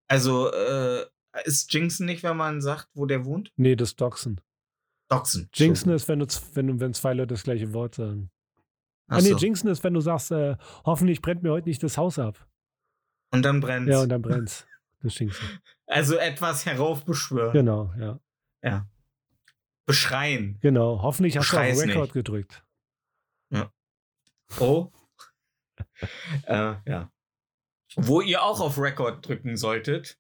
[0.09, 1.07] Also äh,
[1.45, 3.53] ist Jinxen nicht, wenn man sagt, wo der wohnt?
[3.57, 4.41] Nee, das Doxen.
[5.09, 5.49] Doxen.
[5.55, 8.31] Jinxen ist, wenn, du, wenn, wenn zwei Leute das gleiche Wort sagen.
[9.09, 9.37] Ach Ah, nee, so.
[9.37, 12.47] Jinxen ist, wenn du sagst, äh, hoffentlich brennt mir heute nicht das Haus ab.
[13.33, 13.91] Und dann brennt's.
[13.91, 14.67] Ja, und dann brennt's.
[15.01, 15.47] Das ist Jinxen.
[15.89, 17.53] Also etwas heraufbeschwören.
[17.53, 18.19] Genau, ja.
[18.61, 18.89] Ja.
[19.87, 20.59] Beschreien.
[20.61, 21.01] Genau.
[21.03, 22.13] Hoffentlich hast du Schrei's auf Record nicht.
[22.15, 22.63] gedrückt.
[24.61, 24.93] Oh.
[26.47, 27.11] äh, ja.
[27.97, 30.19] Wo ihr auch auf Record drücken solltet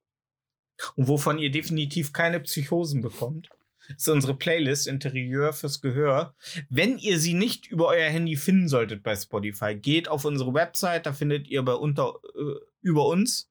[0.96, 3.48] und wovon ihr definitiv keine Psychosen bekommt,
[3.88, 6.34] ist unsere Playlist Interieur fürs Gehör.
[6.68, 11.06] Wenn ihr sie nicht über euer Handy finden solltet bei Spotify, geht auf unsere Website,
[11.06, 13.50] da findet ihr bei unter äh, über uns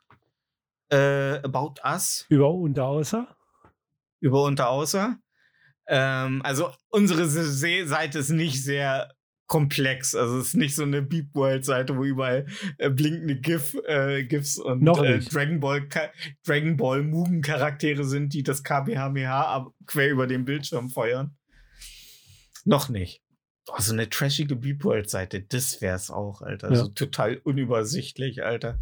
[0.90, 3.36] äh, About Us Über und außer.
[4.20, 5.18] über unter außer.
[5.88, 9.12] Ähm, also unsere Se- Se- Seite ist nicht sehr
[9.48, 10.16] komplex.
[10.16, 12.48] Also es ist nicht so eine Beep World Seite, wo überall
[12.80, 15.20] äh, blinkende GIF, äh, GIFs und Noch äh.
[15.20, 16.10] Dragon Ball Ka-
[16.45, 21.36] Dragon Ball Mugen Charaktere sind, die das KBHMH quer über den Bildschirm feuern.
[22.64, 23.22] Noch nicht.
[23.68, 26.70] Oh, so eine trashige Beep World Seite, das wär's auch, Alter.
[26.72, 26.76] Ja.
[26.78, 28.80] So total unübersichtlich, Alter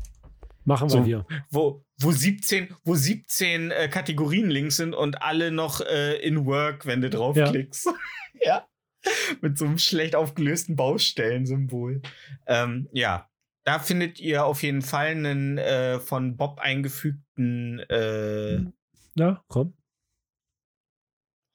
[0.65, 1.03] Machen wir So.
[1.03, 1.25] hier.
[1.49, 6.85] wo, wo 17, wo 17 äh, Kategorien links sind und alle noch äh, in Work,
[6.85, 7.89] wenn du draufklickst.
[8.45, 8.67] Ja.
[9.41, 12.01] Mit so einem schlecht aufgelösten Baustellensymbol.
[12.47, 13.29] Ähm, ja.
[13.63, 18.65] Da findet ihr auf jeden Fall einen äh, von Bob eingefügten äh,
[19.15, 19.75] Na, komm.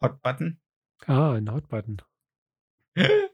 [0.03, 0.59] Hotbutton.
[1.07, 1.99] Ah, ein Hotbutton.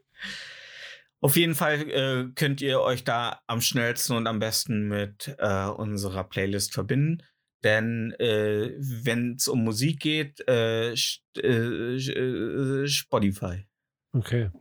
[1.25, 5.65] Auf jeden Fall äh, könnt ihr euch da am schnellsten und am besten mit äh,
[5.65, 7.23] unserer Playlist verbinden.
[7.63, 13.65] Denn äh, wenn es um Musik geht, äh, äh, äh, Spotify.
[14.13, 14.51] Okay.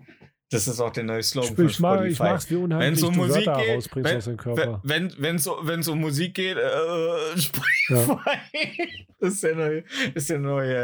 [0.51, 2.23] Das ist auch der neue Slogan Ich, von ich, mag, ich Spotify.
[2.33, 4.81] mag's, wie unheimlich Wenn's um Musik Wörter geht, rausbringst wenn- aus dem Körper.
[4.85, 8.39] Wenn es wenn's um Musik geht, äh, Spotify.
[9.19, 9.85] Das ist der neue,
[10.15, 10.77] ist der neue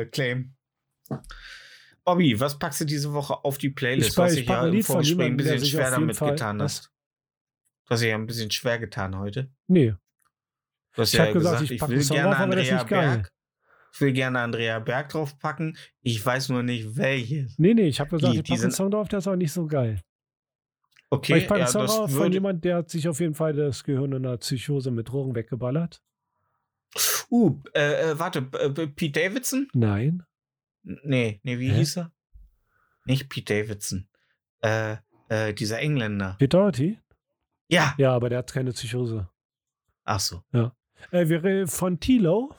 [0.00, 0.54] äh, Claim.
[2.08, 4.10] Bobby, was packst du diese Woche auf die Playlist?
[4.10, 6.62] Ich was ich pack ja im Vorgespräch ein bisschen schwer auf damit Fall- getan was?
[6.78, 6.84] hast.
[7.86, 9.50] Du hast dich ja ein bisschen schwer getan heute.
[9.66, 9.94] Nee,
[10.94, 12.84] Du hast Ich ja gesagt, gesagt, ich ich, will gerne ist Andrea.
[12.84, 13.28] Berg.
[13.94, 15.76] Ich will gerne Andrea Berg draufpacken.
[16.02, 17.58] Ich weiß nur nicht welches.
[17.58, 19.52] nee, nee, ich habe gesagt, Die- ich packe einen Song drauf, der ist auch nicht
[19.52, 20.00] so geil.
[21.10, 23.34] Okay, Weil ich packe ja, einen Song drauf von jemand, der hat sich auf jeden
[23.34, 26.02] Fall das Gehirn in einer Psychose mit Drogen weggeballert.
[27.30, 29.68] Uh, äh, äh, warte, äh, Pete Davidson?
[29.74, 30.22] Nein.
[31.04, 31.76] Nee, nee, wie Hä?
[31.76, 32.12] hieß er?
[33.04, 34.08] Nicht Pete Davidson.
[34.60, 34.96] Äh,
[35.28, 36.36] äh, dieser Engländer.
[36.38, 36.98] Pete Doherty?
[37.68, 37.94] Ja.
[37.98, 39.28] Ja, aber der hat keine Psychose.
[40.04, 40.42] Ach so.
[40.52, 42.54] Äh, wir reden von Tilo.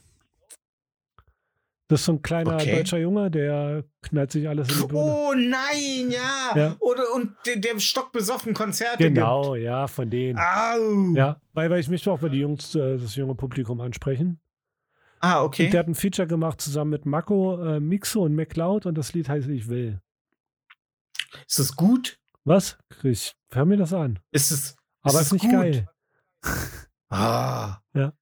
[1.88, 2.76] Das ist so ein kleiner Okay.
[2.76, 5.11] deutscher Junge, der knallt sich alles in die Birne.
[5.11, 6.53] Oh nein, ja.
[6.56, 6.76] Ja.
[6.80, 10.35] Oder und der, der stockbesoffen Konzerte genau, ja, von denen.
[10.35, 10.47] gibt.
[10.47, 11.15] Au.
[11.15, 14.39] Ja, weil, weil ich möchte auch bei die Jungs, äh, das junge Publikum ansprechen.
[15.20, 15.70] Ah, Und okay.
[15.70, 19.28] der hat ein Feature gemacht zusammen mit Mako, äh, Mixo und McCloud und das Lied
[19.30, 20.02] heißt Ich will.
[21.48, 22.18] Ist es gut?
[22.46, 22.78] Was?
[23.04, 24.20] Ich hör mir das an.
[24.32, 24.76] Ist es.
[25.02, 25.52] Aber es ist nicht gut?
[25.52, 25.88] geil.
[27.12, 27.80] Ah.
[27.96, 28.14] Ja.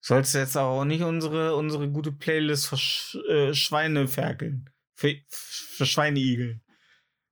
[0.00, 4.70] Sollst du jetzt auch nicht unsere, unsere gute Playlist für Sch äh, Schweine ferkeln.
[4.94, 6.62] Für, für Schweineigeln.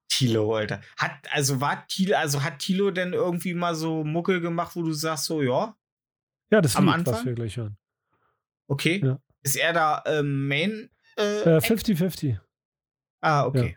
[0.09, 0.82] Tilo, Alter.
[0.99, 4.93] Hat, also war Tilo, also hat Tilo denn irgendwie mal so Muckel gemacht, wo du
[4.93, 5.74] sagst, so, ja,
[6.51, 7.24] Ja, das Am Lied, was Anfang?
[7.27, 7.78] wir gleich hören.
[8.69, 9.01] Okay.
[9.05, 9.20] Ja.
[9.43, 10.90] Ist er da ähm, Main?
[11.16, 11.66] Äh, Äh, Act?
[11.66, 12.39] 50-50.
[13.20, 13.77] ah, okay.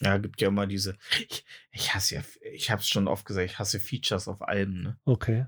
[0.00, 0.18] Ja.
[0.18, 0.96] gibt ja immer diese.
[1.28, 2.22] Ich, ich hasse ja,
[2.52, 4.98] ich hab's schon oft gesagt, ich hasse Features auf Alben, ne?
[5.04, 5.46] Okay.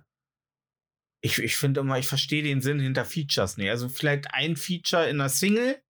[1.22, 3.68] Ich, ich finde immer, ich verstehe den Sinn hinter Features nicht.
[3.70, 5.80] Also vielleicht ein Feature in einer Single,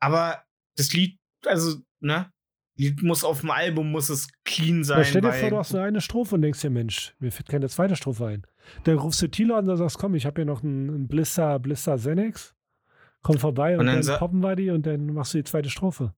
[0.00, 0.44] aber
[0.76, 2.30] das Lied, also, ne?
[2.76, 4.98] Lied muss auf dem Album, muss es clean sein.
[4.98, 7.48] Ja, stell dir vor, du hast nur eine Strophe und denkst dir, Mensch, mir fällt
[7.48, 8.46] keine zweite Strophe ein.
[8.84, 11.58] Dann rufst du Tilo an und sagst, komm, ich habe hier noch einen, einen Blister,
[11.58, 12.54] Blister Xenex.
[13.22, 15.68] Komm vorbei und, Und dann dann, poppen wir die und dann machst du die zweite
[15.68, 16.14] Strophe.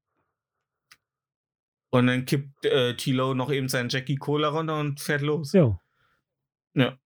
[1.90, 5.52] Und dann kippt äh, Tilo noch eben seinen Jackie Cola runter und fährt los.
[5.52, 5.78] Jo.
[6.74, 6.96] Ja.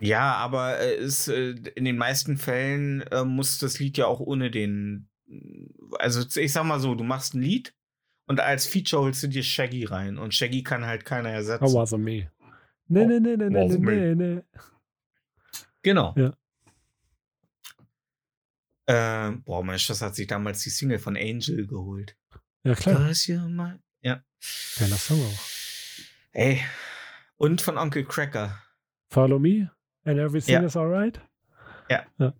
[0.00, 4.20] Ja, aber äh, ist, äh, in den meisten Fällen äh, muss das Lied ja auch
[4.20, 5.08] ohne den.
[5.98, 7.74] Also ich sag mal so, du machst ein Lied
[8.26, 11.64] und als Feature holst du dir Shaggy rein und Shaggy kann halt keiner ersetzen.
[11.64, 12.30] Oh, was me.
[12.88, 14.42] Nee, nee, nee, nee, nee, nee, nee, nee.
[15.82, 16.14] Genau.
[16.16, 16.32] Ja.
[18.86, 22.16] Äh, boah, meine Schwester hat sich damals die Single von Angel geholt.
[22.64, 22.98] Ja, klar.
[23.48, 24.22] My- Ja.
[24.78, 25.38] Geiler Song auch.
[26.32, 26.62] Ey.
[27.36, 28.58] Und von Onkel Cracker.
[29.10, 29.70] Follow me
[30.04, 30.62] and everything Ja.
[30.62, 31.20] is alright.
[31.90, 32.06] Ja.
[32.18, 32.32] Ja.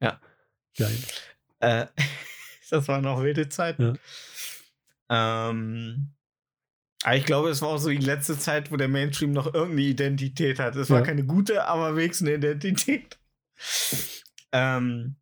[0.00, 0.20] Ja.
[0.76, 0.98] Geil.
[1.60, 1.86] Äh,
[2.70, 3.78] das war noch wilde Zeit.
[3.78, 3.94] Ja.
[5.10, 6.10] Ähm,
[7.04, 9.82] aber ich glaube, es war auch so die letzte Zeit, wo der Mainstream noch irgendeine
[9.88, 10.74] Identität hat.
[10.76, 11.04] Es war Ja.
[11.06, 13.18] keine gute, aber wenigstens eine Identität.
[14.52, 15.16] Ähm,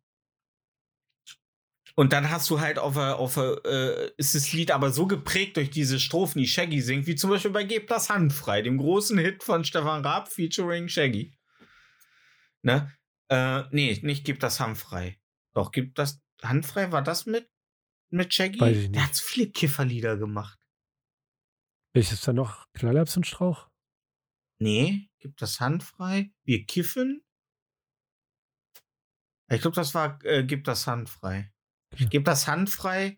[1.95, 5.07] und dann hast du halt auf, der- auf der, äh, ist das Lied aber so
[5.07, 8.77] geprägt durch diese Strophen, die Shaggy singt, wie zum Beispiel bei Gebt das Handfrei, dem
[8.77, 11.35] großen Hit von Stefan Raab featuring Shaggy.
[12.61, 12.91] Ne?
[13.29, 15.17] Äh, nee, nicht Gebt das Handfrei.
[15.53, 17.49] Doch, Gebt das Handfrei, war das mit,
[18.09, 18.59] mit Shaggy?
[18.59, 19.01] Weiß ich Der nicht.
[19.01, 20.59] hat so viele Kifferlieder gemacht.
[21.93, 22.67] Welches da noch?
[22.73, 23.69] Knallerbs und Strauch?
[24.59, 26.31] Nee, Gebt das Handfrei.
[26.43, 27.23] Wir kiffen.
[29.51, 31.51] Ich glaube, das war äh, Gib das Handfrei.
[31.93, 32.07] Okay.
[32.11, 33.17] Gib das Handfrei.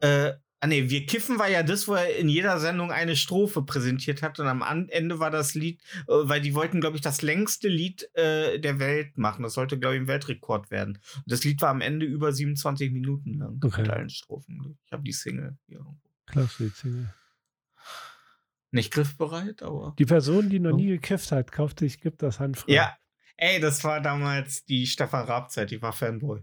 [0.00, 3.62] Äh, ah nee, wir kiffen war ja das, wo er in jeder Sendung eine Strophe
[3.62, 7.22] präsentiert hat und am Ende war das Lied, äh, weil die wollten, glaube ich, das
[7.22, 9.42] längste Lied äh, der Welt machen.
[9.42, 10.98] Das sollte, glaube ich, ein Weltrekord werden.
[11.16, 13.82] Und das Lied war am Ende über 27 Minuten lang Okay.
[13.82, 14.78] mit allen Strophen.
[14.84, 16.08] Ich habe die Single hier irgendwo.
[16.26, 17.14] Klasse, die Single.
[18.70, 19.94] Nicht griffbereit, aber.
[19.98, 22.72] Die Person, die noch nie gekifft hat, kauft sich, gibt das handfrei.
[22.72, 22.96] Ja,
[23.36, 25.72] ey, das war damals die Stefan Raab-Zeit.
[25.72, 26.42] Ich war Fanboy.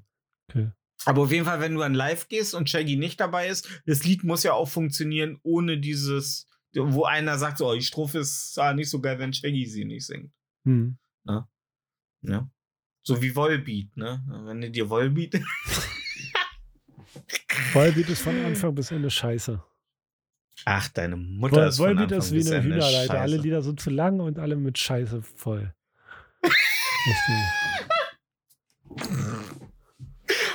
[0.50, 0.72] Okay.
[1.06, 4.04] Aber auf jeden Fall, wenn du an Live gehst und Shaggy nicht dabei ist, das
[4.04, 8.58] Lied muss ja auch funktionieren ohne dieses, wo einer sagt, so, oh, die Strophe ist
[8.58, 10.32] ah, nicht so geil, wenn Shaggy sie nicht singt.
[10.66, 10.98] Hm.
[12.28, 12.50] Ja.
[13.04, 14.24] So wie Volbeat, ne?
[14.46, 15.36] Wenn du dir Volbeat.
[17.74, 19.64] Volbeat ist von Anfang bis Ende scheiße.
[20.66, 23.20] Ach, deine Mutter Vol ist Anfang ist wie eine Hühnerleiter.
[23.22, 23.44] Alle scheiße.
[23.44, 25.74] Lieder sind zu lang und alle mit Scheiße voll.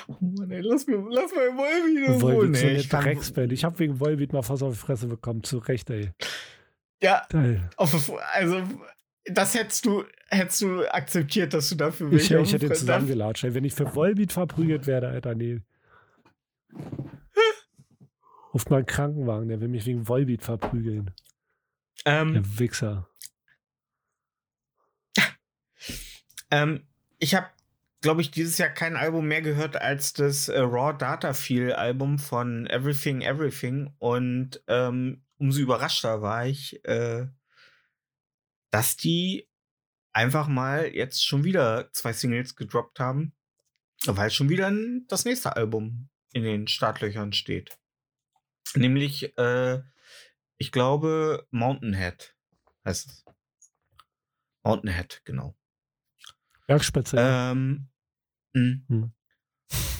[0.08, 2.46] Oh Mann, ey, lass, mir, lass mal Volbeat in Ruhe.
[2.46, 3.52] Ist so eine ich kann- Drecksband.
[3.52, 5.42] Ich habe wegen Volbeat mal fast auf die Fresse bekommen.
[5.42, 6.10] Zu Recht, ey.
[7.02, 7.26] Ja,
[7.76, 8.62] auf, also,
[9.24, 13.44] das hättest du, hättest du akzeptiert, dass du dafür Ich, ich hätte ihn Fresse- zusammengelatscht.
[13.44, 13.54] ey.
[13.54, 15.60] Wenn ich für Volbeat verprügelt werde, Alter, nee.
[18.52, 21.12] Ruft mal einen Krankenwagen, der will mich wegen Volbeat verprügeln.
[22.04, 23.08] Ähm, Der Wichser.
[26.52, 26.84] Ähm,
[27.20, 27.46] ich habe,
[28.00, 32.18] glaube ich, dieses Jahr kein Album mehr gehört als das äh, Raw Data Feel Album
[32.18, 37.28] von Everything Everything und ähm, umso überraschter war ich, äh,
[38.72, 39.48] dass die
[40.12, 43.32] einfach mal jetzt schon wieder zwei Singles gedroppt haben,
[44.06, 44.72] weil schon wieder
[45.08, 47.79] das nächste Album in den Startlöchern steht.
[48.74, 49.82] Nämlich, äh,
[50.56, 52.36] ich glaube, Mountainhead
[52.84, 53.24] heißt es.
[54.62, 55.56] Mountainhead, genau.
[56.66, 57.16] Bergspitze.
[57.18, 57.88] Ähm,
[58.52, 58.80] mh.
[58.88, 59.12] Hm.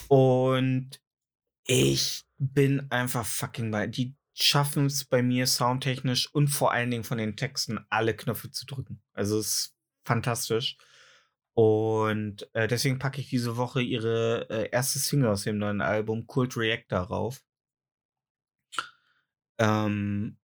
[0.07, 1.01] Und
[1.65, 3.87] ich bin einfach fucking bei.
[3.87, 8.51] Die schaffen es bei mir soundtechnisch und vor allen Dingen von den Texten alle Knöpfe
[8.51, 9.01] zu drücken.
[9.13, 9.75] Also es ist
[10.05, 10.77] fantastisch.
[11.53, 16.25] Und äh, deswegen packe ich diese Woche ihre äh, erste Single aus dem neuen Album
[16.25, 17.43] Cult Reactor rauf.
[19.61, 20.37] Ähm,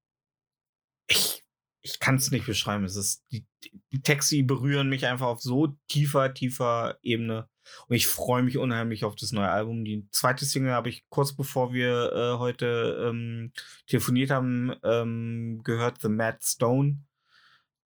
[1.08, 1.44] ich
[1.88, 2.84] ich kann es nicht beschreiben.
[2.84, 3.46] Es ist die,
[3.92, 7.48] die Texte berühren mich einfach auf so tiefer, tiefer Ebene.
[7.88, 9.86] Und ich freue mich unheimlich auf das neue Album.
[9.86, 13.54] Die zweite Single habe ich kurz bevor wir äh, heute ähm,
[13.88, 17.04] telefoniert haben, ähm, gehört, The Mad Stone.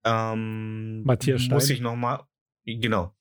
[0.05, 1.77] Ähm, Matthias Muss Stein.
[1.77, 2.27] ich noch mal,
[2.65, 3.15] genau.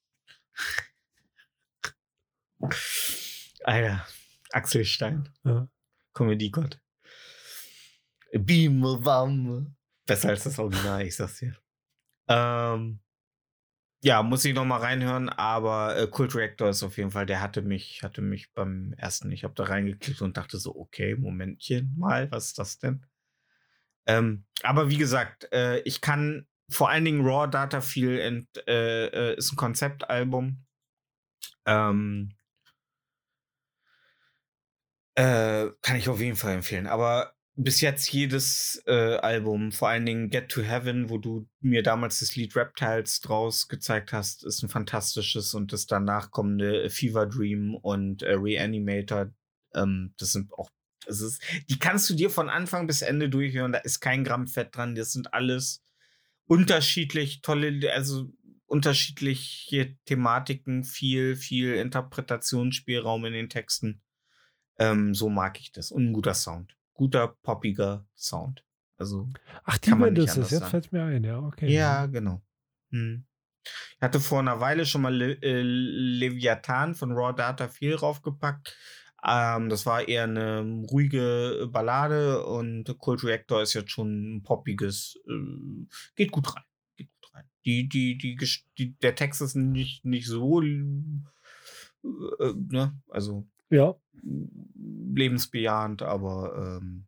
[3.63, 4.07] Alter,
[4.51, 5.29] Axel Stein.
[5.43, 5.67] Ja.
[6.13, 6.79] Comedy-Gott.
[8.33, 9.75] Beam, Bam.
[10.05, 11.55] Besser als das Original, ich sag's dir.
[12.27, 12.99] Ähm,
[14.01, 17.41] ja, muss ich noch mal reinhören, aber äh, Cult Reactor ist auf jeden Fall, der
[17.41, 21.95] hatte mich, hatte mich beim ersten, ich habe da reingeklickt und dachte so, okay, Momentchen
[21.97, 23.05] mal, was ist das denn?
[24.05, 29.07] Ähm, aber wie gesagt, äh, ich kann vor allen Dingen Raw Data viel ent, äh,
[29.07, 30.65] äh, ist ein Konzeptalbum.
[31.65, 32.35] Ähm,
[35.15, 36.87] äh, kann ich auf jeden Fall empfehlen.
[36.87, 41.83] Aber bis jetzt jedes äh, Album, vor allen Dingen Get to Heaven, wo du mir
[41.83, 47.25] damals das Lied Reptiles draus gezeigt hast, ist ein fantastisches und das danach kommende Fever
[47.25, 49.33] Dream und äh, Reanimator,
[49.75, 50.69] ähm, das sind auch,
[51.05, 54.47] das ist, die kannst du dir von Anfang bis Ende durchhören, da ist kein Gramm
[54.47, 55.83] Fett dran, das sind alles
[56.45, 58.31] unterschiedlich tolle, also
[58.67, 64.01] unterschiedliche Thematiken, viel, viel Interpretationsspielraum in den Texten.
[64.77, 65.91] Ähm, so mag ich das.
[65.91, 66.78] Und ein guter Sound.
[66.99, 68.65] Guter, poppiger Sound.
[68.97, 69.29] Also.
[69.63, 70.51] Ach, die Band ist es.
[70.51, 70.69] Jetzt sagen.
[70.69, 71.73] fällt mir ein, ja, okay.
[71.73, 72.41] Ja, genau.
[72.91, 73.23] Hm.
[73.63, 78.75] Ich hatte vor einer Weile schon mal Le äh, Leviathan von Raw Data 4 raufgepackt.
[79.25, 85.17] Ähm, das war eher eine ruhige Ballade und Cold Reactor ist jetzt schon ein poppiges.
[85.25, 86.65] Äh, geht gut rein.
[86.97, 87.45] Geht gut rein.
[87.63, 88.37] Die, die, die,
[88.77, 90.61] die, der Text ist nicht, nicht so.
[90.61, 90.83] Äh,
[92.03, 92.99] ne?
[93.07, 97.07] Also Ja, lebensbejahend, aber ähm,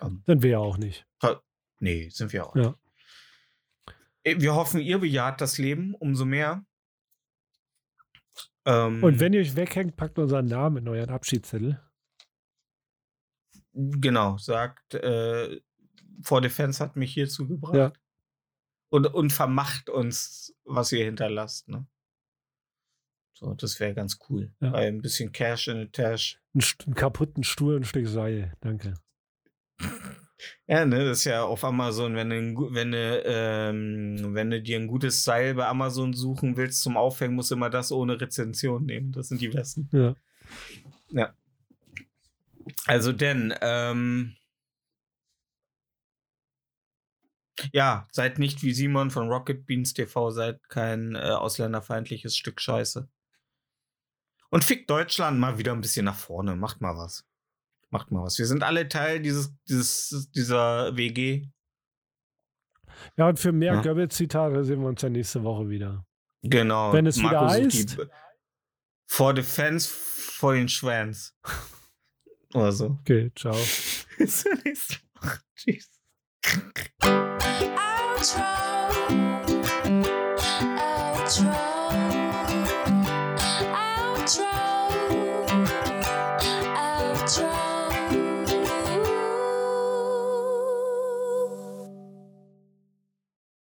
[0.00, 1.06] ähm, sind wir ja auch nicht.
[1.80, 2.56] nee, sind wir auch.
[2.56, 2.74] Ja.
[4.22, 6.64] Äh, Wir hoffen, ihr bejaht das Leben umso mehr.
[8.64, 11.80] Ähm, Und wenn ihr euch weghängt, packt unseren Namen in euren Abschiedszettel.
[13.72, 15.60] Genau, sagt, äh,
[16.22, 17.74] For Defense hat mich hierzu gebracht.
[17.74, 17.92] Ja.
[18.88, 21.68] Und, und vermacht uns, was ihr hinterlasst.
[21.68, 21.86] Ne?
[23.38, 24.50] So, das wäre ganz cool.
[24.60, 24.72] Ja.
[24.72, 26.40] Weil ein bisschen Cash in the Tash.
[26.54, 28.54] Einen, einen kaputten Stuhl und ein Stück Seil.
[28.60, 28.94] Danke.
[30.66, 34.78] Ja, ne, das ist ja auf Amazon, wenn du, wenn du, ähm, wenn du dir
[34.78, 38.84] ein gutes Seil bei Amazon suchen willst zum Aufhängen, musst du immer das ohne Rezension
[38.84, 39.12] nehmen.
[39.12, 39.88] Das sind die besten.
[39.92, 40.14] Ja.
[41.10, 41.34] Ja.
[42.84, 44.36] Also denn, ähm,
[47.72, 53.08] ja, seid nicht wie Simon von Rocket Beans TV, seid kein äh, ausländerfeindliches Stück Scheiße.
[54.50, 56.56] Und fickt Deutschland mal wieder ein bisschen nach vorne.
[56.56, 57.24] Macht mal was.
[57.90, 58.38] Macht mal was.
[58.38, 61.48] Wir sind alle Teil dieses, dieses, dieser WG.
[63.16, 63.82] Ja, und für mehr Ja.
[63.82, 66.06] Goebbels-Zitate sehen wir uns ja nächste Woche wieder.
[66.42, 66.92] Genau.
[66.92, 68.10] Wenn es wieder sucht heißt- die-
[69.08, 71.34] For Defense vor den Schwänz.
[72.54, 72.98] Oder so.
[73.00, 73.54] Okay, ciao.
[74.18, 75.40] Bis zur nächsten Woche.
[75.54, 75.90] Tschüss.
[78.18, 79.45] Outro.